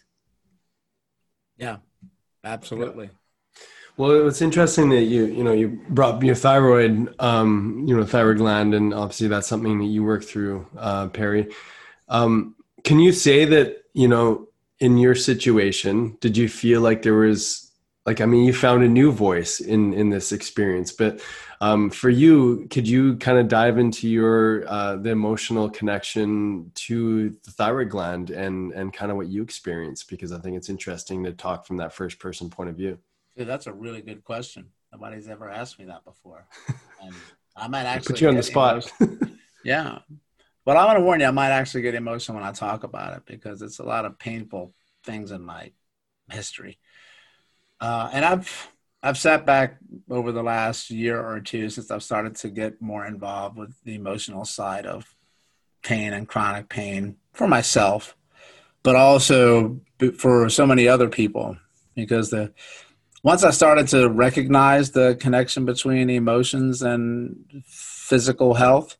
Yeah, 1.57 1.78
absolutely. 2.45 3.11
Well, 3.97 4.28
it's 4.28 4.43
interesting 4.43 4.91
that 4.91 5.03
you 5.03 5.26
you 5.26 5.43
know 5.43 5.53
you 5.53 5.80
brought 5.89 6.22
your 6.22 6.36
thyroid, 6.36 7.14
um, 7.18 7.84
you 7.86 7.97
know, 7.97 8.05
thyroid 8.05 8.39
gland, 8.39 8.72
and 8.74 8.95
obviously 8.95 9.26
that's 9.26 9.49
something 9.49 9.78
that 9.78 9.86
you 9.86 10.05
work 10.05 10.22
through, 10.22 10.66
uh, 10.78 11.09
Perry. 11.09 11.49
Um, 12.09 12.55
can 12.84 13.01
you 13.01 13.11
say 13.11 13.45
that 13.45 13.84
you 13.95 14.07
know 14.07 14.49
in 14.78 14.99
your 14.99 15.16
situation, 15.16 16.16
did 16.20 16.36
you 16.36 16.49
feel 16.49 16.80
like 16.80 17.03
there 17.03 17.14
was 17.14 17.67
like 18.09 18.22
I 18.22 18.24
mean, 18.24 18.44
you 18.44 18.54
found 18.54 18.82
a 18.82 18.88
new 18.88 19.12
voice 19.12 19.61
in 19.61 19.92
in 19.92 20.09
this 20.09 20.32
experience, 20.32 20.92
but 20.92 21.20
um, 21.61 21.90
for 21.90 22.09
you, 22.09 22.66
could 22.70 22.88
you 22.88 23.18
kind 23.18 23.36
of 23.36 23.48
dive 23.48 23.76
into 23.76 24.09
your 24.09 24.66
uh, 24.66 24.96
the 24.96 25.11
emotional 25.11 25.68
connection 25.68 26.72
to 26.86 27.28
the 27.44 27.50
thyroid 27.50 27.90
gland 27.90 28.30
and 28.30 28.72
and 28.72 28.94
kind 28.94 29.11
of 29.11 29.18
what 29.18 29.26
you 29.26 29.42
experienced? 29.42 30.09
Because 30.09 30.32
I 30.32 30.38
think 30.38 30.56
it's 30.56 30.70
interesting 30.70 31.22
to 31.24 31.32
talk 31.32 31.66
from 31.66 31.76
that 31.76 31.92
first 31.92 32.18
person 32.18 32.48
point 32.48 32.70
of 32.70 32.76
view. 32.76 32.96
Dude, 33.36 33.46
that's 33.46 33.66
a 33.66 33.74
really 33.74 34.00
good 34.00 34.24
question. 34.24 34.70
Nobody's 34.90 35.28
ever 35.28 35.50
asked 35.50 35.78
me 35.78 35.84
that 35.84 36.04
before. 36.04 36.46
And 37.00 37.14
I 37.56 37.68
might 37.68 37.84
actually 37.84 38.14
Put 38.14 38.20
you 38.22 38.28
on 38.28 38.34
the 38.34 38.42
spot. 38.42 38.92
Yeah. 39.62 40.00
But 40.64 40.76
I 40.76 40.84
want 40.84 40.98
to 40.98 41.04
warn 41.04 41.20
you, 41.20 41.26
I 41.26 41.30
might 41.30 41.50
actually 41.50 41.82
get 41.82 41.94
emotional 41.94 42.38
when 42.38 42.44
I 42.44 42.50
talk 42.50 42.82
about 42.82 43.16
it 43.16 43.22
because 43.24 43.62
it's 43.62 43.78
a 43.78 43.84
lot 43.84 44.04
of 44.04 44.18
painful 44.18 44.74
things 45.04 45.30
in 45.30 45.42
my 45.42 45.70
history. 46.28 46.80
Uh, 47.81 48.11
and 48.12 48.24
I've 48.24 48.68
I've 49.03 49.18
sat 49.18 49.47
back 49.47 49.76
over 50.11 50.33
the 50.33 50.43
last 50.43 50.91
year 50.91 51.24
or 51.24 51.41
two 51.41 51.70
since 51.70 51.91
I've 51.91 52.03
started 52.03 52.35
to 52.37 52.51
get 52.51 52.83
more 52.83 53.07
involved 53.07 53.57
with 53.57 53.72
the 53.85 53.95
emotional 53.95 54.45
side 54.45 54.87
of 54.87 55.14
pain 55.83 56.12
and 56.12 56.26
chronic 56.26 56.68
pain 56.68 57.16
for 57.33 57.47
myself, 57.47 58.16
but 58.83 58.97
also 58.97 59.81
for 60.16 60.49
so 60.49 60.66
many 60.66 60.89
other 60.89 61.09
people 61.09 61.57
because 61.95 62.31
the 62.31 62.53
once 63.22 63.43
I 63.43 63.51
started 63.51 63.89
to 63.89 64.09
recognize 64.09 64.93
the 64.93 65.16
connection 65.20 65.64
between 65.64 66.09
emotions 66.09 66.83
and 66.83 67.62
physical 67.66 68.55
health 68.55 68.97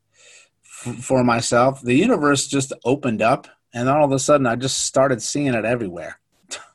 f- 0.63 0.95
for 0.97 1.23
myself, 1.23 1.81
the 1.81 1.95
universe 1.95 2.47
just 2.47 2.73
opened 2.83 3.21
up, 3.21 3.47
and 3.73 3.87
all 3.87 4.03
of 4.03 4.11
a 4.11 4.19
sudden, 4.19 4.45
I 4.45 4.55
just 4.55 4.85
started 4.85 5.21
seeing 5.21 5.53
it 5.53 5.65
everywhere. 5.65 6.19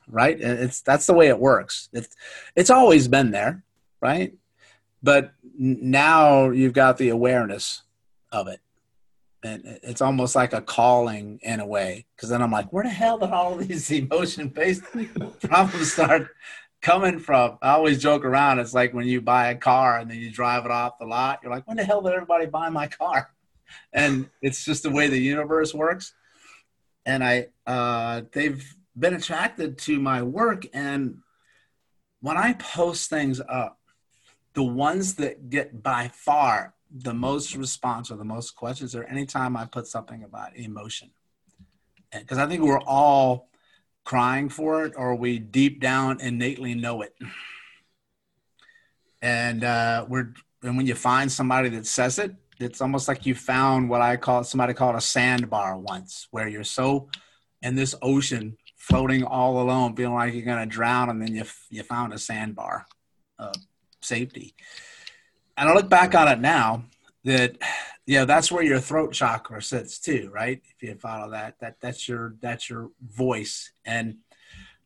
Right? 0.07 0.39
It's 0.39 0.81
that's 0.81 1.05
the 1.05 1.13
way 1.13 1.27
it 1.27 1.39
works. 1.39 1.89
It's 1.93 2.15
it's 2.55 2.69
always 2.69 3.07
been 3.07 3.31
there, 3.31 3.63
right? 4.01 4.33
But 5.01 5.33
now 5.57 6.49
you've 6.49 6.73
got 6.73 6.97
the 6.97 7.09
awareness 7.09 7.83
of 8.31 8.47
it, 8.47 8.59
and 9.43 9.79
it's 9.83 10.01
almost 10.01 10.35
like 10.35 10.53
a 10.53 10.61
calling 10.61 11.39
in 11.43 11.59
a 11.59 11.65
way. 11.65 12.05
Because 12.15 12.29
then 12.29 12.41
I'm 12.41 12.51
like, 12.51 12.71
where 12.71 12.83
the 12.83 12.89
hell 12.89 13.17
did 13.17 13.31
all 13.31 13.55
these 13.57 13.91
emotion-based 13.91 14.83
problems 15.41 15.93
start 15.93 16.29
coming 16.85 17.17
from. 17.17 17.57
I 17.63 17.71
always 17.71 18.01
joke 18.01 18.23
around. 18.23 18.59
It's 18.59 18.75
like 18.75 18.93
when 18.93 19.07
you 19.07 19.19
buy 19.19 19.49
a 19.49 19.55
car 19.55 19.97
and 19.97 20.09
then 20.09 20.19
you 20.19 20.29
drive 20.29 20.65
it 20.65 20.71
off 20.71 20.99
the 20.99 21.05
lot. 21.05 21.39
You're 21.41 21.51
like, 21.51 21.67
when 21.67 21.77
the 21.77 21.83
hell 21.83 22.01
did 22.01 22.13
everybody 22.13 22.45
buy 22.45 22.69
my 22.69 22.87
car? 22.87 23.31
And 23.91 24.29
it's 24.41 24.63
just 24.63 24.83
the 24.83 24.91
way 24.91 25.07
the 25.07 25.17
universe 25.17 25.73
works. 25.73 26.13
And 27.05 27.23
I, 27.23 27.47
uh, 27.65 28.21
they've 28.31 28.63
been 28.97 29.13
attracted 29.13 29.77
to 29.79 29.99
my 29.99 30.21
work. 30.21 30.65
And 30.73 31.19
when 32.21 32.37
I 32.37 32.53
post 32.53 33.09
things 33.09 33.41
up, 33.47 33.79
the 34.53 34.63
ones 34.63 35.15
that 35.15 35.49
get 35.49 35.83
by 35.83 36.09
far 36.13 36.73
the 36.91 37.13
most 37.13 37.55
response 37.55 38.09
or 38.09 38.15
the 38.15 38.23
most 38.23 38.51
questions 38.51 38.95
are 38.95 39.03
anytime 39.03 39.57
I 39.57 39.65
put 39.65 39.87
something 39.87 40.23
about 40.23 40.55
emotion. 40.55 41.11
Because 42.11 42.37
I 42.37 42.47
think 42.47 42.63
we're 42.63 42.79
all 42.79 43.49
crying 44.05 44.47
for 44.49 44.85
it 44.85 44.93
or 44.95 45.15
we 45.15 45.39
deep 45.39 45.81
down 45.81 46.21
innately 46.21 46.75
know 46.75 47.01
it 47.01 47.15
and 49.21 49.63
uh, 49.63 50.05
we're 50.07 50.31
and 50.61 50.77
when 50.77 50.85
you 50.85 50.93
find 50.95 51.31
somebody 51.31 51.69
that 51.69 51.87
says 51.87 52.19
it 52.19 52.33
it's 52.59 52.81
almost 52.81 53.07
like 53.07 53.25
you 53.25 53.33
found 53.33 53.89
what 53.89 54.01
i 54.01 54.15
call 54.15 54.43
somebody 54.43 54.73
called 54.73 54.95
a 54.95 55.01
sandbar 55.01 55.77
once 55.77 56.27
where 56.29 56.47
you're 56.47 56.63
so 56.63 57.09
in 57.63 57.75
this 57.75 57.95
ocean 58.03 58.55
floating 58.87 59.23
all 59.23 59.61
alone 59.61 59.95
feeling 59.95 60.13
like 60.13 60.33
you're 60.33 60.45
going 60.45 60.59
to 60.59 60.65
drown 60.65 61.09
and 61.09 61.21
then 61.21 61.35
you 61.35 61.43
you 61.69 61.83
found 61.83 62.13
a 62.13 62.19
sandbar 62.19 62.85
of 63.39 63.55
safety. 64.01 64.53
And 65.57 65.69
i 65.69 65.73
look 65.73 65.89
back 65.89 66.13
on 66.13 66.27
it 66.27 66.39
now 66.39 66.83
that 67.23 67.57
yeah 68.05 68.25
that's 68.25 68.51
where 68.51 68.63
your 68.63 68.79
throat 68.79 69.13
chakra 69.13 69.61
sits 69.61 69.99
too 69.99 70.29
right? 70.33 70.61
If 70.75 70.83
you 70.83 70.95
follow 70.95 71.31
that 71.31 71.59
that 71.59 71.77
that's 71.81 72.07
your 72.07 72.35
that's 72.41 72.69
your 72.69 72.91
voice. 73.01 73.71
And 73.85 74.17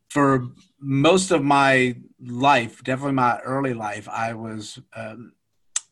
for 0.10 0.48
most 0.80 1.32
of 1.32 1.44
my 1.44 1.96
life 2.26 2.84
definitely 2.84 3.14
my 3.14 3.38
early 3.42 3.76
life 3.76 4.10
i 4.10 4.34
was 4.34 4.80
um, 4.96 5.34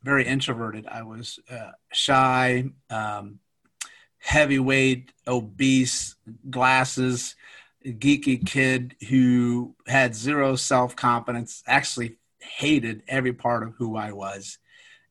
very 0.03 0.25
introverted. 0.25 0.87
I 0.87 1.03
was 1.03 1.39
uh, 1.51 1.71
shy 1.91 2.63
um, 2.89 3.39
heavyweight 4.19 5.11
obese 5.27 6.15
glasses 6.49 7.35
geeky 7.93 8.45
kid 8.45 8.95
who 9.09 9.75
had 9.87 10.15
zero 10.15 10.55
self-confidence 10.55 11.63
actually 11.67 12.17
hated 12.39 13.03
every 13.07 13.33
part 13.33 13.63
of 13.63 13.73
who 13.75 13.95
i 13.95 14.11
was 14.11 14.57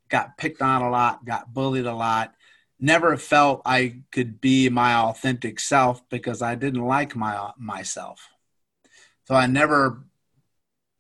got 0.09 0.37
picked 0.37 0.62
on 0.62 0.83
a 0.83 0.91
lot, 0.91 1.24
got 1.24 1.53
bullied 1.53 1.87
a 1.87 1.95
lot, 1.95 2.35
never 2.79 3.16
felt 3.16 3.62
I 3.64 4.03
could 4.12 4.41
be 4.41 4.68
my 4.68 4.95
authentic 4.95 5.61
self 5.61 6.07
because 6.09 6.43
I 6.43 6.55
didn't 6.55 6.85
like 6.85 7.16
my 7.16 7.51
myself. 7.59 8.29
So 9.27 9.35
I 9.35 9.47
never 9.47 10.05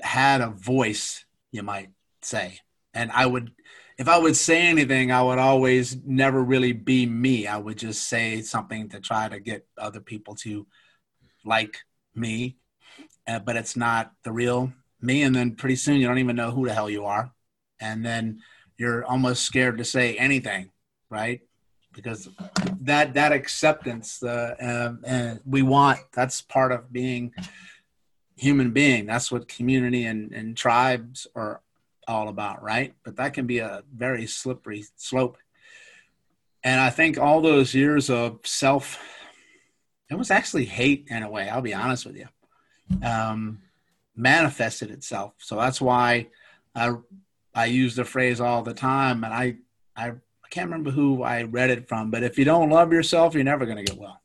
had 0.00 0.40
a 0.40 0.48
voice, 0.48 1.24
you 1.52 1.62
might 1.62 1.90
say. 2.22 2.60
And 2.94 3.10
I 3.12 3.26
would 3.26 3.52
if 3.98 4.08
I 4.08 4.18
would 4.18 4.36
say 4.36 4.66
anything, 4.66 5.10
I 5.10 5.22
would 5.22 5.38
always 5.38 5.96
never 6.04 6.42
really 6.42 6.72
be 6.72 7.06
me. 7.06 7.46
I 7.46 7.56
would 7.56 7.78
just 7.78 8.08
say 8.08 8.42
something 8.42 8.90
to 8.90 9.00
try 9.00 9.28
to 9.28 9.40
get 9.40 9.66
other 9.78 10.00
people 10.00 10.34
to 10.36 10.66
like 11.46 11.78
me, 12.14 12.56
uh, 13.26 13.38
but 13.38 13.56
it's 13.56 13.76
not 13.76 14.12
the 14.24 14.32
real 14.32 14.72
me. 15.00 15.22
And 15.22 15.34
then 15.34 15.54
pretty 15.54 15.76
soon 15.76 16.00
you 16.00 16.06
don't 16.06 16.18
even 16.18 16.36
know 16.36 16.50
who 16.50 16.66
the 16.66 16.74
hell 16.74 16.90
you 16.90 17.04
are. 17.04 17.32
And 17.80 18.04
then 18.04 18.40
you're 18.78 19.04
almost 19.04 19.44
scared 19.44 19.78
to 19.78 19.84
say 19.84 20.16
anything, 20.16 20.70
right? 21.10 21.40
Because 21.92 22.28
that 22.80 23.14
that 23.14 23.32
acceptance, 23.32 24.22
uh, 24.22 24.94
uh, 25.06 25.34
we 25.46 25.62
want. 25.62 26.00
That's 26.12 26.42
part 26.42 26.72
of 26.72 26.92
being 26.92 27.32
human 28.36 28.70
being. 28.70 29.06
That's 29.06 29.32
what 29.32 29.48
community 29.48 30.04
and, 30.04 30.32
and 30.32 30.56
tribes 30.56 31.26
are 31.34 31.62
all 32.06 32.28
about, 32.28 32.62
right? 32.62 32.94
But 33.04 33.16
that 33.16 33.34
can 33.34 33.46
be 33.46 33.58
a 33.58 33.82
very 33.94 34.26
slippery 34.26 34.84
slope. 34.96 35.38
And 36.62 36.80
I 36.80 36.90
think 36.90 37.18
all 37.18 37.40
those 37.40 37.74
years 37.74 38.10
of 38.10 38.40
self, 38.44 38.98
it 40.10 40.14
was 40.14 40.30
actually 40.30 40.64
hate 40.66 41.06
in 41.10 41.22
a 41.22 41.30
way. 41.30 41.48
I'll 41.48 41.62
be 41.62 41.74
honest 41.74 42.06
with 42.06 42.16
you, 42.16 42.28
um, 43.02 43.60
manifested 44.14 44.90
itself. 44.90 45.34
So 45.38 45.56
that's 45.56 45.80
why 45.80 46.28
I 46.74 46.92
I 47.54 47.66
use 47.66 47.96
the 47.96 48.04
phrase 48.04 48.38
all 48.38 48.62
the 48.62 48.74
time, 48.74 49.24
and 49.24 49.32
I, 49.32 49.56
I, 49.96 50.12
can't 50.50 50.70
remember 50.70 50.90
who 50.90 51.22
I 51.22 51.42
read 51.42 51.70
it 51.70 51.88
from, 51.88 52.10
but 52.10 52.22
if 52.22 52.38
you 52.38 52.44
don't 52.44 52.70
love 52.70 52.92
yourself, 52.92 53.34
you're 53.34 53.44
never 53.44 53.66
going 53.66 53.78
to 53.78 53.82
get 53.82 53.98
well. 53.98 54.20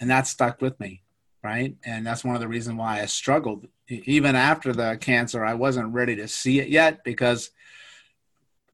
And 0.00 0.08
that 0.08 0.26
stuck 0.26 0.60
with 0.60 0.80
me. 0.80 1.02
right? 1.44 1.76
And 1.84 2.06
that's 2.06 2.24
one 2.24 2.34
of 2.34 2.40
the 2.40 2.48
reasons 2.48 2.78
why 2.78 3.00
I 3.00 3.06
struggled. 3.06 3.66
Even 3.88 4.36
after 4.36 4.72
the 4.72 4.98
cancer, 5.00 5.44
I 5.44 5.54
wasn't 5.54 5.92
ready 5.92 6.16
to 6.16 6.28
see 6.28 6.60
it 6.60 6.68
yet 6.68 7.04
because 7.04 7.50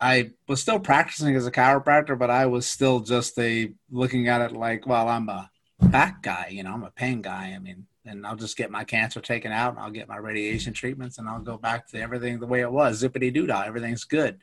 I 0.00 0.30
was 0.46 0.60
still 0.60 0.78
practicing 0.78 1.34
as 1.36 1.46
a 1.46 1.50
chiropractor, 1.50 2.18
but 2.18 2.30
I 2.30 2.46
was 2.46 2.66
still 2.66 3.00
just 3.00 3.38
a 3.38 3.72
looking 3.90 4.28
at 4.28 4.42
it 4.42 4.52
like, 4.52 4.86
well, 4.86 5.08
I'm 5.08 5.28
a 5.28 5.50
back 5.86 6.22
guy, 6.22 6.48
you 6.50 6.62
know, 6.62 6.72
I'm 6.72 6.82
a 6.84 6.90
pain 6.90 7.22
guy. 7.22 7.52
I 7.54 7.58
mean, 7.58 7.86
and 8.04 8.26
I'll 8.26 8.36
just 8.36 8.56
get 8.56 8.70
my 8.70 8.84
cancer 8.84 9.20
taken 9.20 9.52
out 9.52 9.72
and 9.72 9.80
I'll 9.80 9.90
get 9.90 10.08
my 10.08 10.16
radiation 10.16 10.72
treatments 10.72 11.18
and 11.18 11.28
I'll 11.28 11.40
go 11.40 11.56
back 11.56 11.88
to 11.88 12.00
everything 12.00 12.38
the 12.38 12.46
way 12.46 12.60
it 12.60 12.70
was. 12.70 13.02
Zippity 13.02 13.32
doo 13.32 13.46
dah, 13.46 13.62
everything's 13.62 14.04
good. 14.04 14.38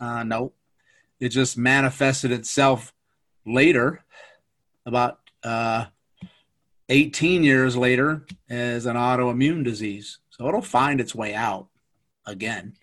Uh, 0.00 0.22
no, 0.22 0.52
it 1.20 1.30
just 1.30 1.56
manifested 1.58 2.32
itself 2.32 2.92
later, 3.44 4.04
about 4.86 5.20
uh, 5.44 5.86
18 6.88 7.44
years 7.44 7.76
later, 7.76 8.26
as 8.48 8.86
an 8.86 8.96
autoimmune 8.96 9.64
disease. 9.64 10.18
So 10.30 10.48
it'll 10.48 10.62
find 10.62 11.00
its 11.00 11.14
way 11.14 11.34
out 11.34 11.68
again. 12.26 12.74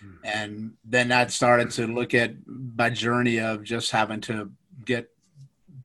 Hmm. 0.00 0.10
And 0.24 0.72
then 0.84 1.08
that 1.08 1.32
started 1.32 1.70
to 1.72 1.86
look 1.86 2.14
at 2.14 2.34
my 2.46 2.90
journey 2.90 3.38
of 3.38 3.64
just 3.64 3.90
having 3.90 4.20
to 4.22 4.50
get 4.84 5.10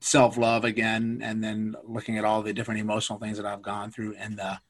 self 0.06 0.36
love 0.36 0.64
again, 0.64 1.20
and 1.22 1.42
then 1.42 1.74
looking 1.84 2.16
at 2.16 2.24
all 2.24 2.40
the 2.40 2.52
different 2.52 2.80
emotional 2.80 3.18
things 3.18 3.36
that 3.38 3.46
I've 3.46 3.62
gone 3.62 3.90
through 3.90 4.12
in 4.12 4.36
the 4.36 4.60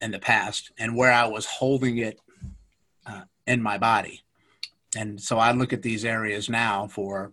in 0.00 0.10
the 0.10 0.18
past, 0.18 0.72
and 0.78 0.94
where 0.94 1.12
I 1.12 1.26
was 1.26 1.46
holding 1.46 1.98
it 1.98 2.20
uh, 3.06 3.22
in 3.46 3.62
my 3.62 3.78
body. 3.78 4.22
And 4.94 5.20
so 5.20 5.38
I 5.38 5.52
look 5.52 5.72
at 5.72 5.82
these 5.82 6.04
areas 6.04 6.50
now 6.50 6.86
for 6.86 7.32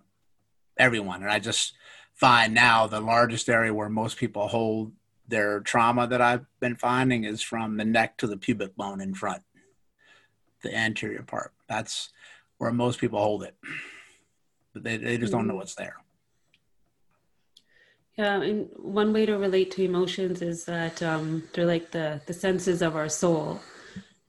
everyone, 0.77 1.21
and 1.21 1.31
I 1.31 1.39
just 1.39 1.73
find 2.13 2.53
now 2.53 2.87
the 2.87 3.01
largest 3.01 3.49
area 3.49 3.73
where 3.73 3.89
most 3.89 4.17
people 4.17 4.47
hold 4.47 4.93
their 5.27 5.59
trauma 5.59 6.07
that 6.07 6.21
I've 6.21 6.45
been 6.59 6.75
finding 6.75 7.25
is 7.25 7.41
from 7.41 7.75
the 7.75 7.85
neck 7.85 8.17
to 8.17 8.27
the 8.27 8.37
pubic 8.37 8.75
bone 8.77 9.01
in 9.01 9.13
front, 9.13 9.43
the 10.63 10.73
anterior 10.73 11.23
part. 11.23 11.51
That's 11.67 12.11
where 12.59 12.71
most 12.71 12.99
people 12.99 13.19
hold 13.19 13.43
it. 13.43 13.55
But 14.73 14.83
they, 14.83 14.97
they 14.97 15.17
just 15.17 15.33
don't 15.33 15.47
know 15.47 15.55
mm. 15.55 15.57
what's 15.57 15.75
there. 15.75 15.97
Yeah, 18.19 18.41
and 18.41 18.69
one 18.75 19.13
way 19.13 19.25
to 19.25 19.37
relate 19.37 19.71
to 19.71 19.85
emotions 19.85 20.41
is 20.41 20.65
that 20.65 21.01
um, 21.01 21.41
they're 21.53 21.65
like 21.65 21.89
the 21.91 22.19
the 22.25 22.33
senses 22.33 22.81
of 22.81 22.97
our 22.97 23.07
soul. 23.07 23.61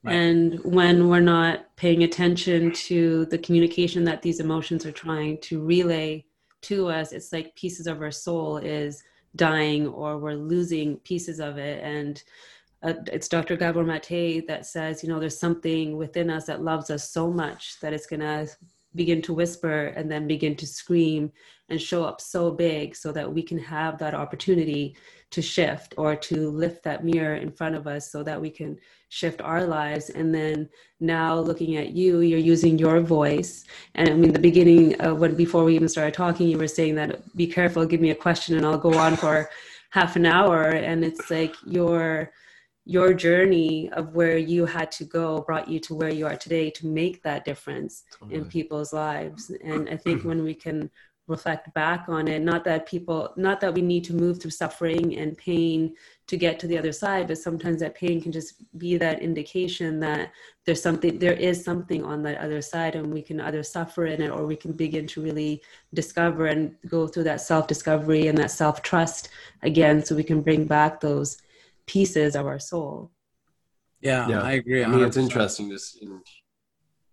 Right. 0.01 0.15
And 0.15 0.63
when 0.63 1.09
we're 1.09 1.19
not 1.19 1.75
paying 1.75 2.03
attention 2.03 2.71
to 2.87 3.25
the 3.25 3.37
communication 3.37 4.05
that 4.05 4.21
these 4.21 4.39
emotions 4.39 4.85
are 4.85 4.93
trying 4.93 5.39
to 5.41 5.61
relay 5.61 6.23
to 6.61 6.87
us, 6.87 7.11
it's 7.11 7.33
like 7.33 7.53
pieces 7.57 7.85
of 7.85 8.01
our 8.01 8.11
soul 8.11 8.55
is 8.59 9.03
dying 9.35 9.87
or 9.87 10.17
we're 10.17 10.35
losing 10.35 10.95
pieces 10.99 11.41
of 11.41 11.57
it. 11.57 11.83
And 11.83 12.23
uh, 12.83 12.93
it's 13.11 13.27
Dr. 13.27 13.57
Gabor 13.57 13.83
Mate 13.83 14.47
that 14.47 14.65
says, 14.65 15.03
you 15.03 15.09
know, 15.09 15.19
there's 15.19 15.37
something 15.37 15.97
within 15.97 16.29
us 16.29 16.45
that 16.45 16.63
loves 16.63 16.89
us 16.89 17.09
so 17.09 17.29
much 17.29 17.77
that 17.81 17.91
it's 17.91 18.07
going 18.07 18.21
to 18.21 18.47
begin 18.95 19.21
to 19.23 19.33
whisper 19.33 19.87
and 19.97 20.09
then 20.09 20.27
begin 20.27 20.55
to 20.55 20.65
scream 20.67 21.31
and 21.71 21.81
show 21.81 22.03
up 22.03 22.21
so 22.21 22.51
big 22.51 22.95
so 22.95 23.11
that 23.11 23.31
we 23.31 23.41
can 23.41 23.57
have 23.57 23.97
that 23.97 24.13
opportunity 24.13 24.95
to 25.31 25.41
shift 25.41 25.93
or 25.97 26.15
to 26.15 26.51
lift 26.51 26.83
that 26.83 27.05
mirror 27.05 27.35
in 27.35 27.51
front 27.51 27.73
of 27.73 27.87
us 27.87 28.11
so 28.11 28.21
that 28.21 28.39
we 28.39 28.49
can 28.49 28.77
shift 29.09 29.41
our 29.41 29.65
lives. 29.65 30.09
And 30.09 30.35
then 30.35 30.69
now 30.99 31.39
looking 31.39 31.77
at 31.77 31.91
you 31.91 32.19
you're 32.19 32.39
using 32.39 32.77
your 32.77 32.99
voice. 32.99 33.65
And 33.95 34.09
i 34.09 34.13
mean 34.13 34.33
the 34.33 34.39
beginning 34.39 34.99
of 35.01 35.19
when 35.19 35.35
before 35.35 35.63
we 35.63 35.75
even 35.75 35.89
started 35.89 36.13
talking 36.13 36.47
you 36.47 36.57
were 36.57 36.67
saying 36.67 36.95
that 36.95 37.35
be 37.35 37.47
careful 37.47 37.85
give 37.85 38.01
me 38.01 38.11
a 38.11 38.15
question 38.15 38.57
and 38.57 38.65
i'll 38.65 38.77
go 38.77 38.93
on 38.93 39.15
for 39.15 39.49
half 39.91 40.15
an 40.15 40.25
hour. 40.25 40.63
And 40.69 41.05
it's 41.05 41.29
like 41.29 41.55
your 41.65 42.31
your 42.85 43.13
journey 43.13 43.91
of 43.91 44.15
where 44.15 44.37
you 44.37 44.65
had 44.65 44.91
to 44.91 45.05
go 45.05 45.41
brought 45.41 45.67
you 45.67 45.79
to 45.79 45.93
where 45.93 46.09
you 46.09 46.25
are 46.25 46.35
today 46.35 46.71
to 46.71 46.87
make 46.87 47.21
that 47.21 47.45
difference 47.45 48.03
totally. 48.11 48.39
in 48.39 48.45
people's 48.45 48.91
lives. 48.91 49.51
And 49.63 49.87
i 49.89 49.95
think 49.95 50.23
when 50.23 50.43
we 50.43 50.55
can 50.55 50.89
reflect 51.27 51.73
back 51.73 52.05
on 52.07 52.27
it 52.27 52.41
not 52.41 52.63
that 52.63 52.85
people 52.85 53.31
not 53.37 53.61
that 53.61 53.73
we 53.73 53.81
need 53.81 54.03
to 54.03 54.13
move 54.13 54.41
through 54.41 54.51
suffering 54.51 55.17
and 55.17 55.37
pain 55.37 55.95
to 56.27 56.35
get 56.35 56.59
to 56.59 56.67
the 56.67 56.77
other 56.77 56.91
side 56.91 57.27
but 57.27 57.37
sometimes 57.37 57.79
that 57.79 57.95
pain 57.95 58.21
can 58.21 58.31
just 58.31 58.55
be 58.77 58.97
that 58.97 59.21
indication 59.21 59.99
that 59.99 60.31
there's 60.65 60.81
something 60.81 61.19
there 61.19 61.33
is 61.33 61.63
something 61.63 62.03
on 62.03 62.23
that 62.23 62.37
other 62.39 62.61
side 62.61 62.95
and 62.95 63.13
we 63.13 63.21
can 63.21 63.39
either 63.41 63.61
suffer 63.61 64.07
in 64.07 64.21
it 64.21 64.29
or 64.29 64.45
we 64.45 64.55
can 64.55 64.71
begin 64.71 65.05
to 65.05 65.21
really 65.21 65.61
discover 65.93 66.47
and 66.47 66.75
go 66.87 67.07
through 67.07 67.23
that 67.23 67.39
self 67.39 67.67
discovery 67.67 68.27
and 68.27 68.37
that 68.37 68.51
self 68.51 68.81
trust 68.81 69.29
again 69.61 70.03
so 70.03 70.15
we 70.15 70.23
can 70.23 70.41
bring 70.41 70.65
back 70.65 70.99
those 70.99 71.37
pieces 71.85 72.35
of 72.35 72.45
our 72.47 72.59
soul 72.59 73.11
yeah, 74.01 74.27
yeah. 74.27 74.41
i 74.41 74.53
agree 74.53 74.81
100%. 74.81 74.85
i 74.85 74.87
mean 74.87 75.03
it's 75.05 75.17
interesting 75.17 75.69
just 75.69 76.03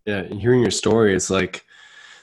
yeah 0.06 0.22
in 0.22 0.40
hearing 0.40 0.62
your 0.62 0.70
story 0.70 1.14
it's 1.14 1.30
like 1.30 1.64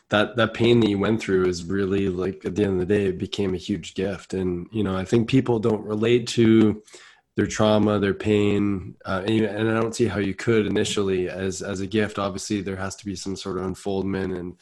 that 0.09 0.35
that 0.35 0.53
pain 0.53 0.79
that 0.79 0.89
you 0.89 0.99
went 0.99 1.19
through 1.21 1.47
is 1.47 1.63
really 1.63 2.09
like 2.09 2.45
at 2.45 2.55
the 2.55 2.63
end 2.63 2.73
of 2.73 2.87
the 2.87 2.93
day 2.93 3.05
it 3.05 3.17
became 3.17 3.53
a 3.53 3.57
huge 3.57 3.95
gift. 3.95 4.33
And 4.33 4.67
you 4.71 4.83
know 4.83 4.95
i 4.95 5.05
think 5.05 5.27
people 5.27 5.59
don't 5.59 5.85
relate 5.85 6.27
to 6.29 6.83
their 7.35 7.47
trauma 7.47 7.99
their 7.99 8.13
pain 8.13 8.95
uh, 9.03 9.21
and, 9.27 9.41
and, 9.41 9.69
i 9.69 9.73
don't 9.73 9.93
see 9.93 10.07
how 10.07 10.19
you 10.19 10.33
could 10.33 10.65
initially 10.65 11.29
as 11.29 11.61
as 11.61 11.81
a 11.81 11.87
gift. 11.87 12.19
Obviously 12.19 12.61
there 12.61 12.75
has 12.75 12.95
to 12.97 13.05
be 13.05 13.15
some 13.15 13.35
sort 13.35 13.57
of 13.57 13.65
unfoldment 13.65 14.33
and 14.33 14.57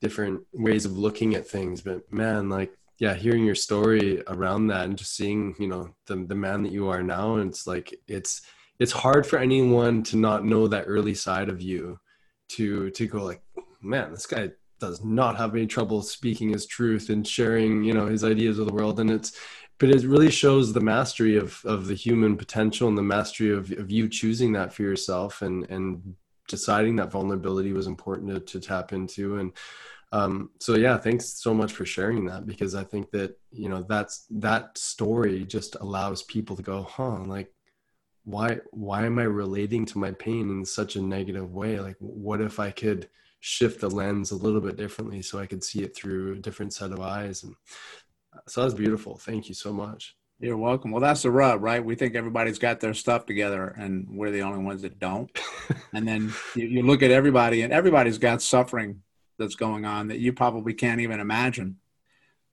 different 0.00 0.42
ways 0.52 0.84
of 0.84 0.98
looking 0.98 1.34
at 1.34 1.48
things. 1.48 1.80
But 1.80 2.10
man 2.12 2.48
like 2.48 2.72
yeah 2.98 3.14
hearing 3.14 3.44
your 3.44 3.54
story 3.54 4.22
around 4.28 4.68
that 4.68 4.86
and 4.86 4.96
just 4.96 5.14
seeing 5.14 5.54
you 5.58 5.68
know 5.68 5.94
the, 6.06 6.16
the 6.16 6.34
man 6.34 6.62
that 6.62 6.72
you 6.72 6.88
are 6.88 7.02
now 7.02 7.36
and 7.36 7.50
it's 7.50 7.66
like 7.66 7.94
it's 8.08 8.42
it's 8.78 8.92
hard 8.92 9.26
for 9.26 9.38
anyone 9.38 10.02
to 10.02 10.16
not 10.16 10.44
know 10.44 10.68
that 10.68 10.84
early 10.86 11.14
side 11.14 11.48
of 11.48 11.60
you 11.60 11.98
to 12.48 12.90
to 12.90 13.06
go 13.06 13.24
like 13.24 13.42
man, 13.82 14.10
this 14.10 14.26
guy 14.26 14.50
does 14.78 15.02
not 15.04 15.36
have 15.36 15.54
any 15.54 15.66
trouble 15.66 16.02
speaking 16.02 16.50
his 16.50 16.66
truth 16.66 17.08
and 17.08 17.26
sharing, 17.26 17.82
you 17.82 17.94
know, 17.94 18.06
his 18.06 18.24
ideas 18.24 18.58
with 18.58 18.68
the 18.68 18.74
world. 18.74 19.00
And 19.00 19.10
it's, 19.10 19.32
but 19.78 19.90
it 19.90 20.04
really 20.04 20.30
shows 20.30 20.72
the 20.72 20.80
mastery 20.80 21.36
of 21.36 21.60
of 21.64 21.86
the 21.86 21.94
human 21.94 22.36
potential 22.36 22.88
and 22.88 22.96
the 22.96 23.02
mastery 23.02 23.50
of, 23.50 23.70
of 23.72 23.90
you 23.90 24.08
choosing 24.08 24.52
that 24.52 24.72
for 24.72 24.82
yourself 24.82 25.42
and 25.42 25.68
and 25.70 26.14
deciding 26.48 26.96
that 26.96 27.10
vulnerability 27.10 27.72
was 27.72 27.86
important 27.86 28.30
to, 28.30 28.40
to 28.40 28.60
tap 28.60 28.92
into 28.92 29.38
and 29.38 29.52
um, 30.12 30.50
so 30.60 30.76
yeah 30.76 30.96
thanks 30.96 31.26
so 31.26 31.52
much 31.52 31.72
for 31.72 31.84
sharing 31.84 32.24
that 32.24 32.46
because 32.46 32.74
i 32.74 32.84
think 32.84 33.10
that 33.10 33.36
you 33.50 33.68
know 33.68 33.84
that's 33.88 34.26
that 34.30 34.76
story 34.78 35.44
just 35.44 35.76
allows 35.80 36.22
people 36.22 36.54
to 36.54 36.62
go 36.62 36.82
huh 36.82 37.18
like 37.24 37.52
why 38.24 38.58
why 38.70 39.04
am 39.04 39.18
i 39.18 39.24
relating 39.24 39.84
to 39.84 39.98
my 39.98 40.12
pain 40.12 40.48
in 40.48 40.64
such 40.64 40.96
a 40.96 41.02
negative 41.02 41.52
way 41.52 41.80
like 41.80 41.96
what 41.98 42.40
if 42.40 42.60
i 42.60 42.70
could 42.70 43.08
shift 43.40 43.80
the 43.80 43.90
lens 43.90 44.30
a 44.30 44.36
little 44.36 44.60
bit 44.60 44.76
differently 44.76 45.22
so 45.22 45.38
I 45.38 45.46
could 45.46 45.62
see 45.62 45.82
it 45.82 45.94
through 45.94 46.34
a 46.34 46.38
different 46.38 46.72
set 46.72 46.92
of 46.92 47.00
eyes. 47.00 47.42
And 47.42 47.54
uh, 48.34 48.40
so 48.48 48.60
that 48.60 48.66
was 48.66 48.74
beautiful. 48.74 49.16
Thank 49.16 49.48
you 49.48 49.54
so 49.54 49.72
much. 49.72 50.16
You're 50.38 50.58
welcome. 50.58 50.90
Well, 50.90 51.00
that's 51.00 51.22
the 51.22 51.30
rub, 51.30 51.62
right? 51.62 51.82
We 51.82 51.94
think 51.94 52.14
everybody's 52.14 52.58
got 52.58 52.78
their 52.78 52.92
stuff 52.92 53.24
together, 53.24 53.68
and 53.78 54.06
we're 54.10 54.30
the 54.30 54.42
only 54.42 54.62
ones 54.62 54.82
that 54.82 54.98
don't. 54.98 55.30
and 55.94 56.06
then 56.06 56.30
you, 56.54 56.66
you, 56.66 56.82
look 56.82 57.02
at 57.02 57.10
everybody, 57.10 57.62
and 57.62 57.72
everybody's 57.72 58.18
got 58.18 58.42
suffering 58.42 59.02
that's 59.38 59.54
going 59.54 59.86
on 59.86 60.08
that 60.08 60.18
you 60.18 60.34
probably 60.34 60.74
can't 60.74 61.00
even 61.00 61.20
imagine, 61.20 61.76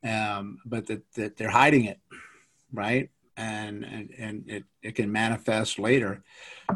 um, 0.02 0.60
but 0.66 0.88
that, 0.88 1.04
that 1.16 1.36
they're 1.36 1.50
hiding 1.50 1.84
it, 1.84 2.00
right? 2.72 3.10
And 3.36 3.84
and 3.84 4.12
and 4.18 4.44
it, 4.48 4.64
it 4.82 4.96
can 4.96 5.12
manifest 5.12 5.78
later, 5.78 6.24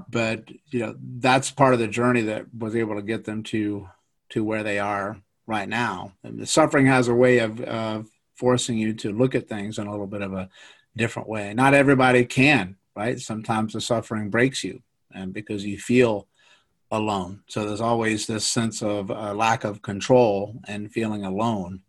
but 0.09 0.49
you 0.71 0.79
know 0.79 0.95
that's 1.19 1.51
part 1.51 1.73
of 1.73 1.79
the 1.79 1.87
journey 1.87 2.23
that 2.23 2.47
was 2.53 2.75
able 2.75 2.95
to 2.95 3.01
get 3.01 3.23
them 3.23 3.43
to 3.43 3.87
to 4.29 4.43
where 4.43 4.63
they 4.63 4.79
are 4.79 5.17
right 5.45 5.69
now. 5.69 6.13
And 6.23 6.39
the 6.39 6.45
suffering 6.45 6.85
has 6.87 7.07
a 7.07 7.15
way 7.15 7.39
of, 7.39 8.07
forcing 8.35 8.77
you 8.77 8.93
to 8.93 9.11
look 9.11 9.33
at 9.33 9.49
things 9.49 9.79
in 9.79 9.87
a 9.87 9.89
little 9.89 10.05
bit 10.05 10.21
of 10.21 10.31
a 10.31 10.47
different 10.95 11.27
way. 11.27 11.55
Not 11.55 11.73
everybody 11.73 12.23
can, 12.23 12.75
right? 12.95 13.19
Sometimes 13.19 13.73
the 13.73 13.81
suffering 13.81 14.29
breaks 14.29 14.63
you, 14.63 14.83
and 15.11 15.33
because 15.33 15.65
you 15.65 15.79
feel 15.79 16.27
alone. 16.91 17.41
So 17.47 17.65
there's 17.65 17.81
always 17.81 18.27
this 18.27 18.45
sense 18.45 18.83
of 18.83 19.09
uh, 19.09 19.33
lack 19.33 19.63
of 19.63 19.81
control 19.81 20.59
and 20.67 20.91
feeling 20.91 21.25
alone. 21.25 21.81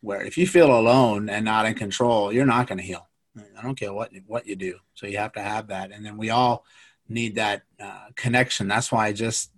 Where 0.00 0.22
if 0.22 0.36
you 0.36 0.48
feel 0.48 0.76
alone 0.76 1.28
and 1.28 1.44
not 1.44 1.66
in 1.66 1.74
control, 1.74 2.32
you're 2.32 2.44
not 2.44 2.66
going 2.66 2.78
to 2.78 2.84
heal. 2.84 3.08
I 3.56 3.62
don't 3.62 3.78
care 3.78 3.92
what 3.92 4.10
what 4.26 4.48
you 4.48 4.56
do. 4.56 4.80
So 4.94 5.06
you 5.06 5.18
have 5.18 5.34
to 5.34 5.40
have 5.40 5.68
that, 5.68 5.92
and 5.92 6.04
then 6.04 6.16
we 6.16 6.30
all 6.30 6.64
need 7.08 7.36
that 7.36 7.62
uh, 7.80 8.06
connection. 8.16 8.66
That's 8.66 8.90
why 8.90 9.06
I 9.06 9.12
just 9.12 9.51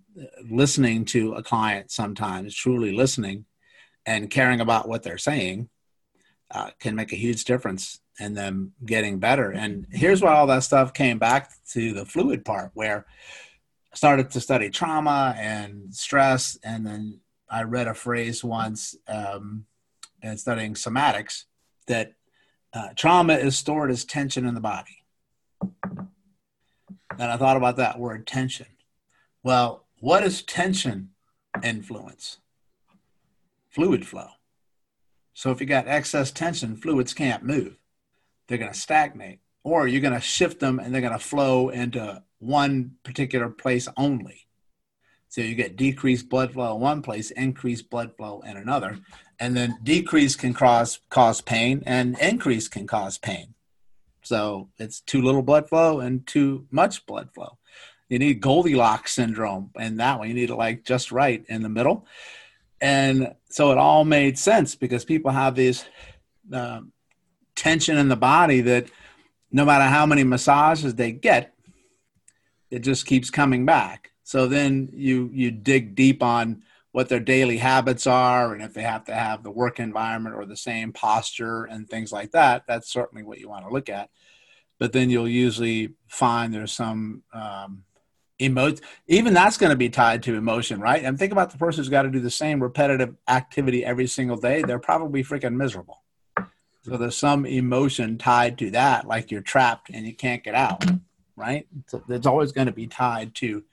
listening 0.49 1.05
to 1.05 1.33
a 1.33 1.43
client 1.43 1.91
sometimes, 1.91 2.55
truly 2.55 2.91
listening 2.91 3.45
and 4.05 4.29
caring 4.29 4.61
about 4.61 4.87
what 4.87 5.03
they're 5.03 5.17
saying, 5.17 5.69
uh, 6.51 6.69
can 6.79 6.95
make 6.95 7.11
a 7.11 7.17
huge 7.17 7.43
difference 7.45 7.99
in 8.19 8.33
them 8.33 8.73
getting 8.85 9.19
better. 9.19 9.51
And 9.51 9.87
here's 9.91 10.21
why 10.21 10.33
all 10.33 10.47
that 10.47 10.63
stuff 10.63 10.93
came 10.93 11.19
back 11.19 11.51
to 11.71 11.93
the 11.93 12.05
fluid 12.05 12.45
part, 12.45 12.71
where 12.73 13.05
I 13.91 13.95
started 13.95 14.31
to 14.31 14.41
study 14.41 14.69
trauma 14.69 15.35
and 15.37 15.93
stress. 15.93 16.57
And 16.63 16.85
then 16.85 17.19
I 17.49 17.63
read 17.63 17.87
a 17.87 17.93
phrase 17.93 18.43
once 18.43 18.95
um, 19.07 19.65
in 20.21 20.37
studying 20.37 20.75
somatics 20.75 21.43
that 21.87 22.13
uh, 22.73 22.89
trauma 22.95 23.33
is 23.33 23.57
stored 23.57 23.91
as 23.91 24.05
tension 24.05 24.45
in 24.45 24.53
the 24.53 24.61
body. 24.61 25.03
and 27.19 27.31
I 27.31 27.37
thought 27.37 27.57
about 27.57 27.77
that 27.77 27.99
word 27.99 28.27
tension. 28.27 28.67
Well, 29.43 29.84
what 30.05 30.21
does 30.21 30.43
tension 30.43 31.09
influence? 31.63 32.37
Fluid 33.71 34.05
flow. 34.05 34.27
So 35.33 35.49
if 35.49 35.59
you 35.59 35.65
got 35.65 35.87
excess 35.87 36.29
tension, 36.29 36.75
fluids 36.75 37.11
can't 37.11 37.43
move. 37.43 37.77
They're 38.45 38.59
going 38.59 38.71
to 38.71 38.77
stagnate, 38.77 39.39
or 39.63 39.87
you're 39.87 40.03
going 40.03 40.13
to 40.13 40.21
shift 40.21 40.59
them 40.59 40.77
and 40.77 40.93
they're 40.93 41.01
going 41.01 41.11
to 41.11 41.17
flow 41.17 41.69
into 41.69 42.21
one 42.37 42.91
particular 43.01 43.49
place 43.49 43.87
only. 43.97 44.45
So 45.27 45.41
you 45.41 45.55
get 45.55 45.75
decreased 45.75 46.29
blood 46.29 46.53
flow 46.53 46.75
in 46.75 46.81
one 46.81 47.01
place, 47.01 47.31
increased 47.31 47.89
blood 47.89 48.15
flow 48.15 48.41
in 48.41 48.57
another. 48.57 48.99
And 49.39 49.57
then 49.57 49.79
decrease 49.81 50.35
can 50.35 50.53
cause 50.53 50.99
cause 51.09 51.41
pain 51.41 51.81
and 51.83 52.15
increase 52.19 52.67
can 52.67 52.85
cause 52.85 53.17
pain. 53.17 53.55
So 54.21 54.69
it's 54.77 55.01
too 55.01 55.23
little 55.23 55.41
blood 55.41 55.67
flow 55.67 55.99
and 55.99 56.27
too 56.27 56.67
much 56.69 57.07
blood 57.07 57.29
flow. 57.33 57.57
You 58.09 58.19
need 58.19 58.41
Goldilocks 58.41 59.13
syndrome, 59.13 59.71
and 59.79 59.99
that 59.99 60.19
one 60.19 60.27
you 60.27 60.33
need 60.33 60.49
it 60.49 60.55
like 60.55 60.83
just 60.83 61.11
right 61.11 61.43
in 61.47 61.63
the 61.63 61.69
middle. 61.69 62.05
And 62.81 63.33
so 63.49 63.71
it 63.71 63.77
all 63.77 64.05
made 64.05 64.37
sense 64.37 64.75
because 64.75 65.05
people 65.05 65.31
have 65.31 65.55
this 65.55 65.85
uh, 66.53 66.81
tension 67.55 67.97
in 67.97 68.09
the 68.09 68.15
body 68.15 68.61
that 68.61 68.87
no 69.51 69.65
matter 69.65 69.85
how 69.85 70.05
many 70.05 70.23
massages 70.23 70.95
they 70.95 71.11
get, 71.11 71.53
it 72.69 72.79
just 72.79 73.05
keeps 73.05 73.29
coming 73.29 73.65
back. 73.65 74.11
So 74.23 74.47
then 74.47 74.89
you 74.93 75.29
you 75.33 75.51
dig 75.51 75.95
deep 75.95 76.21
on 76.21 76.63
what 76.91 77.09
their 77.09 77.19
daily 77.19 77.57
habits 77.57 78.07
are 78.07 78.53
and 78.53 78.63
if 78.63 78.73
they 78.73 78.81
have 78.81 79.03
to 79.03 79.13
have 79.13 79.43
the 79.43 79.51
work 79.51 79.81
environment 79.81 80.33
or 80.33 80.45
the 80.45 80.55
same 80.55 80.93
posture 80.93 81.65
and 81.65 81.89
things 81.89 82.09
like 82.09 82.31
that 82.31 82.63
that's 82.69 82.89
certainly 82.89 83.21
what 83.21 83.37
you 83.37 83.49
want 83.49 83.65
to 83.65 83.73
look 83.73 83.89
at 83.89 84.09
but 84.79 84.93
then 84.93 85.09
you'll 85.09 85.27
usually 85.27 85.93
find 86.07 86.53
there's 86.53 86.71
some 86.71 87.21
um, 87.33 87.83
emote 88.39 88.81
even 89.07 89.33
that's 89.33 89.57
going 89.57 89.69
to 89.69 89.77
be 89.77 89.89
tied 89.89 90.21
to 90.23 90.35
emotion 90.35 90.79
right? 90.79 91.03
And 91.03 91.17
think 91.17 91.31
about 91.31 91.51
the 91.51 91.57
person 91.57 91.79
who's 91.79 91.89
got 91.89 92.03
to 92.03 92.09
do 92.09 92.19
the 92.19 92.29
same 92.29 92.61
repetitive 92.61 93.15
activity 93.27 93.85
every 93.85 94.07
single 94.07 94.37
day 94.37 94.61
they're 94.61 94.79
probably 94.79 95.23
freaking 95.23 95.55
miserable. 95.55 96.03
So 96.83 96.97
there's 96.97 97.17
some 97.17 97.45
emotion 97.45 98.17
tied 98.17 98.57
to 98.59 98.71
that 98.71 99.07
like 99.07 99.31
you're 99.31 99.41
trapped 99.41 99.89
and 99.89 100.05
you 100.05 100.13
can't 100.13 100.43
get 100.43 100.53
out 100.53 100.83
right? 101.35 101.67
So 101.87 102.03
it's 102.09 102.27
always 102.27 102.51
going 102.51 102.67
to 102.67 102.73
be 102.73 102.87
tied 102.87 103.35
to 103.35 103.63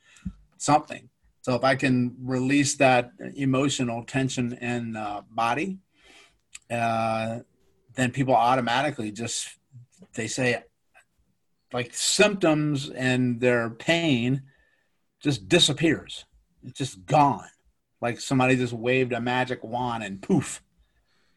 something. 0.58 1.08
So 1.42 1.54
if 1.54 1.64
I 1.64 1.74
can 1.74 2.16
release 2.20 2.76
that 2.76 3.12
emotional 3.34 4.04
tension 4.04 4.52
in 4.54 4.96
uh, 4.96 5.22
body, 5.30 5.78
uh, 6.70 7.40
then 7.94 8.10
people 8.12 8.34
automatically 8.34 9.10
just 9.10 9.48
they 10.14 10.26
say 10.26 10.62
like 11.72 11.92
symptoms 11.94 12.90
and 12.90 13.40
their 13.40 13.70
pain 13.70 14.42
just 15.22 15.48
disappears. 15.48 16.24
It's 16.64 16.78
just 16.78 17.06
gone. 17.06 17.48
Like 18.00 18.20
somebody 18.20 18.56
just 18.56 18.72
waved 18.72 19.12
a 19.12 19.20
magic 19.20 19.62
wand 19.62 20.02
and 20.02 20.20
poof, 20.20 20.62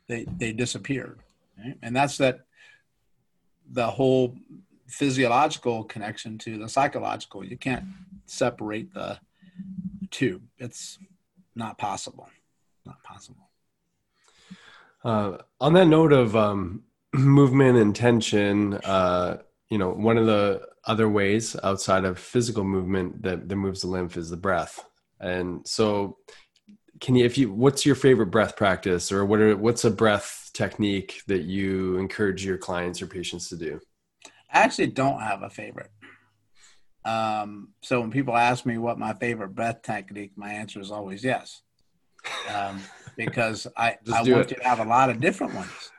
they 0.08 0.26
they 0.38 0.52
disappeared. 0.52 1.20
Right? 1.58 1.78
And 1.82 1.96
that's 1.96 2.18
that 2.18 2.42
the 3.72 3.88
whole 3.88 4.36
physiological 4.88 5.84
connection 5.84 6.38
to 6.40 6.58
the 6.58 6.70
psychological. 6.70 7.44
You 7.44 7.58
can't 7.58 7.86
separate 8.26 8.94
the 8.94 9.20
two. 10.12 10.42
It's 10.58 11.00
not 11.56 11.78
possible. 11.78 12.30
Not 12.86 13.02
possible. 13.04 13.50
Uh, 15.04 15.38
on 15.62 15.74
that 15.74 15.86
note 15.86 16.14
of 16.14 16.36
um, 16.36 16.84
movement 17.14 17.78
and 17.78 17.96
tension, 17.96 18.74
uh, 18.74 19.38
you 19.70 19.78
know, 19.78 19.92
one 19.92 20.18
of 20.18 20.26
the 20.26 20.68
other 20.86 21.10
ways 21.10 21.56
outside 21.64 22.06
of 22.06 22.20
physical 22.20 22.64
movement 22.64 23.22
that, 23.24 23.50
that 23.50 23.56
moves 23.56 23.82
the 23.82 23.88
lymph 23.88 24.18
is 24.18 24.30
the 24.30 24.38
breath. 24.38 24.84
And 25.20 25.66
so, 25.68 26.18
can 27.02 27.16
you, 27.16 27.26
if 27.26 27.38
you, 27.38 27.52
what's 27.52 27.86
your 27.86 27.96
favorite 27.96 28.28
breath 28.28 28.56
practice, 28.56 29.12
or 29.12 29.26
what 29.26 29.40
are, 29.40 29.58
what's 29.58 29.84
a 29.84 29.92
breath 29.92 30.50
technique 30.54 31.22
that 31.28 31.44
you 31.44 31.98
encourage 31.98 32.46
your 32.46 32.58
clients 32.58 33.02
or 33.02 33.08
patients 33.08 33.50
to 33.50 33.58
do? 33.58 33.80
I 34.52 34.60
actually 34.60 34.88
don't 34.88 35.20
have 35.20 35.44
a 35.44 35.50
favorite. 35.50 35.92
Um, 37.04 37.70
so 37.82 38.02
when 38.02 38.12
people 38.12 38.36
ask 38.36 38.66
me 38.66 38.78
what 38.78 38.98
my 38.98 39.14
favorite 39.14 39.54
breath 39.54 39.82
technique, 39.84 40.32
my 40.36 40.52
answer 40.52 40.80
is 40.80 40.92
always 40.92 41.24
yes, 41.24 41.62
um, 42.54 42.82
because 43.16 43.68
I, 43.78 43.98
I 44.14 44.24
want 44.24 44.28
it. 44.28 44.52
you 44.52 44.58
to 44.58 44.64
have 44.64 44.80
a 44.80 44.86
lot 44.86 45.10
of 45.10 45.20
different 45.20 45.54
ones. 45.54 45.92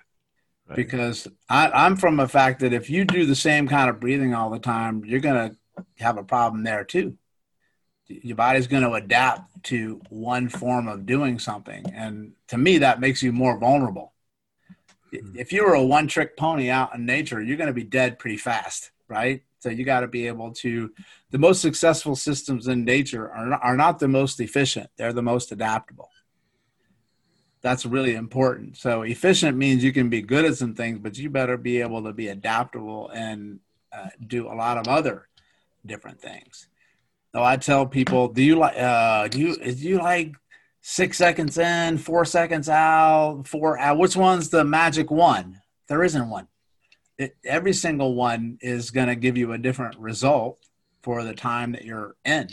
Right. 0.68 0.76
Because 0.76 1.28
I, 1.48 1.70
I'm 1.70 1.96
from 1.96 2.18
a 2.18 2.26
fact 2.26 2.60
that 2.60 2.72
if 2.72 2.90
you 2.90 3.04
do 3.04 3.24
the 3.24 3.36
same 3.36 3.68
kind 3.68 3.88
of 3.88 4.00
breathing 4.00 4.34
all 4.34 4.50
the 4.50 4.58
time, 4.58 5.04
you're 5.04 5.20
going 5.20 5.50
to 5.50 5.84
have 5.98 6.18
a 6.18 6.24
problem 6.24 6.64
there 6.64 6.84
too. 6.84 7.16
Your 8.08 8.36
body's 8.36 8.66
going 8.66 8.82
to 8.82 8.92
adapt 8.92 9.64
to 9.64 10.00
one 10.10 10.48
form 10.48 10.86
of 10.86 11.06
doing 11.06 11.38
something, 11.40 11.84
and 11.92 12.32
to 12.48 12.56
me, 12.56 12.78
that 12.78 13.00
makes 13.00 13.20
you 13.22 13.32
more 13.32 13.58
vulnerable. 13.58 14.12
Mm-hmm. 15.12 15.38
If 15.38 15.52
you 15.52 15.64
were 15.64 15.74
a 15.74 15.82
one-trick 15.82 16.36
pony 16.36 16.70
out 16.70 16.94
in 16.94 17.04
nature, 17.04 17.42
you're 17.42 17.56
going 17.56 17.66
to 17.66 17.72
be 17.72 17.82
dead 17.82 18.18
pretty 18.18 18.36
fast, 18.36 18.92
right? 19.08 19.42
So 19.58 19.70
you 19.70 19.84
got 19.84 20.00
to 20.00 20.06
be 20.06 20.28
able 20.28 20.52
to. 20.54 20.92
The 21.30 21.38
most 21.38 21.60
successful 21.60 22.14
systems 22.14 22.68
in 22.68 22.84
nature 22.84 23.28
are 23.30 23.46
not, 23.46 23.60
are 23.64 23.76
not 23.76 23.98
the 23.98 24.08
most 24.08 24.40
efficient; 24.40 24.88
they're 24.96 25.12
the 25.12 25.22
most 25.22 25.50
adaptable. 25.50 26.08
That's 27.66 27.84
really 27.84 28.14
important. 28.14 28.76
So 28.76 29.02
efficient 29.02 29.56
means 29.56 29.82
you 29.82 29.92
can 29.92 30.08
be 30.08 30.22
good 30.22 30.44
at 30.44 30.56
some 30.56 30.74
things, 30.74 31.00
but 31.00 31.18
you 31.18 31.30
better 31.30 31.56
be 31.56 31.80
able 31.80 32.04
to 32.04 32.12
be 32.12 32.28
adaptable 32.28 33.10
and 33.10 33.58
uh, 33.92 34.10
do 34.24 34.46
a 34.46 34.54
lot 34.54 34.78
of 34.78 34.86
other 34.86 35.26
different 35.84 36.20
things. 36.20 36.68
So 37.34 37.42
I 37.42 37.56
tell 37.56 37.84
people, 37.84 38.28
do 38.28 38.42
you 38.42 38.56
like? 38.56 38.76
Uh, 38.78 39.28
do 39.28 39.40
you 39.40 39.56
do 39.56 39.88
you 39.88 39.98
like 39.98 40.36
six 40.80 41.18
seconds 41.18 41.58
in, 41.58 41.98
four 41.98 42.24
seconds 42.24 42.68
out, 42.68 43.44
four 43.46 43.78
out? 43.78 43.98
Which 43.98 44.16
one's 44.16 44.48
the 44.50 44.64
magic 44.64 45.10
one? 45.10 45.60
There 45.88 46.04
isn't 46.04 46.30
one 46.30 46.46
it, 47.18 47.36
every 47.44 47.72
single 47.72 48.14
one 48.14 48.58
is 48.60 48.90
going 48.90 49.08
to 49.08 49.16
give 49.16 49.36
you 49.36 49.52
a 49.52 49.58
different 49.58 49.98
result 49.98 50.58
for 51.02 51.22
the 51.22 51.34
time 51.34 51.72
that 51.72 51.84
you're 51.84 52.16
in. 52.24 52.48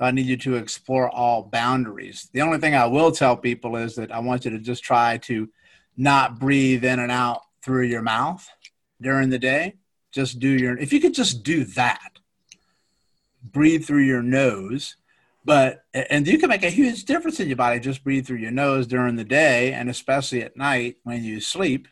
I 0.00 0.12
need 0.12 0.26
you 0.26 0.36
to 0.38 0.56
explore 0.56 1.10
all 1.10 1.42
boundaries. 1.42 2.28
The 2.32 2.42
only 2.42 2.58
thing 2.58 2.74
I 2.74 2.86
will 2.86 3.10
tell 3.10 3.36
people 3.36 3.76
is 3.76 3.96
that 3.96 4.12
I 4.12 4.20
want 4.20 4.44
you 4.44 4.52
to 4.52 4.58
just 4.58 4.84
try 4.84 5.18
to 5.18 5.48
not 5.96 6.38
breathe 6.38 6.84
in 6.84 7.00
and 7.00 7.10
out 7.10 7.42
through 7.62 7.86
your 7.86 8.02
mouth 8.02 8.48
during 9.00 9.30
the 9.30 9.38
day. 9.38 9.74
Just 10.12 10.38
do 10.38 10.48
your, 10.48 10.78
if 10.78 10.92
you 10.92 11.00
could 11.00 11.14
just 11.14 11.42
do 11.42 11.64
that, 11.64 12.18
breathe 13.42 13.84
through 13.84 14.04
your 14.04 14.22
nose. 14.22 14.96
But, 15.44 15.84
and 15.92 16.26
you 16.26 16.38
can 16.38 16.48
make 16.48 16.62
a 16.62 16.70
huge 16.70 17.04
difference 17.04 17.40
in 17.40 17.48
your 17.48 17.56
body. 17.56 17.80
Just 17.80 18.04
breathe 18.04 18.26
through 18.26 18.36
your 18.36 18.50
nose 18.50 18.86
during 18.86 19.16
the 19.16 19.24
day 19.24 19.72
and 19.72 19.88
especially 19.88 20.42
at 20.42 20.56
night 20.56 20.96
when 21.02 21.24
you 21.24 21.40
sleep. 21.40 21.88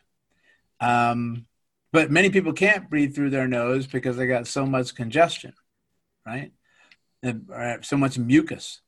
Um, 0.81 1.47
but 1.93 2.11
many 2.11 2.31
people 2.31 2.53
can't 2.53 2.91
breathe 2.91 3.15
through 3.15 3.31
their 3.31 3.49
nose 3.49 3.87
because 3.87 4.17
they 4.17 4.27
got 4.27 4.47
so 4.47 4.67
much 4.67 4.95
congestion, 4.95 5.55
right? 6.27 6.53
And 7.23 7.49
uh, 7.51 7.83
so 7.83 7.97
much 7.97 8.19
mucus. 8.19 8.81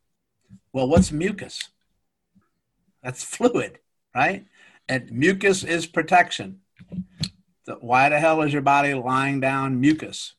Well, 0.73 0.89
what's 0.89 1.13
mucus? 1.13 1.71
That's 3.03 3.25
fluid, 3.25 3.79
right? 4.15 4.45
And 4.89 5.11
mucus 5.11 5.65
is 5.65 5.87
protection. 5.87 6.61
So 7.67 7.79
why 7.81 8.09
the 8.09 8.19
hell 8.19 8.43
is 8.43 8.53
your 8.53 8.63
body 8.63 8.95
lying 8.95 9.41
down 9.41 9.81
mucus? 9.81 10.35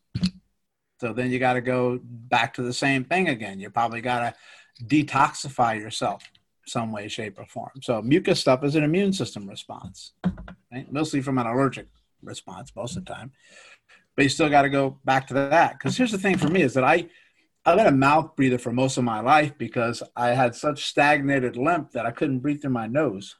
So 1.00 1.14
then 1.14 1.32
you 1.32 1.40
got 1.40 1.54
to 1.54 1.62
go 1.62 2.00
back 2.04 2.54
to 2.56 2.62
the 2.62 2.74
same 2.74 3.06
thing 3.06 3.30
again. 3.30 3.60
You 3.60 3.70
probably 3.70 4.02
got 4.02 4.20
to 4.20 4.86
detoxify 4.86 5.80
yourself 5.80 6.24
some 6.66 6.92
way, 6.92 7.08
shape, 7.08 7.40
or 7.40 7.46
form. 7.46 7.72
So 7.82 8.02
mucus 8.02 8.40
stuff 8.40 8.64
is 8.64 8.76
an 8.76 8.84
immune 8.84 9.14
system 9.14 9.48
response, 9.48 10.14
right? 10.72 10.92
mostly 10.92 11.22
from 11.22 11.38
an 11.38 11.48
allergic 11.48 11.88
response 12.22 12.72
most 12.76 12.98
of 12.98 13.06
the 13.06 13.14
time. 13.14 13.32
But 14.16 14.24
you 14.24 14.30
still 14.30 14.50
got 14.50 14.64
to 14.64 14.70
go 14.70 14.98
back 15.06 15.28
to 15.28 15.34
that. 15.36 15.74
Because 15.74 15.98
here's 15.98 16.12
the 16.12 16.18
thing 16.18 16.38
for 16.38 16.50
me 16.50 16.62
is 16.62 16.74
that 16.74 16.84
I, 16.84 17.08
I've 17.66 17.78
been 17.78 17.88
a 17.88 17.92
mouth 17.92 18.36
breather 18.36 18.58
for 18.58 18.72
most 18.72 18.98
of 18.98 19.04
my 19.04 19.20
life 19.20 19.58
because 19.58 20.02
I 20.16 20.30
had 20.30 20.56
such 20.56 20.86
stagnated 20.86 21.58
lymph 21.58 21.92
that 21.92 22.06
I 22.06 22.12
couldn't 22.12 22.40
breathe 22.40 22.62
through 22.62 22.72
my 22.72 22.88
nose. 22.88 23.36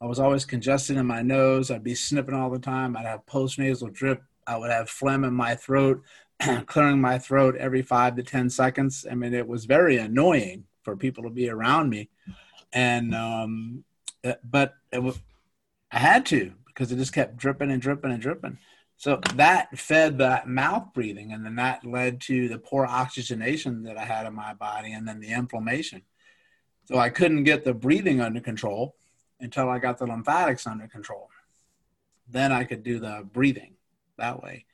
I 0.00 0.06
was 0.06 0.18
always 0.18 0.44
congested 0.44 0.96
in 0.96 1.06
my 1.06 1.22
nose. 1.22 1.70
I'd 1.70 1.84
be 1.84 1.94
snipping 1.94 2.34
all 2.34 2.50
the 2.50 2.58
time. 2.58 2.96
I'd 2.96 3.06
have 3.06 3.26
postnasal 3.26 3.92
drip. 3.92 4.22
I 4.46 4.56
would 4.56 4.70
have 4.70 4.88
phlegm 4.90 5.24
in 5.24 5.34
my 5.34 5.54
throat, 5.54 6.02
clearing 6.66 7.00
my 7.00 7.18
throat 7.18 7.54
every 7.56 7.82
five 7.82 8.16
to 8.16 8.22
10 8.22 8.50
seconds. 8.50 9.06
I 9.08 9.14
mean, 9.14 9.34
it 9.34 9.46
was 9.46 9.66
very 9.66 9.98
annoying 9.98 10.64
for 10.82 10.96
people 10.96 11.22
to 11.24 11.30
be 11.30 11.48
around 11.48 11.90
me. 11.90 12.08
And, 12.72 13.14
um, 13.14 13.84
but 14.42 14.74
it 14.90 15.02
was, 15.02 15.20
I 15.92 15.98
had 15.98 16.26
to 16.26 16.52
because 16.66 16.90
it 16.90 16.96
just 16.96 17.12
kept 17.12 17.36
dripping 17.36 17.70
and 17.70 17.82
dripping 17.82 18.10
and 18.10 18.20
dripping. 18.20 18.58
So 19.02 19.18
that 19.34 19.76
fed 19.76 20.18
that 20.18 20.46
mouth 20.46 20.94
breathing, 20.94 21.32
and 21.32 21.44
then 21.44 21.56
that 21.56 21.84
led 21.84 22.20
to 22.20 22.48
the 22.48 22.60
poor 22.60 22.86
oxygenation 22.86 23.82
that 23.82 23.98
I 23.98 24.04
had 24.04 24.26
in 24.26 24.32
my 24.32 24.54
body, 24.54 24.92
and 24.92 25.08
then 25.08 25.18
the 25.18 25.32
inflammation. 25.32 26.02
So 26.84 26.98
I 26.98 27.08
couldn't 27.10 27.42
get 27.42 27.64
the 27.64 27.74
breathing 27.74 28.20
under 28.20 28.38
control 28.38 28.94
until 29.40 29.68
I 29.68 29.80
got 29.80 29.98
the 29.98 30.06
lymphatics 30.06 30.68
under 30.68 30.86
control. 30.86 31.30
Then 32.28 32.52
I 32.52 32.62
could 32.62 32.84
do 32.84 33.00
the 33.00 33.26
breathing 33.28 33.74
that 34.18 34.40
way. 34.40 34.66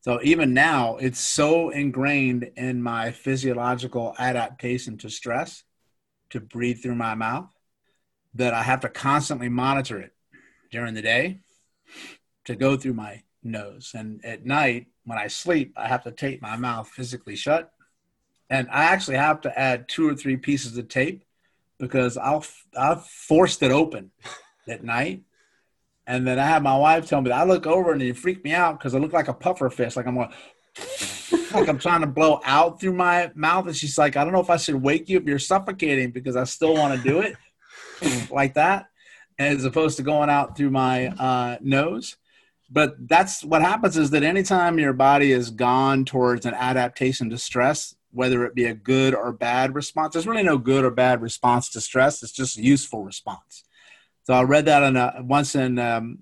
So 0.00 0.18
even 0.24 0.52
now, 0.52 0.96
it's 0.96 1.20
so 1.20 1.70
ingrained 1.70 2.50
in 2.56 2.82
my 2.82 3.12
physiological 3.12 4.12
adaptation 4.18 4.98
to 4.98 5.08
stress 5.08 5.62
to 6.30 6.40
breathe 6.40 6.82
through 6.82 6.96
my 6.96 7.14
mouth 7.14 7.48
that 8.34 8.54
I 8.54 8.64
have 8.64 8.80
to 8.80 8.88
constantly 8.88 9.48
monitor 9.48 10.00
it 10.00 10.16
during 10.72 10.94
the 10.94 11.02
day 11.02 11.42
to 12.46 12.56
go 12.56 12.76
through 12.76 12.94
my 12.94 13.22
nose. 13.50 13.92
And 13.94 14.24
at 14.24 14.46
night, 14.46 14.86
when 15.04 15.18
I 15.18 15.26
sleep, 15.26 15.72
I 15.76 15.88
have 15.88 16.04
to 16.04 16.12
tape 16.12 16.42
my 16.42 16.56
mouth 16.56 16.88
physically 16.88 17.36
shut. 17.36 17.70
And 18.50 18.68
I 18.70 18.84
actually 18.84 19.16
have 19.16 19.40
to 19.42 19.58
add 19.58 19.88
two 19.88 20.08
or 20.08 20.14
three 20.14 20.36
pieces 20.36 20.76
of 20.78 20.88
tape 20.88 21.24
because 21.78 22.16
I'll 22.16 22.44
I've 22.76 23.04
forced 23.06 23.62
it 23.62 23.70
open 23.70 24.10
at 24.68 24.84
night. 24.84 25.22
And 26.06 26.26
then 26.26 26.38
I 26.38 26.46
have 26.46 26.62
my 26.62 26.76
wife 26.76 27.06
tell 27.06 27.20
me 27.20 27.28
that 27.28 27.38
I 27.38 27.44
look 27.44 27.66
over 27.66 27.92
and 27.92 28.00
you 28.00 28.14
freak 28.14 28.42
me 28.42 28.52
out 28.52 28.78
because 28.78 28.94
I 28.94 28.98
look 28.98 29.12
like 29.12 29.28
a 29.28 29.34
puffer 29.34 29.68
fish, 29.68 29.96
like 29.96 30.06
I'm 30.06 30.14
going 30.14 30.32
like 31.52 31.68
I'm 31.68 31.78
trying 31.78 32.00
to 32.00 32.06
blow 32.06 32.40
out 32.44 32.80
through 32.80 32.94
my 32.94 33.30
mouth. 33.34 33.66
And 33.66 33.76
she's 33.76 33.98
like, 33.98 34.16
I 34.16 34.24
don't 34.24 34.32
know 34.32 34.40
if 34.40 34.50
I 34.50 34.56
should 34.56 34.82
wake 34.82 35.08
you 35.08 35.18
if 35.18 35.24
You're 35.24 35.38
suffocating 35.38 36.10
because 36.10 36.36
I 36.36 36.44
still 36.44 36.74
want 36.74 36.96
to 36.96 37.08
do 37.08 37.20
it 37.20 37.36
like 38.30 38.54
that, 38.54 38.86
as 39.38 39.64
opposed 39.64 39.98
to 39.98 40.02
going 40.02 40.30
out 40.30 40.56
through 40.56 40.70
my 40.70 41.08
uh, 41.08 41.58
nose 41.60 42.16
but 42.70 43.08
that's 43.08 43.44
what 43.44 43.62
happens 43.62 43.96
is 43.96 44.10
that 44.10 44.22
anytime 44.22 44.78
your 44.78 44.92
body 44.92 45.32
is 45.32 45.50
gone 45.50 46.04
towards 46.04 46.44
an 46.46 46.54
adaptation 46.54 47.30
to 47.30 47.38
stress 47.38 47.94
whether 48.10 48.44
it 48.44 48.54
be 48.54 48.64
a 48.64 48.74
good 48.74 49.14
or 49.14 49.32
bad 49.32 49.74
response 49.74 50.12
there's 50.12 50.26
really 50.26 50.42
no 50.42 50.58
good 50.58 50.84
or 50.84 50.90
bad 50.90 51.20
response 51.20 51.68
to 51.70 51.80
stress. 51.80 52.22
It's 52.22 52.32
just 52.32 52.58
a 52.58 52.62
useful 52.62 53.04
response. 53.04 53.64
So 54.24 54.34
i 54.34 54.42
read 54.42 54.66
that 54.66 54.82
in 54.82 54.96
a, 54.96 55.22
once 55.22 55.54
in 55.54 55.78
um, 55.78 56.18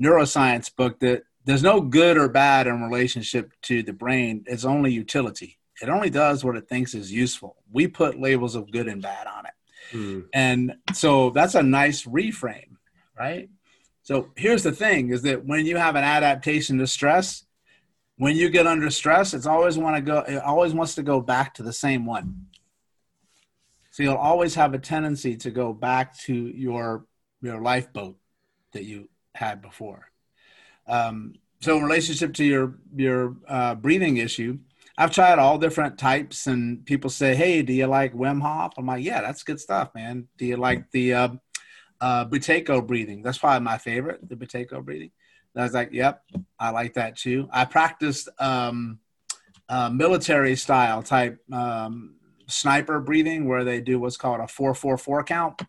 neuroscience 0.00 0.74
book 0.74 0.98
that 1.00 1.22
there's 1.44 1.62
no 1.62 1.80
good 1.80 2.18
or 2.18 2.28
bad 2.28 2.66
in 2.66 2.82
relationship 2.82 3.52
to 3.62 3.82
the 3.82 3.92
brain. 3.92 4.44
It's 4.46 4.64
only 4.64 4.92
utility. 4.92 5.58
It 5.80 5.88
only 5.88 6.10
does 6.10 6.44
what 6.44 6.56
it 6.56 6.68
thinks 6.68 6.94
is 6.94 7.12
useful. 7.12 7.56
We 7.70 7.86
put 7.86 8.18
labels 8.18 8.56
of 8.56 8.72
good 8.72 8.88
and 8.88 9.00
bad 9.00 9.26
on 9.26 9.46
it. 9.46 9.52
Mm. 9.92 10.24
and 10.34 10.74
so 10.94 11.30
that's 11.30 11.54
a 11.54 11.62
nice 11.62 12.06
reframe 12.06 12.74
right 13.16 13.48
so 14.06 14.28
here's 14.36 14.62
the 14.62 14.70
thing 14.70 15.10
is 15.10 15.22
that 15.22 15.44
when 15.44 15.66
you 15.66 15.78
have 15.78 15.96
an 15.96 16.04
adaptation 16.04 16.78
to 16.78 16.86
stress, 16.86 17.44
when 18.18 18.36
you 18.36 18.50
get 18.50 18.64
under 18.64 18.88
stress, 18.88 19.34
it's 19.34 19.46
always 19.46 19.76
want 19.76 19.96
to 19.96 20.00
go 20.00 20.18
it 20.20 20.36
always 20.36 20.72
wants 20.72 20.94
to 20.94 21.02
go 21.02 21.20
back 21.20 21.54
to 21.54 21.64
the 21.64 21.72
same 21.72 22.06
one. 22.06 22.46
So 23.90 24.04
you'll 24.04 24.14
always 24.14 24.54
have 24.54 24.74
a 24.74 24.78
tendency 24.78 25.34
to 25.38 25.50
go 25.50 25.72
back 25.72 26.16
to 26.18 26.32
your 26.32 27.04
your 27.42 27.60
lifeboat 27.60 28.16
that 28.74 28.84
you 28.84 29.08
had 29.34 29.60
before. 29.60 30.08
Um, 30.86 31.34
so 31.60 31.76
in 31.76 31.82
relationship 31.82 32.32
to 32.34 32.44
your 32.44 32.76
your 32.94 33.34
uh, 33.48 33.74
breathing 33.74 34.18
issue, 34.18 34.60
I've 34.96 35.10
tried 35.10 35.40
all 35.40 35.58
different 35.58 35.98
types, 35.98 36.46
and 36.46 36.86
people 36.86 37.10
say, 37.10 37.34
"Hey, 37.34 37.62
do 37.62 37.72
you 37.72 37.88
like 37.88 38.14
Wim 38.14 38.40
Hof?" 38.40 38.74
I'm 38.78 38.86
like, 38.86 39.02
"Yeah, 39.02 39.20
that's 39.20 39.42
good 39.42 39.58
stuff, 39.58 39.90
man." 39.96 40.28
Do 40.38 40.46
you 40.46 40.58
like 40.58 40.92
the 40.92 41.12
uh, 41.12 41.28
uh, 42.00 42.24
Buteyko 42.26 42.86
breathing. 42.86 43.22
That's 43.22 43.38
probably 43.38 43.64
my 43.64 43.78
favorite, 43.78 44.28
the 44.28 44.36
Buteyko 44.36 44.84
breathing. 44.84 45.10
And 45.54 45.62
I 45.62 45.64
was 45.64 45.74
like, 45.74 45.90
yep, 45.92 46.22
I 46.58 46.70
like 46.70 46.94
that 46.94 47.16
too. 47.16 47.48
I 47.50 47.64
practiced 47.64 48.28
um, 48.38 48.98
uh, 49.68 49.90
military 49.90 50.56
style 50.56 51.02
type 51.02 51.38
um, 51.52 52.16
sniper 52.46 53.00
breathing 53.00 53.48
where 53.48 53.64
they 53.64 53.80
do 53.80 53.98
what's 53.98 54.16
called 54.16 54.40
a 54.40 54.48
444 54.48 55.24
count. 55.24 55.62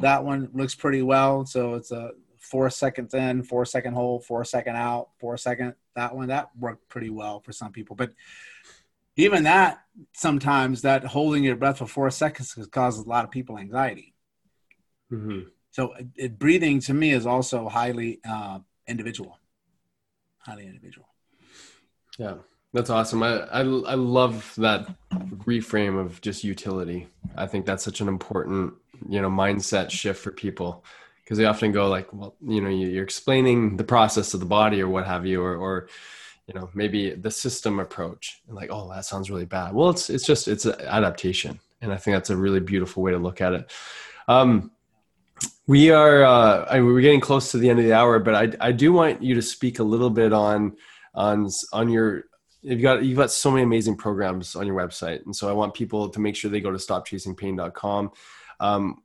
That 0.00 0.24
one 0.24 0.50
looks 0.52 0.74
pretty 0.74 1.02
well. 1.02 1.46
So 1.46 1.74
it's 1.74 1.90
a 1.90 2.12
four 2.38 2.68
seconds 2.70 3.14
in, 3.14 3.42
four 3.42 3.64
second 3.64 3.94
hold, 3.94 4.24
four 4.24 4.44
second 4.44 4.76
out, 4.76 5.08
four 5.18 5.36
second. 5.36 5.74
That 5.96 6.14
one, 6.14 6.28
that 6.28 6.50
worked 6.58 6.88
pretty 6.88 7.10
well 7.10 7.40
for 7.40 7.52
some 7.52 7.72
people. 7.72 7.96
But 7.96 8.12
even 9.16 9.44
that, 9.44 9.78
sometimes 10.12 10.82
that 10.82 11.04
holding 11.04 11.44
your 11.44 11.56
breath 11.56 11.78
for 11.78 11.86
four 11.86 12.10
seconds 12.10 12.54
causes 12.70 13.04
a 13.04 13.08
lot 13.08 13.24
of 13.24 13.30
people 13.30 13.58
anxiety. 13.58 14.14
Mm-hmm. 15.10 15.48
So 15.74 15.92
it, 16.14 16.38
breathing 16.38 16.78
to 16.82 16.94
me 16.94 17.10
is 17.10 17.26
also 17.26 17.68
highly 17.68 18.20
uh, 18.24 18.60
individual, 18.86 19.40
highly 20.38 20.66
individual. 20.66 21.08
Yeah, 22.16 22.34
that's 22.72 22.90
awesome. 22.90 23.24
I, 23.24 23.40
I, 23.40 23.62
I 23.62 23.94
love 23.94 24.54
that 24.58 24.86
reframe 25.38 25.98
of 25.98 26.20
just 26.20 26.44
utility. 26.44 27.08
I 27.36 27.48
think 27.48 27.66
that's 27.66 27.82
such 27.82 28.00
an 28.00 28.06
important 28.06 28.74
you 29.08 29.20
know 29.20 29.28
mindset 29.28 29.90
shift 29.90 30.22
for 30.22 30.30
people 30.30 30.84
because 31.24 31.38
they 31.38 31.44
often 31.44 31.72
go 31.72 31.88
like, 31.88 32.06
well, 32.12 32.36
you 32.46 32.60
know, 32.60 32.68
you're 32.68 33.02
explaining 33.02 33.76
the 33.76 33.82
process 33.82 34.32
of 34.32 34.38
the 34.38 34.46
body 34.46 34.80
or 34.80 34.88
what 34.88 35.06
have 35.06 35.26
you, 35.26 35.42
or, 35.42 35.56
or 35.56 35.88
you 36.46 36.54
know 36.54 36.70
maybe 36.72 37.10
the 37.14 37.32
system 37.32 37.80
approach 37.80 38.40
and 38.46 38.54
like 38.54 38.70
oh 38.70 38.88
that 38.90 39.06
sounds 39.06 39.30
really 39.30 39.46
bad 39.46 39.72
well 39.72 39.88
it's 39.88 40.10
it's 40.10 40.26
just 40.26 40.46
it's 40.46 40.66
an 40.66 40.78
adaptation 40.82 41.58
and 41.80 41.90
i 41.90 41.96
think 41.96 42.14
that's 42.14 42.28
a 42.28 42.36
really 42.36 42.60
beautiful 42.60 43.02
way 43.02 43.12
to 43.12 43.16
look 43.16 43.40
at 43.40 43.54
it 43.54 43.72
um, 44.28 44.70
we 45.66 45.90
are 45.90 46.24
uh, 46.24 46.66
I, 46.70 46.80
we're 46.80 47.00
getting 47.00 47.20
close 47.20 47.50
to 47.52 47.58
the 47.58 47.70
end 47.70 47.78
of 47.78 47.84
the 47.84 47.92
hour, 47.92 48.18
but 48.18 48.34
I 48.34 48.68
I 48.68 48.72
do 48.72 48.92
want 48.92 49.22
you 49.22 49.34
to 49.34 49.42
speak 49.42 49.78
a 49.78 49.84
little 49.84 50.10
bit 50.10 50.32
on 50.32 50.76
on 51.14 51.48
on 51.72 51.88
your 51.88 52.24
you've 52.62 52.82
got 52.82 53.04
you've 53.04 53.18
got 53.18 53.30
so 53.30 53.50
many 53.50 53.62
amazing 53.62 53.96
programs 53.96 54.56
on 54.56 54.66
your 54.66 54.76
website, 54.76 55.24
and 55.24 55.34
so 55.34 55.48
I 55.48 55.52
want 55.52 55.74
people 55.74 56.08
to 56.08 56.20
make 56.20 56.36
sure 56.36 56.50
they 56.50 56.60
go 56.60 56.70
to 56.70 56.78
stopchasingpain.com. 56.78 58.10
Um, 58.60 59.02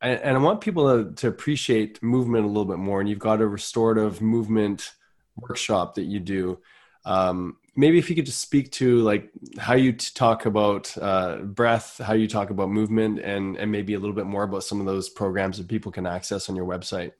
and, 0.00 0.20
and 0.20 0.36
I 0.36 0.40
want 0.40 0.60
people 0.60 1.04
to, 1.04 1.12
to 1.14 1.28
appreciate 1.28 2.02
movement 2.02 2.44
a 2.44 2.48
little 2.48 2.64
bit 2.64 2.78
more. 2.78 3.00
And 3.00 3.08
you've 3.08 3.18
got 3.18 3.40
a 3.40 3.46
restorative 3.46 4.20
movement 4.20 4.92
workshop 5.36 5.94
that 5.96 6.04
you 6.04 6.20
do. 6.20 6.60
Um, 7.04 7.56
maybe 7.76 7.98
if 7.98 8.10
you 8.10 8.16
could 8.16 8.26
just 8.26 8.40
speak 8.40 8.70
to 8.72 8.98
like 8.98 9.30
how 9.58 9.74
you 9.74 9.92
talk 9.92 10.46
about 10.46 10.96
uh, 11.00 11.36
breath 11.36 11.98
how 11.98 12.14
you 12.14 12.28
talk 12.28 12.50
about 12.50 12.70
movement 12.70 13.20
and 13.20 13.56
and 13.56 13.70
maybe 13.70 13.94
a 13.94 13.98
little 13.98 14.14
bit 14.14 14.26
more 14.26 14.44
about 14.44 14.64
some 14.64 14.80
of 14.80 14.86
those 14.86 15.08
programs 15.08 15.58
that 15.58 15.68
people 15.68 15.92
can 15.92 16.06
access 16.06 16.48
on 16.48 16.56
your 16.56 16.66
website. 16.66 17.12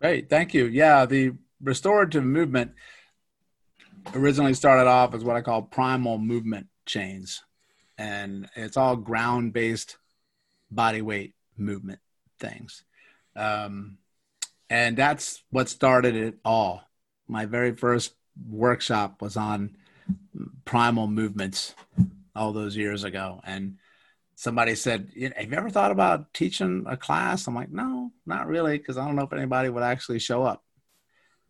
Great 0.00 0.28
thank 0.28 0.54
you. 0.54 0.66
Yeah 0.66 1.06
the 1.06 1.32
restorative 1.62 2.24
movement 2.24 2.72
originally 4.14 4.52
started 4.52 4.86
off 4.86 5.14
as 5.14 5.24
what 5.24 5.34
i 5.34 5.40
call 5.40 5.62
primal 5.62 6.18
movement 6.18 6.66
chains 6.84 7.42
and 7.96 8.48
it's 8.54 8.76
all 8.76 8.96
ground 8.96 9.52
based 9.52 9.96
body 10.70 11.00
weight 11.02 11.34
movement 11.56 12.00
things. 12.38 12.84
Um, 13.36 13.98
and 14.68 14.96
that's 14.96 15.42
what 15.50 15.68
started 15.68 16.16
it 16.16 16.36
all. 16.44 16.82
My 17.28 17.46
very 17.46 17.74
first 17.74 18.14
workshop 18.48 19.22
was 19.22 19.36
on 19.36 19.76
primal 20.64 21.06
movements 21.06 21.74
all 22.34 22.52
those 22.52 22.76
years 22.76 23.04
ago. 23.04 23.40
And 23.44 23.78
somebody 24.34 24.74
said, 24.74 25.10
Have 25.36 25.50
you 25.50 25.56
ever 25.56 25.70
thought 25.70 25.90
about 25.90 26.32
teaching 26.34 26.84
a 26.88 26.96
class? 26.96 27.46
I'm 27.46 27.54
like, 27.54 27.70
No, 27.70 28.12
not 28.26 28.46
really, 28.46 28.78
because 28.78 28.96
I 28.98 29.06
don't 29.06 29.16
know 29.16 29.24
if 29.24 29.32
anybody 29.32 29.68
would 29.68 29.82
actually 29.82 30.18
show 30.18 30.42
up. 30.42 30.62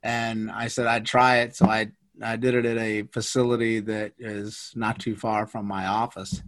And 0.03 0.51
I 0.51 0.69
said, 0.69 0.87
I'd 0.87 1.07
try 1.07 1.39
it. 1.39 1.57
So 1.57 1.67
I, 1.67 1.91
I 2.23 2.37
did 2.37 2.55
it 2.55 2.67
at 2.67 2.77
a 2.77 3.03
facility 3.05 3.81
that 3.81 4.13
is 4.19 4.73
not 4.75 4.99
too 4.99 5.17
far 5.17 5.47
from 5.47 5.67
my 5.67 5.87
office. 5.87 6.43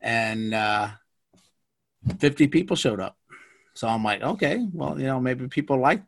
And 0.00 0.54
uh, 0.54 0.90
50 2.20 2.46
people 2.46 2.76
showed 2.76 3.00
up. 3.00 3.16
So 3.74 3.88
I'm 3.88 4.04
like, 4.04 4.22
okay, 4.22 4.64
well, 4.72 4.98
you 4.98 5.06
know, 5.06 5.20
maybe 5.20 5.48
people 5.48 5.78
like 5.78 6.02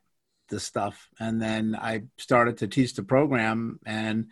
this 0.48 0.64
stuff. 0.64 1.08
And 1.18 1.42
then 1.42 1.76
I 1.78 2.04
started 2.16 2.58
to 2.58 2.68
teach 2.68 2.94
the 2.94 3.02
program 3.02 3.80
and 3.84 4.28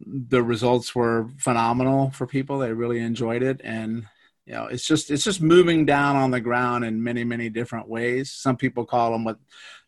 the 0.00 0.42
results 0.42 0.94
were 0.94 1.28
phenomenal 1.38 2.10
for 2.10 2.26
people. 2.26 2.58
They 2.58 2.72
really 2.72 3.00
enjoyed 3.00 3.42
it, 3.42 3.60
and 3.64 4.06
you 4.46 4.54
know, 4.54 4.66
it's 4.66 4.86
just 4.86 5.10
it's 5.10 5.24
just 5.24 5.40
moving 5.40 5.86
down 5.86 6.16
on 6.16 6.30
the 6.30 6.40
ground 6.40 6.84
in 6.84 7.02
many 7.02 7.24
many 7.24 7.48
different 7.48 7.88
ways. 7.88 8.30
Some 8.30 8.56
people 8.56 8.84
call 8.84 9.12
them 9.12 9.24
what 9.24 9.38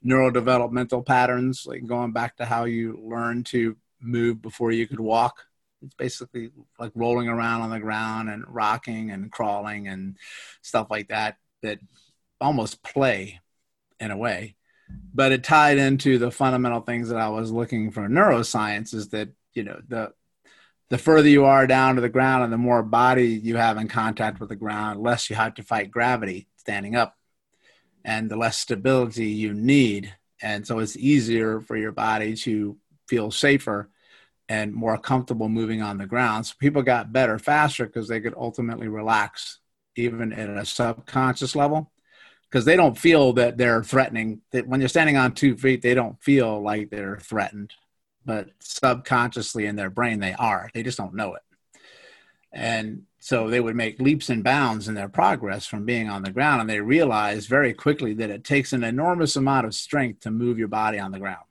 neurodevelopmental 0.04 1.04
patterns, 1.04 1.64
like 1.66 1.86
going 1.86 2.12
back 2.12 2.36
to 2.36 2.44
how 2.44 2.64
you 2.64 2.98
learn 3.02 3.44
to 3.44 3.76
move 4.00 4.40
before 4.42 4.72
you 4.72 4.86
could 4.86 5.00
walk. 5.00 5.44
It's 5.82 5.94
basically 5.94 6.50
like 6.78 6.92
rolling 6.94 7.28
around 7.28 7.62
on 7.62 7.70
the 7.70 7.80
ground 7.80 8.30
and 8.30 8.44
rocking 8.48 9.10
and 9.10 9.30
crawling 9.30 9.88
and 9.88 10.16
stuff 10.62 10.88
like 10.90 11.08
that. 11.08 11.36
That 11.62 11.80
almost 12.40 12.82
play 12.82 13.40
in 13.98 14.10
a 14.10 14.16
way 14.16 14.56
but 15.14 15.32
it 15.32 15.44
tied 15.44 15.78
into 15.78 16.18
the 16.18 16.30
fundamental 16.30 16.80
things 16.80 17.08
that 17.08 17.18
I 17.18 17.28
was 17.28 17.50
looking 17.50 17.90
for 17.90 18.08
neuroscience 18.08 18.94
is 18.94 19.08
that 19.08 19.30
you 19.56 19.64
know 19.64 19.80
the 19.88 20.12
the 20.88 20.98
further 20.98 21.28
you 21.28 21.44
are 21.44 21.66
down 21.66 21.96
to 21.96 22.00
the 22.00 22.08
ground 22.08 22.44
and 22.44 22.52
the 22.52 22.58
more 22.58 22.82
body 22.82 23.26
you 23.26 23.56
have 23.56 23.76
in 23.76 23.88
contact 23.88 24.38
with 24.38 24.48
the 24.48 24.56
ground 24.56 25.00
less 25.00 25.28
you 25.28 25.34
have 25.34 25.54
to 25.54 25.62
fight 25.62 25.90
gravity 25.90 26.46
standing 26.56 26.94
up 26.94 27.16
and 28.06 28.30
the 28.30 28.36
less 28.36 28.56
stability 28.56 29.26
you 29.26 29.52
need. 29.52 30.14
And 30.40 30.66
so 30.66 30.78
it's 30.78 30.96
easier 30.96 31.60
for 31.60 31.76
your 31.76 31.92
body 31.92 32.36
to 32.36 32.78
feel 33.08 33.30
safer 33.32 33.90
and 34.48 34.72
more 34.72 34.96
comfortable 34.96 35.48
moving 35.48 35.82
on 35.82 35.98
the 35.98 36.06
ground. 36.06 36.46
So 36.46 36.54
people 36.58 36.82
got 36.82 37.12
better 37.12 37.38
faster 37.38 37.84
because 37.84 38.06
they 38.06 38.20
could 38.20 38.34
ultimately 38.36 38.86
relax 38.86 39.58
even 39.96 40.32
at 40.32 40.48
a 40.48 40.64
subconscious 40.64 41.56
level 41.56 41.90
because 42.48 42.64
they 42.64 42.76
don't 42.76 42.96
feel 42.96 43.32
that 43.34 43.58
they're 43.58 43.82
threatening. 43.82 44.40
That 44.52 44.68
when 44.68 44.80
you're 44.80 44.88
standing 44.88 45.16
on 45.16 45.32
two 45.32 45.56
feet 45.56 45.82
they 45.82 45.94
don't 45.94 46.22
feel 46.22 46.62
like 46.62 46.90
they're 46.90 47.18
threatened 47.18 47.72
but 48.26 48.50
subconsciously 48.58 49.64
in 49.66 49.76
their 49.76 49.88
brain 49.88 50.18
they 50.18 50.34
are. 50.34 50.68
They 50.74 50.82
just 50.82 50.98
don't 50.98 51.14
know 51.14 51.34
it. 51.34 51.42
And 52.52 53.04
so 53.20 53.48
they 53.48 53.60
would 53.60 53.76
make 53.76 54.00
leaps 54.00 54.28
and 54.28 54.42
bounds 54.42 54.88
in 54.88 54.94
their 54.94 55.08
progress 55.08 55.66
from 55.66 55.84
being 55.84 56.08
on 56.08 56.22
the 56.22 56.30
ground. 56.30 56.60
And 56.60 56.68
they 56.68 56.80
realize 56.80 57.46
very 57.46 57.72
quickly 57.72 58.14
that 58.14 58.30
it 58.30 58.44
takes 58.44 58.72
an 58.72 58.82
enormous 58.82 59.36
amount 59.36 59.66
of 59.66 59.74
strength 59.74 60.20
to 60.20 60.30
move 60.30 60.58
your 60.58 60.68
body 60.68 60.98
on 60.98 61.12
the 61.12 61.18
ground. 61.18 61.44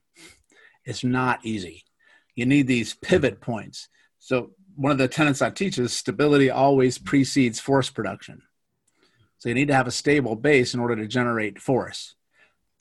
It's 0.84 1.03
not 1.03 1.39
easy. 1.43 1.84
You 2.36 2.45
need 2.45 2.67
these 2.67 2.93
pivot 2.93 3.39
points. 3.39 3.88
So, 4.19 4.51
one 4.76 4.91
of 4.91 4.97
the 4.97 5.07
tenets 5.07 5.41
I 5.41 5.51
teach 5.51 5.78
is 5.78 5.93
stability 5.93 6.49
always 6.49 6.97
precedes 6.97 7.61
force 7.61 7.89
production. 7.89 8.41
So, 9.38 9.49
you 9.49 9.55
need 9.55 9.69
to 9.69 9.76
have 9.76 9.88
a 9.88 9.91
stable 9.91 10.36
base 10.36 10.73
in 10.73 10.80
order 10.80 10.97
to 10.97 11.07
generate 11.07 11.61
force. 11.61 12.15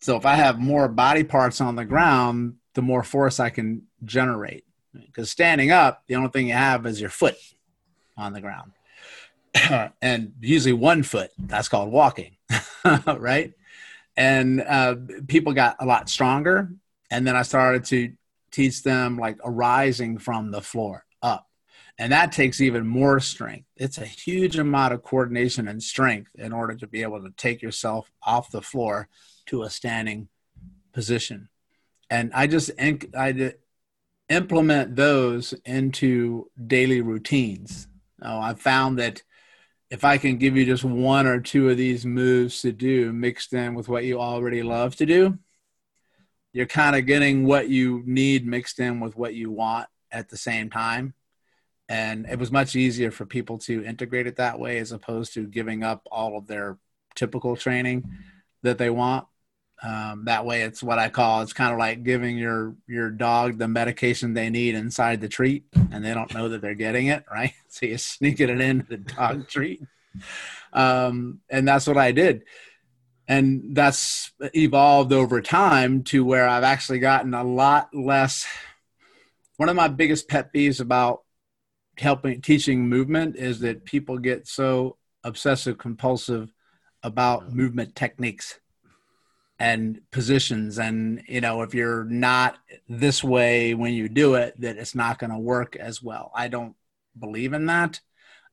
So, 0.00 0.16
if 0.16 0.26
I 0.26 0.34
have 0.34 0.58
more 0.58 0.88
body 0.88 1.24
parts 1.24 1.60
on 1.60 1.76
the 1.76 1.84
ground, 1.84 2.56
the 2.74 2.82
more 2.82 3.02
force 3.02 3.40
I 3.40 3.50
can 3.50 3.82
generate. 4.04 4.64
Because 4.92 5.30
standing 5.30 5.70
up, 5.70 6.02
the 6.06 6.16
only 6.16 6.30
thing 6.30 6.48
you 6.48 6.54
have 6.54 6.86
is 6.86 7.00
your 7.00 7.10
foot 7.10 7.36
on 8.16 8.32
the 8.32 8.40
ground. 8.40 8.72
and 10.02 10.32
usually 10.40 10.72
one 10.72 11.02
foot, 11.02 11.30
that's 11.38 11.68
called 11.68 11.90
walking, 11.90 12.36
right? 13.16 13.52
And 14.16 14.60
uh, 14.60 14.96
people 15.26 15.52
got 15.52 15.76
a 15.80 15.86
lot 15.86 16.08
stronger. 16.08 16.70
And 17.10 17.26
then 17.26 17.36
I 17.36 17.42
started 17.42 17.84
to 17.86 18.12
teach 18.50 18.82
them 18.82 19.18
like 19.18 19.38
arising 19.44 20.18
from 20.18 20.50
the 20.50 20.60
floor 20.60 21.04
up. 21.22 21.48
And 21.98 22.12
that 22.12 22.32
takes 22.32 22.60
even 22.60 22.86
more 22.86 23.20
strength. 23.20 23.66
It's 23.76 23.98
a 23.98 24.06
huge 24.06 24.58
amount 24.58 24.94
of 24.94 25.02
coordination 25.02 25.68
and 25.68 25.82
strength 25.82 26.30
in 26.36 26.52
order 26.52 26.74
to 26.74 26.86
be 26.86 27.02
able 27.02 27.22
to 27.22 27.30
take 27.36 27.62
yourself 27.62 28.10
off 28.22 28.50
the 28.50 28.62
floor 28.62 29.08
to 29.46 29.62
a 29.62 29.70
standing 29.70 30.28
position. 30.92 31.48
And 32.14 32.32
I 32.34 32.46
just 32.46 32.70
I 32.78 33.54
implement 34.28 34.96
those 34.96 35.52
into 35.64 36.50
daily 36.66 37.00
routines 37.00 37.88
I've 38.24 38.60
found 38.60 38.98
that 38.98 39.22
if 39.90 40.04
I 40.04 40.18
can 40.18 40.38
give 40.38 40.56
you 40.56 40.64
just 40.64 40.84
one 40.84 41.26
or 41.26 41.40
two 41.40 41.68
of 41.68 41.76
these 41.76 42.06
moves 42.06 42.62
to 42.62 42.72
do 42.72 43.12
mixed 43.12 43.52
in 43.52 43.74
with 43.74 43.88
what 43.88 44.04
you 44.04 44.18
already 44.18 44.62
love 44.62 44.96
to 44.96 45.06
do, 45.06 45.38
you're 46.52 46.66
kind 46.66 46.96
of 46.96 47.06
getting 47.06 47.46
what 47.46 47.68
you 47.68 48.02
need 48.06 48.46
mixed 48.46 48.80
in 48.80 49.00
with 49.00 49.16
what 49.16 49.34
you 49.34 49.50
want 49.50 49.88
at 50.10 50.28
the 50.28 50.36
same 50.36 50.70
time. 50.70 51.14
And 51.88 52.26
it 52.26 52.38
was 52.38 52.50
much 52.50 52.76
easier 52.76 53.10
for 53.10 53.26
people 53.26 53.58
to 53.58 53.84
integrate 53.84 54.26
it 54.26 54.36
that 54.36 54.58
way 54.58 54.78
as 54.78 54.92
opposed 54.92 55.34
to 55.34 55.46
giving 55.46 55.82
up 55.82 56.06
all 56.10 56.38
of 56.38 56.46
their 56.46 56.78
typical 57.14 57.56
training 57.56 58.08
that 58.62 58.78
they 58.78 58.88
want. 58.88 59.26
Um, 59.82 60.24
that 60.26 60.46
way, 60.46 60.62
it's 60.62 60.82
what 60.82 60.98
I 60.98 61.08
call 61.08 61.42
it's 61.42 61.52
kind 61.52 61.72
of 61.72 61.78
like 61.78 62.04
giving 62.04 62.38
your 62.38 62.74
your 62.86 63.10
dog 63.10 63.58
the 63.58 63.68
medication 63.68 64.32
they 64.32 64.48
need 64.48 64.74
inside 64.74 65.20
the 65.20 65.28
treat, 65.28 65.64
and 65.90 66.04
they 66.04 66.14
don't 66.14 66.32
know 66.32 66.48
that 66.48 66.62
they're 66.62 66.74
getting 66.74 67.08
it, 67.08 67.24
right? 67.30 67.52
So 67.68 67.86
you're 67.86 67.98
sneaking 67.98 68.50
it 68.50 68.60
into 68.60 68.86
the 68.86 68.98
dog 68.98 69.48
treat, 69.48 69.82
um, 70.72 71.40
and 71.50 71.66
that's 71.66 71.88
what 71.88 71.98
I 71.98 72.12
did, 72.12 72.44
and 73.26 73.74
that's 73.74 74.32
evolved 74.54 75.12
over 75.12 75.42
time 75.42 76.04
to 76.04 76.24
where 76.24 76.48
I've 76.48 76.62
actually 76.62 77.00
gotten 77.00 77.34
a 77.34 77.42
lot 77.42 77.88
less. 77.92 78.46
One 79.56 79.68
of 79.68 79.74
my 79.74 79.88
biggest 79.88 80.28
pet 80.28 80.54
peeves 80.54 80.80
about 80.80 81.24
helping 81.98 82.40
teaching 82.40 82.88
movement 82.88 83.36
is 83.36 83.60
that 83.60 83.84
people 83.84 84.18
get 84.18 84.46
so 84.46 84.96
obsessive 85.24 85.78
compulsive 85.78 86.52
about 87.02 87.52
movement 87.52 87.94
techniques 87.96 88.60
and 89.64 90.02
positions. 90.10 90.78
And 90.78 91.22
you 91.26 91.40
know 91.40 91.62
if 91.62 91.72
you're 91.72 92.04
not 92.04 92.58
this 92.86 93.24
way 93.24 93.72
when 93.72 93.94
you 93.94 94.10
do 94.10 94.34
it 94.34 94.60
that 94.60 94.76
it's 94.76 94.94
not 94.94 95.18
going 95.18 95.30
to 95.30 95.38
work 95.38 95.74
as 95.76 96.02
well. 96.02 96.30
I 96.34 96.48
don't 96.48 96.76
believe 97.18 97.54
in 97.54 97.64
that. 97.66 98.00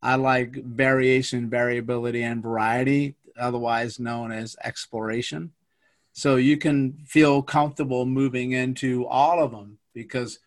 I 0.02 0.16
like 0.16 0.54
variation 0.54 1.50
variability 1.50 2.24
and 2.24 2.42
variety 2.42 3.16
otherwise 3.38 4.00
known 4.00 4.32
as 4.32 4.56
exploration. 4.64 5.52
So 6.14 6.38
you 6.38 6.56
can 6.58 7.04
feel 7.06 7.42
comfortable 7.42 8.06
moving 8.06 8.54
into 8.54 9.06
all 9.08 9.44
of 9.44 9.52
them 9.52 9.80
because 9.94 10.40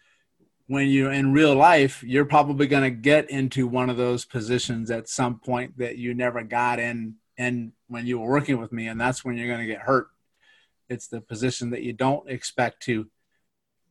when 0.67 0.89
you're 0.89 1.12
in 1.12 1.35
real 1.35 1.55
life 1.55 2.03
you're 2.03 2.25
probably 2.25 2.67
going 2.67 2.85
to 2.85 3.03
get 3.11 3.29
into 3.29 3.67
one 3.67 3.91
of 3.91 3.99
those 3.99 4.25
positions 4.25 4.91
at 4.91 5.11
some 5.11 5.39
point 5.41 5.77
that 5.77 5.99
you 5.99 6.15
never 6.15 6.43
got 6.43 6.79
in 6.79 7.17
and 7.37 7.73
when 7.89 8.07
you 8.07 8.19
were 8.19 8.31
working 8.31 8.59
with 8.59 8.73
me 8.73 8.87
and 8.89 8.99
that's 8.99 9.23
when 9.25 9.37
you're 9.37 9.55
going 9.55 9.61
to 9.61 9.75
get 9.75 9.81
hurt 9.81 10.09
it's 10.89 11.09
the 11.09 11.20
position 11.20 11.70
that 11.70 11.82
you 11.82 11.93
don't 11.93 12.28
expect 12.28 12.82
to 12.85 13.09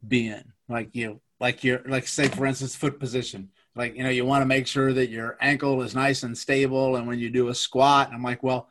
be 0.08 0.28
in. 0.28 0.54
Like 0.70 0.96
you 0.96 1.22
like 1.40 1.64
you're 1.64 1.82
like 1.86 2.08
say 2.08 2.28
for 2.28 2.46
instance 2.46 2.76
foot 2.76 3.00
position. 3.00 3.50
Like 3.76 3.96
you 3.96 4.04
know 4.04 4.10
you 4.10 4.26
want 4.26 4.42
to 4.42 4.46
make 4.46 4.68
sure 4.68 4.94
that 4.94 5.10
your 5.10 5.38
ankle 5.42 5.82
is 5.82 5.96
nice 5.96 6.24
and 6.24 6.38
stable 6.38 6.96
and 6.96 7.08
when 7.08 7.20
you 7.20 7.30
do 7.30 7.48
a 7.48 7.56
squat 7.56 8.12
i'm 8.14 8.22
like 8.22 8.44
well 8.44 8.70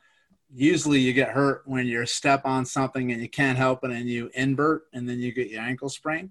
usually 0.55 1.01
you 1.01 1.12
get 1.12 1.31
hurt 1.31 1.62
when 1.64 1.87
you 1.87 2.05
step 2.07 2.43
on 2.45 2.64
something 2.64 3.11
and 3.11 3.20
you 3.20 3.29
can't 3.29 3.59
help 3.59 3.83
it 3.85 3.91
and 3.91 4.09
you 4.09 4.31
invert 4.35 4.85
and 4.93 5.09
then 5.09 5.18
you 5.18 5.33
get 5.33 5.49
your 5.49 5.62
ankle 5.62 5.89
sprained. 5.89 6.31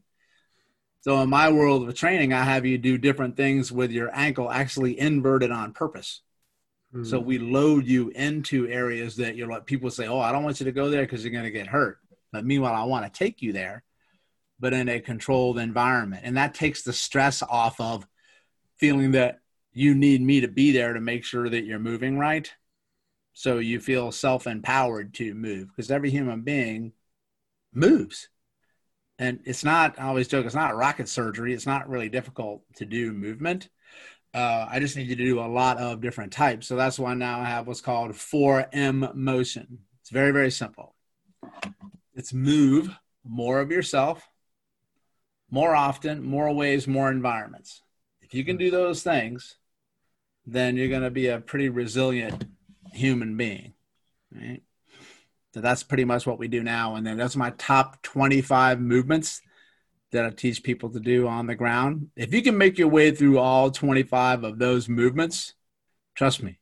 So 1.01 1.19
in 1.21 1.29
my 1.29 1.51
world 1.51 1.87
of 1.87 1.95
training 1.95 2.31
i 2.33 2.43
have 2.43 2.65
you 2.65 2.77
do 2.77 2.97
different 2.97 3.35
things 3.35 3.71
with 3.71 3.91
your 3.91 4.09
ankle 4.15 4.49
actually 4.51 4.99
inverted 4.99 5.51
on 5.51 5.73
purpose 5.73 6.21
Mm-hmm. 6.93 7.05
So 7.05 7.19
we 7.19 7.37
load 7.37 7.87
you 7.87 8.09
into 8.09 8.67
areas 8.67 9.15
that 9.17 9.35
you're 9.35 9.47
like 9.47 9.65
people 9.65 9.89
say, 9.89 10.07
"Oh, 10.07 10.19
I 10.19 10.31
don't 10.31 10.43
want 10.43 10.59
you 10.59 10.65
to 10.65 10.71
go 10.71 10.89
there 10.89 11.03
because 11.03 11.23
you're 11.23 11.31
going 11.31 11.45
to 11.45 11.51
get 11.51 11.67
hurt." 11.67 11.99
But 12.31 12.45
meanwhile, 12.45 12.73
I 12.73 12.83
want 12.83 13.05
to 13.05 13.17
take 13.17 13.41
you 13.41 13.53
there, 13.53 13.83
but 14.59 14.73
in 14.73 14.89
a 14.89 14.99
controlled 14.99 15.57
environment, 15.57 16.23
and 16.25 16.37
that 16.37 16.53
takes 16.53 16.83
the 16.83 16.93
stress 16.93 17.41
off 17.41 17.79
of 17.79 18.05
feeling 18.77 19.11
that 19.11 19.39
you 19.73 19.95
need 19.95 20.21
me 20.21 20.41
to 20.41 20.47
be 20.47 20.71
there 20.71 20.93
to 20.93 20.99
make 20.99 21.23
sure 21.23 21.47
that 21.47 21.63
you're 21.63 21.79
moving 21.79 22.17
right. 22.17 22.51
So 23.33 23.59
you 23.59 23.79
feel 23.79 24.11
self-empowered 24.11 25.13
to 25.15 25.33
move 25.33 25.69
because 25.69 25.89
every 25.89 26.09
human 26.09 26.41
being 26.41 26.91
moves. 27.73 28.27
And 29.17 29.39
it's 29.45 29.63
not, 29.63 29.99
I 29.99 30.07
always 30.07 30.27
joke, 30.27 30.45
it's 30.45 30.55
not 30.55 30.75
rocket 30.75 31.07
surgery. 31.07 31.53
It's 31.53 31.67
not 31.67 31.87
really 31.87 32.09
difficult 32.09 32.63
to 32.75 32.85
do 32.85 33.13
movement 33.13 33.69
uh, 34.33 34.65
I 34.69 34.79
just 34.79 34.95
need 34.95 35.07
you 35.07 35.15
to 35.15 35.23
do 35.23 35.39
a 35.39 35.47
lot 35.47 35.77
of 35.77 36.01
different 36.01 36.31
types. 36.31 36.67
So 36.67 36.75
that's 36.75 36.97
why 36.97 37.13
now 37.13 37.41
I 37.41 37.45
have 37.45 37.67
what's 37.67 37.81
called 37.81 38.11
4M 38.11 39.13
motion. 39.13 39.79
It's 40.01 40.09
very, 40.09 40.31
very 40.31 40.51
simple. 40.51 40.95
It's 42.13 42.33
move 42.33 42.89
more 43.25 43.59
of 43.59 43.71
yourself, 43.71 44.29
more 45.49 45.75
often, 45.75 46.23
more 46.23 46.51
ways, 46.53 46.87
more 46.87 47.11
environments. 47.11 47.81
If 48.21 48.33
you 48.33 48.45
can 48.45 48.57
do 48.57 48.71
those 48.71 49.03
things, 49.03 49.57
then 50.45 50.77
you're 50.77 50.87
going 50.87 51.01
to 51.01 51.11
be 51.11 51.27
a 51.27 51.39
pretty 51.39 51.69
resilient 51.69 52.45
human 52.93 53.35
being. 53.35 53.73
Right? 54.33 54.63
So 55.53 55.59
that's 55.59 55.83
pretty 55.83 56.05
much 56.05 56.25
what 56.25 56.39
we 56.39 56.47
do 56.47 56.63
now. 56.63 56.95
And 56.95 57.05
then 57.05 57.17
that's 57.17 57.35
my 57.35 57.51
top 57.51 58.01
25 58.01 58.79
movements 58.79 59.41
that 60.11 60.25
I 60.25 60.29
teach 60.29 60.63
people 60.63 60.89
to 60.89 60.99
do 60.99 61.27
on 61.27 61.47
the 61.47 61.55
ground. 61.55 62.09
If 62.15 62.33
you 62.33 62.41
can 62.41 62.57
make 62.57 62.77
your 62.77 62.89
way 62.89 63.11
through 63.11 63.39
all 63.39 63.71
25 63.71 64.43
of 64.43 64.59
those 64.59 64.89
movements, 64.89 65.53
trust 66.15 66.43
me, 66.43 66.59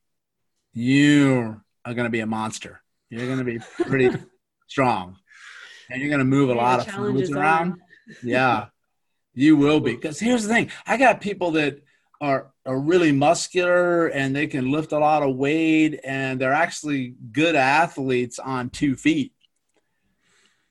you 0.72 1.60
are 1.84 1.94
going 1.94 2.04
to 2.04 2.10
be 2.10 2.20
a 2.20 2.26
monster. 2.26 2.80
You're 3.08 3.26
going 3.26 3.38
to 3.38 3.44
be 3.44 3.58
pretty 3.84 4.10
strong 4.68 5.16
and 5.90 6.00
you're 6.00 6.08
going 6.08 6.20
to 6.20 6.24
move 6.24 6.50
a 6.50 6.54
yeah, 6.54 6.62
lot 6.62 6.80
of 6.80 6.94
fluids 6.94 7.30
around. 7.30 7.80
Yeah, 8.22 8.66
you 9.34 9.56
will 9.56 9.80
be. 9.80 9.94
Because 9.94 10.20
here's 10.20 10.44
the 10.44 10.48
thing 10.48 10.70
I 10.86 10.96
got 10.96 11.20
people 11.20 11.52
that 11.52 11.82
are, 12.20 12.52
are 12.64 12.78
really 12.78 13.12
muscular 13.12 14.06
and 14.08 14.34
they 14.34 14.46
can 14.46 14.70
lift 14.70 14.92
a 14.92 14.98
lot 14.98 15.22
of 15.22 15.36
weight 15.36 16.00
and 16.04 16.40
they're 16.40 16.52
actually 16.52 17.14
good 17.32 17.56
athletes 17.56 18.38
on 18.38 18.70
two 18.70 18.94
feet. 18.94 19.32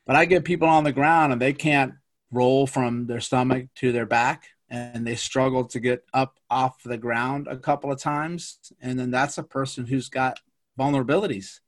But 0.05 0.15
I 0.15 0.25
get 0.25 0.43
people 0.43 0.67
on 0.67 0.84
the 0.84 0.91
ground 0.91 1.34
and 1.34 1.41
they 1.41 1.53
can't 1.53 1.93
roll 2.32 2.67
from 2.67 3.07
their 3.07 3.19
stomach 3.19 3.67
to 3.75 3.91
their 3.91 4.05
back 4.05 4.47
and 4.69 5.05
they 5.05 5.15
struggle 5.15 5.65
to 5.65 5.80
get 5.80 6.03
up 6.13 6.39
off 6.49 6.82
the 6.84 6.97
ground 6.97 7.47
a 7.47 7.57
couple 7.57 7.91
of 7.91 7.99
times 7.99 8.59
and 8.82 8.99
then 8.99 9.11
that's 9.11 9.38
a 9.38 9.43
person 9.43 9.86
who's 9.86 10.09
got 10.09 10.39
vulnerabilities 10.77 11.59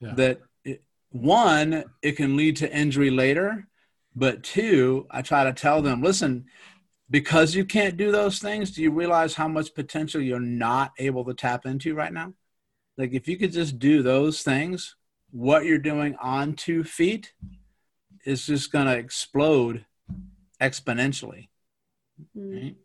yeah. 0.00 0.14
that 0.14 0.40
it, 0.64 0.82
one 1.10 1.84
it 2.02 2.12
can 2.12 2.36
lead 2.36 2.56
to 2.56 2.76
injury 2.76 3.10
later 3.10 3.68
but 4.16 4.42
two 4.42 5.06
i 5.10 5.22
try 5.22 5.44
to 5.44 5.52
tell 5.52 5.82
them 5.82 6.02
listen 6.02 6.44
because 7.10 7.54
you 7.54 7.64
can't 7.64 7.96
do 7.96 8.10
those 8.10 8.38
things 8.38 8.70
do 8.70 8.82
you 8.82 8.90
realize 8.90 9.34
how 9.34 9.48
much 9.48 9.74
potential 9.74 10.20
you're 10.20 10.40
not 10.40 10.92
able 10.98 11.24
to 11.24 11.34
tap 11.34 11.66
into 11.66 11.94
right 11.94 12.12
now 12.12 12.32
like 12.96 13.12
if 13.12 13.28
you 13.28 13.36
could 13.36 13.52
just 13.52 13.78
do 13.78 14.02
those 14.02 14.42
things 14.42 14.96
what 15.30 15.64
you're 15.64 15.78
doing 15.78 16.16
on 16.20 16.54
two 16.54 16.82
feet 16.82 17.32
is 18.24 18.46
just 18.46 18.72
going 18.72 18.86
to 18.86 18.96
explode 18.96 19.84
exponentially. 20.60 21.48
Mm-hmm. 22.36 22.54
Right? 22.54 22.76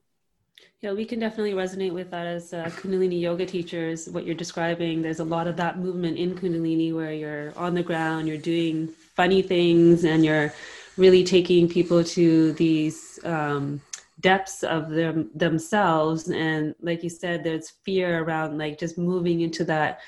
Yeah, 0.82 0.94
we 0.94 1.06
can 1.06 1.20
definitely 1.20 1.54
resonate 1.54 1.94
with 1.94 2.12
that 2.12 2.28
as 2.28 2.54
uh, 2.54 2.66
Kundalini 2.66 3.20
yoga 3.20 3.46
teachers. 3.46 4.08
What 4.10 4.26
you're 4.26 4.36
describing, 4.36 5.02
there's 5.02 5.20
a 5.20 5.24
lot 5.24 5.48
of 5.48 5.58
that 5.58 5.80
movement 5.80 6.18
in 6.18 6.36
Kundalini 6.36 6.94
where 6.94 7.14
you're 7.14 7.58
on 7.58 7.74
the 7.74 7.84
ground, 7.84 8.28
you're 8.28 8.38
doing 8.38 8.88
funny 9.16 9.42
things, 9.42 10.04
and 10.06 10.24
you're 10.24 10.54
really 10.98 11.24
taking 11.24 11.68
people 11.68 12.04
to 12.04 12.54
these 12.54 13.20
um, 13.24 13.82
depths 14.22 14.64
of 14.64 14.90
them 14.90 15.30
themselves 15.36 16.30
and 16.30 16.74
like 16.82 17.04
you 17.04 17.10
said 17.10 17.44
there's 17.44 17.72
fear 17.84 18.24
around 18.24 18.58
like 18.58 18.80
just 18.80 18.98
moving 18.98 19.42
into 19.42 19.66
that 19.66 20.00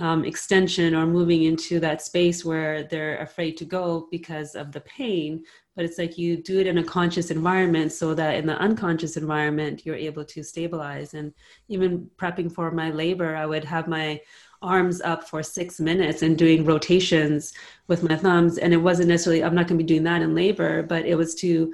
um, 0.00 0.24
extension 0.24 0.94
or 0.94 1.06
moving 1.06 1.42
into 1.42 1.80
that 1.80 2.00
space 2.00 2.44
where 2.44 2.84
they're 2.84 3.18
afraid 3.18 3.56
to 3.56 3.64
go 3.64 4.08
because 4.10 4.54
of 4.54 4.70
the 4.72 4.80
pain 4.82 5.44
but 5.74 5.84
it's 5.84 5.98
like 5.98 6.18
you 6.18 6.36
do 6.36 6.60
it 6.60 6.66
in 6.66 6.78
a 6.78 6.84
conscious 6.84 7.30
environment 7.30 7.92
so 7.92 8.14
that 8.14 8.36
in 8.36 8.46
the 8.46 8.58
unconscious 8.58 9.16
environment 9.16 9.84
you're 9.84 9.96
able 9.96 10.24
to 10.24 10.42
stabilize 10.42 11.14
and 11.14 11.32
even 11.68 12.08
prepping 12.16 12.52
for 12.52 12.70
my 12.70 12.90
labor 12.90 13.36
i 13.36 13.46
would 13.46 13.64
have 13.64 13.88
my 13.88 14.20
arms 14.60 15.00
up 15.00 15.28
for 15.28 15.42
six 15.42 15.80
minutes 15.80 16.22
and 16.22 16.38
doing 16.38 16.64
rotations 16.64 17.52
with 17.88 18.02
my 18.02 18.16
thumbs 18.16 18.58
and 18.58 18.72
it 18.72 18.76
wasn't 18.76 19.08
necessarily 19.08 19.42
i'm 19.42 19.54
not 19.54 19.66
going 19.66 19.78
to 19.78 19.84
be 19.84 19.88
doing 19.88 20.04
that 20.04 20.22
in 20.22 20.34
labor 20.34 20.82
but 20.82 21.04
it 21.04 21.16
was 21.16 21.34
to 21.34 21.72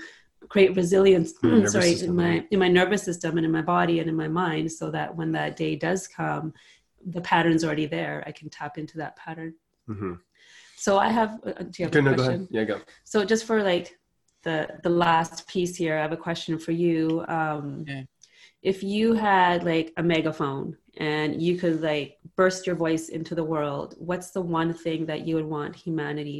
create 0.48 0.74
resilience 0.76 1.32
sorry 1.70 1.92
system. 1.92 2.10
in 2.10 2.16
my 2.16 2.46
in 2.50 2.58
my 2.58 2.68
nervous 2.68 3.02
system 3.02 3.36
and 3.36 3.44
in 3.44 3.52
my 3.52 3.62
body 3.62 4.00
and 4.00 4.08
in 4.08 4.16
my 4.16 4.28
mind 4.28 4.70
so 4.70 4.90
that 4.90 5.14
when 5.14 5.32
that 5.32 5.56
day 5.56 5.76
does 5.76 6.08
come 6.08 6.52
the 7.06 7.20
pattern's 7.20 7.64
already 7.64 7.86
there 7.86 8.24
i 8.26 8.32
can 8.32 8.48
tap 8.48 8.78
into 8.78 8.96
that 8.96 9.16
pattern 9.16 9.54
mm-hmm. 9.88 10.14
So 10.78 10.98
i 10.98 11.08
have 11.08 11.40
uh, 11.44 11.52
do 11.70 11.74
you 11.78 11.84
have 11.86 11.92
okay, 11.92 11.98
a 11.98 12.02
no, 12.02 12.14
question? 12.14 12.16
Go 12.16 12.32
ahead. 12.32 12.48
yeah 12.50 12.64
go 12.64 12.80
so 13.04 13.24
just 13.24 13.44
for 13.44 13.62
like 13.62 13.98
the 14.44 14.56
the 14.82 14.90
last 14.90 15.46
piece 15.48 15.74
here 15.74 15.96
i 15.98 16.02
have 16.02 16.12
a 16.12 16.22
question 16.28 16.58
for 16.58 16.72
you 16.72 17.24
um 17.28 17.82
okay. 17.82 18.06
if 18.62 18.82
you 18.82 19.14
had 19.14 19.64
like 19.64 19.92
a 19.96 20.02
megaphone 20.02 20.76
and 20.98 21.42
you 21.42 21.56
could 21.58 21.80
like 21.80 22.18
burst 22.36 22.66
your 22.66 22.76
voice 22.76 23.08
into 23.08 23.34
the 23.34 23.48
world 23.54 23.94
what's 23.98 24.30
the 24.30 24.40
one 24.40 24.72
thing 24.72 25.06
that 25.06 25.26
you 25.26 25.34
would 25.36 25.50
want 25.56 25.74
humanity 25.74 26.36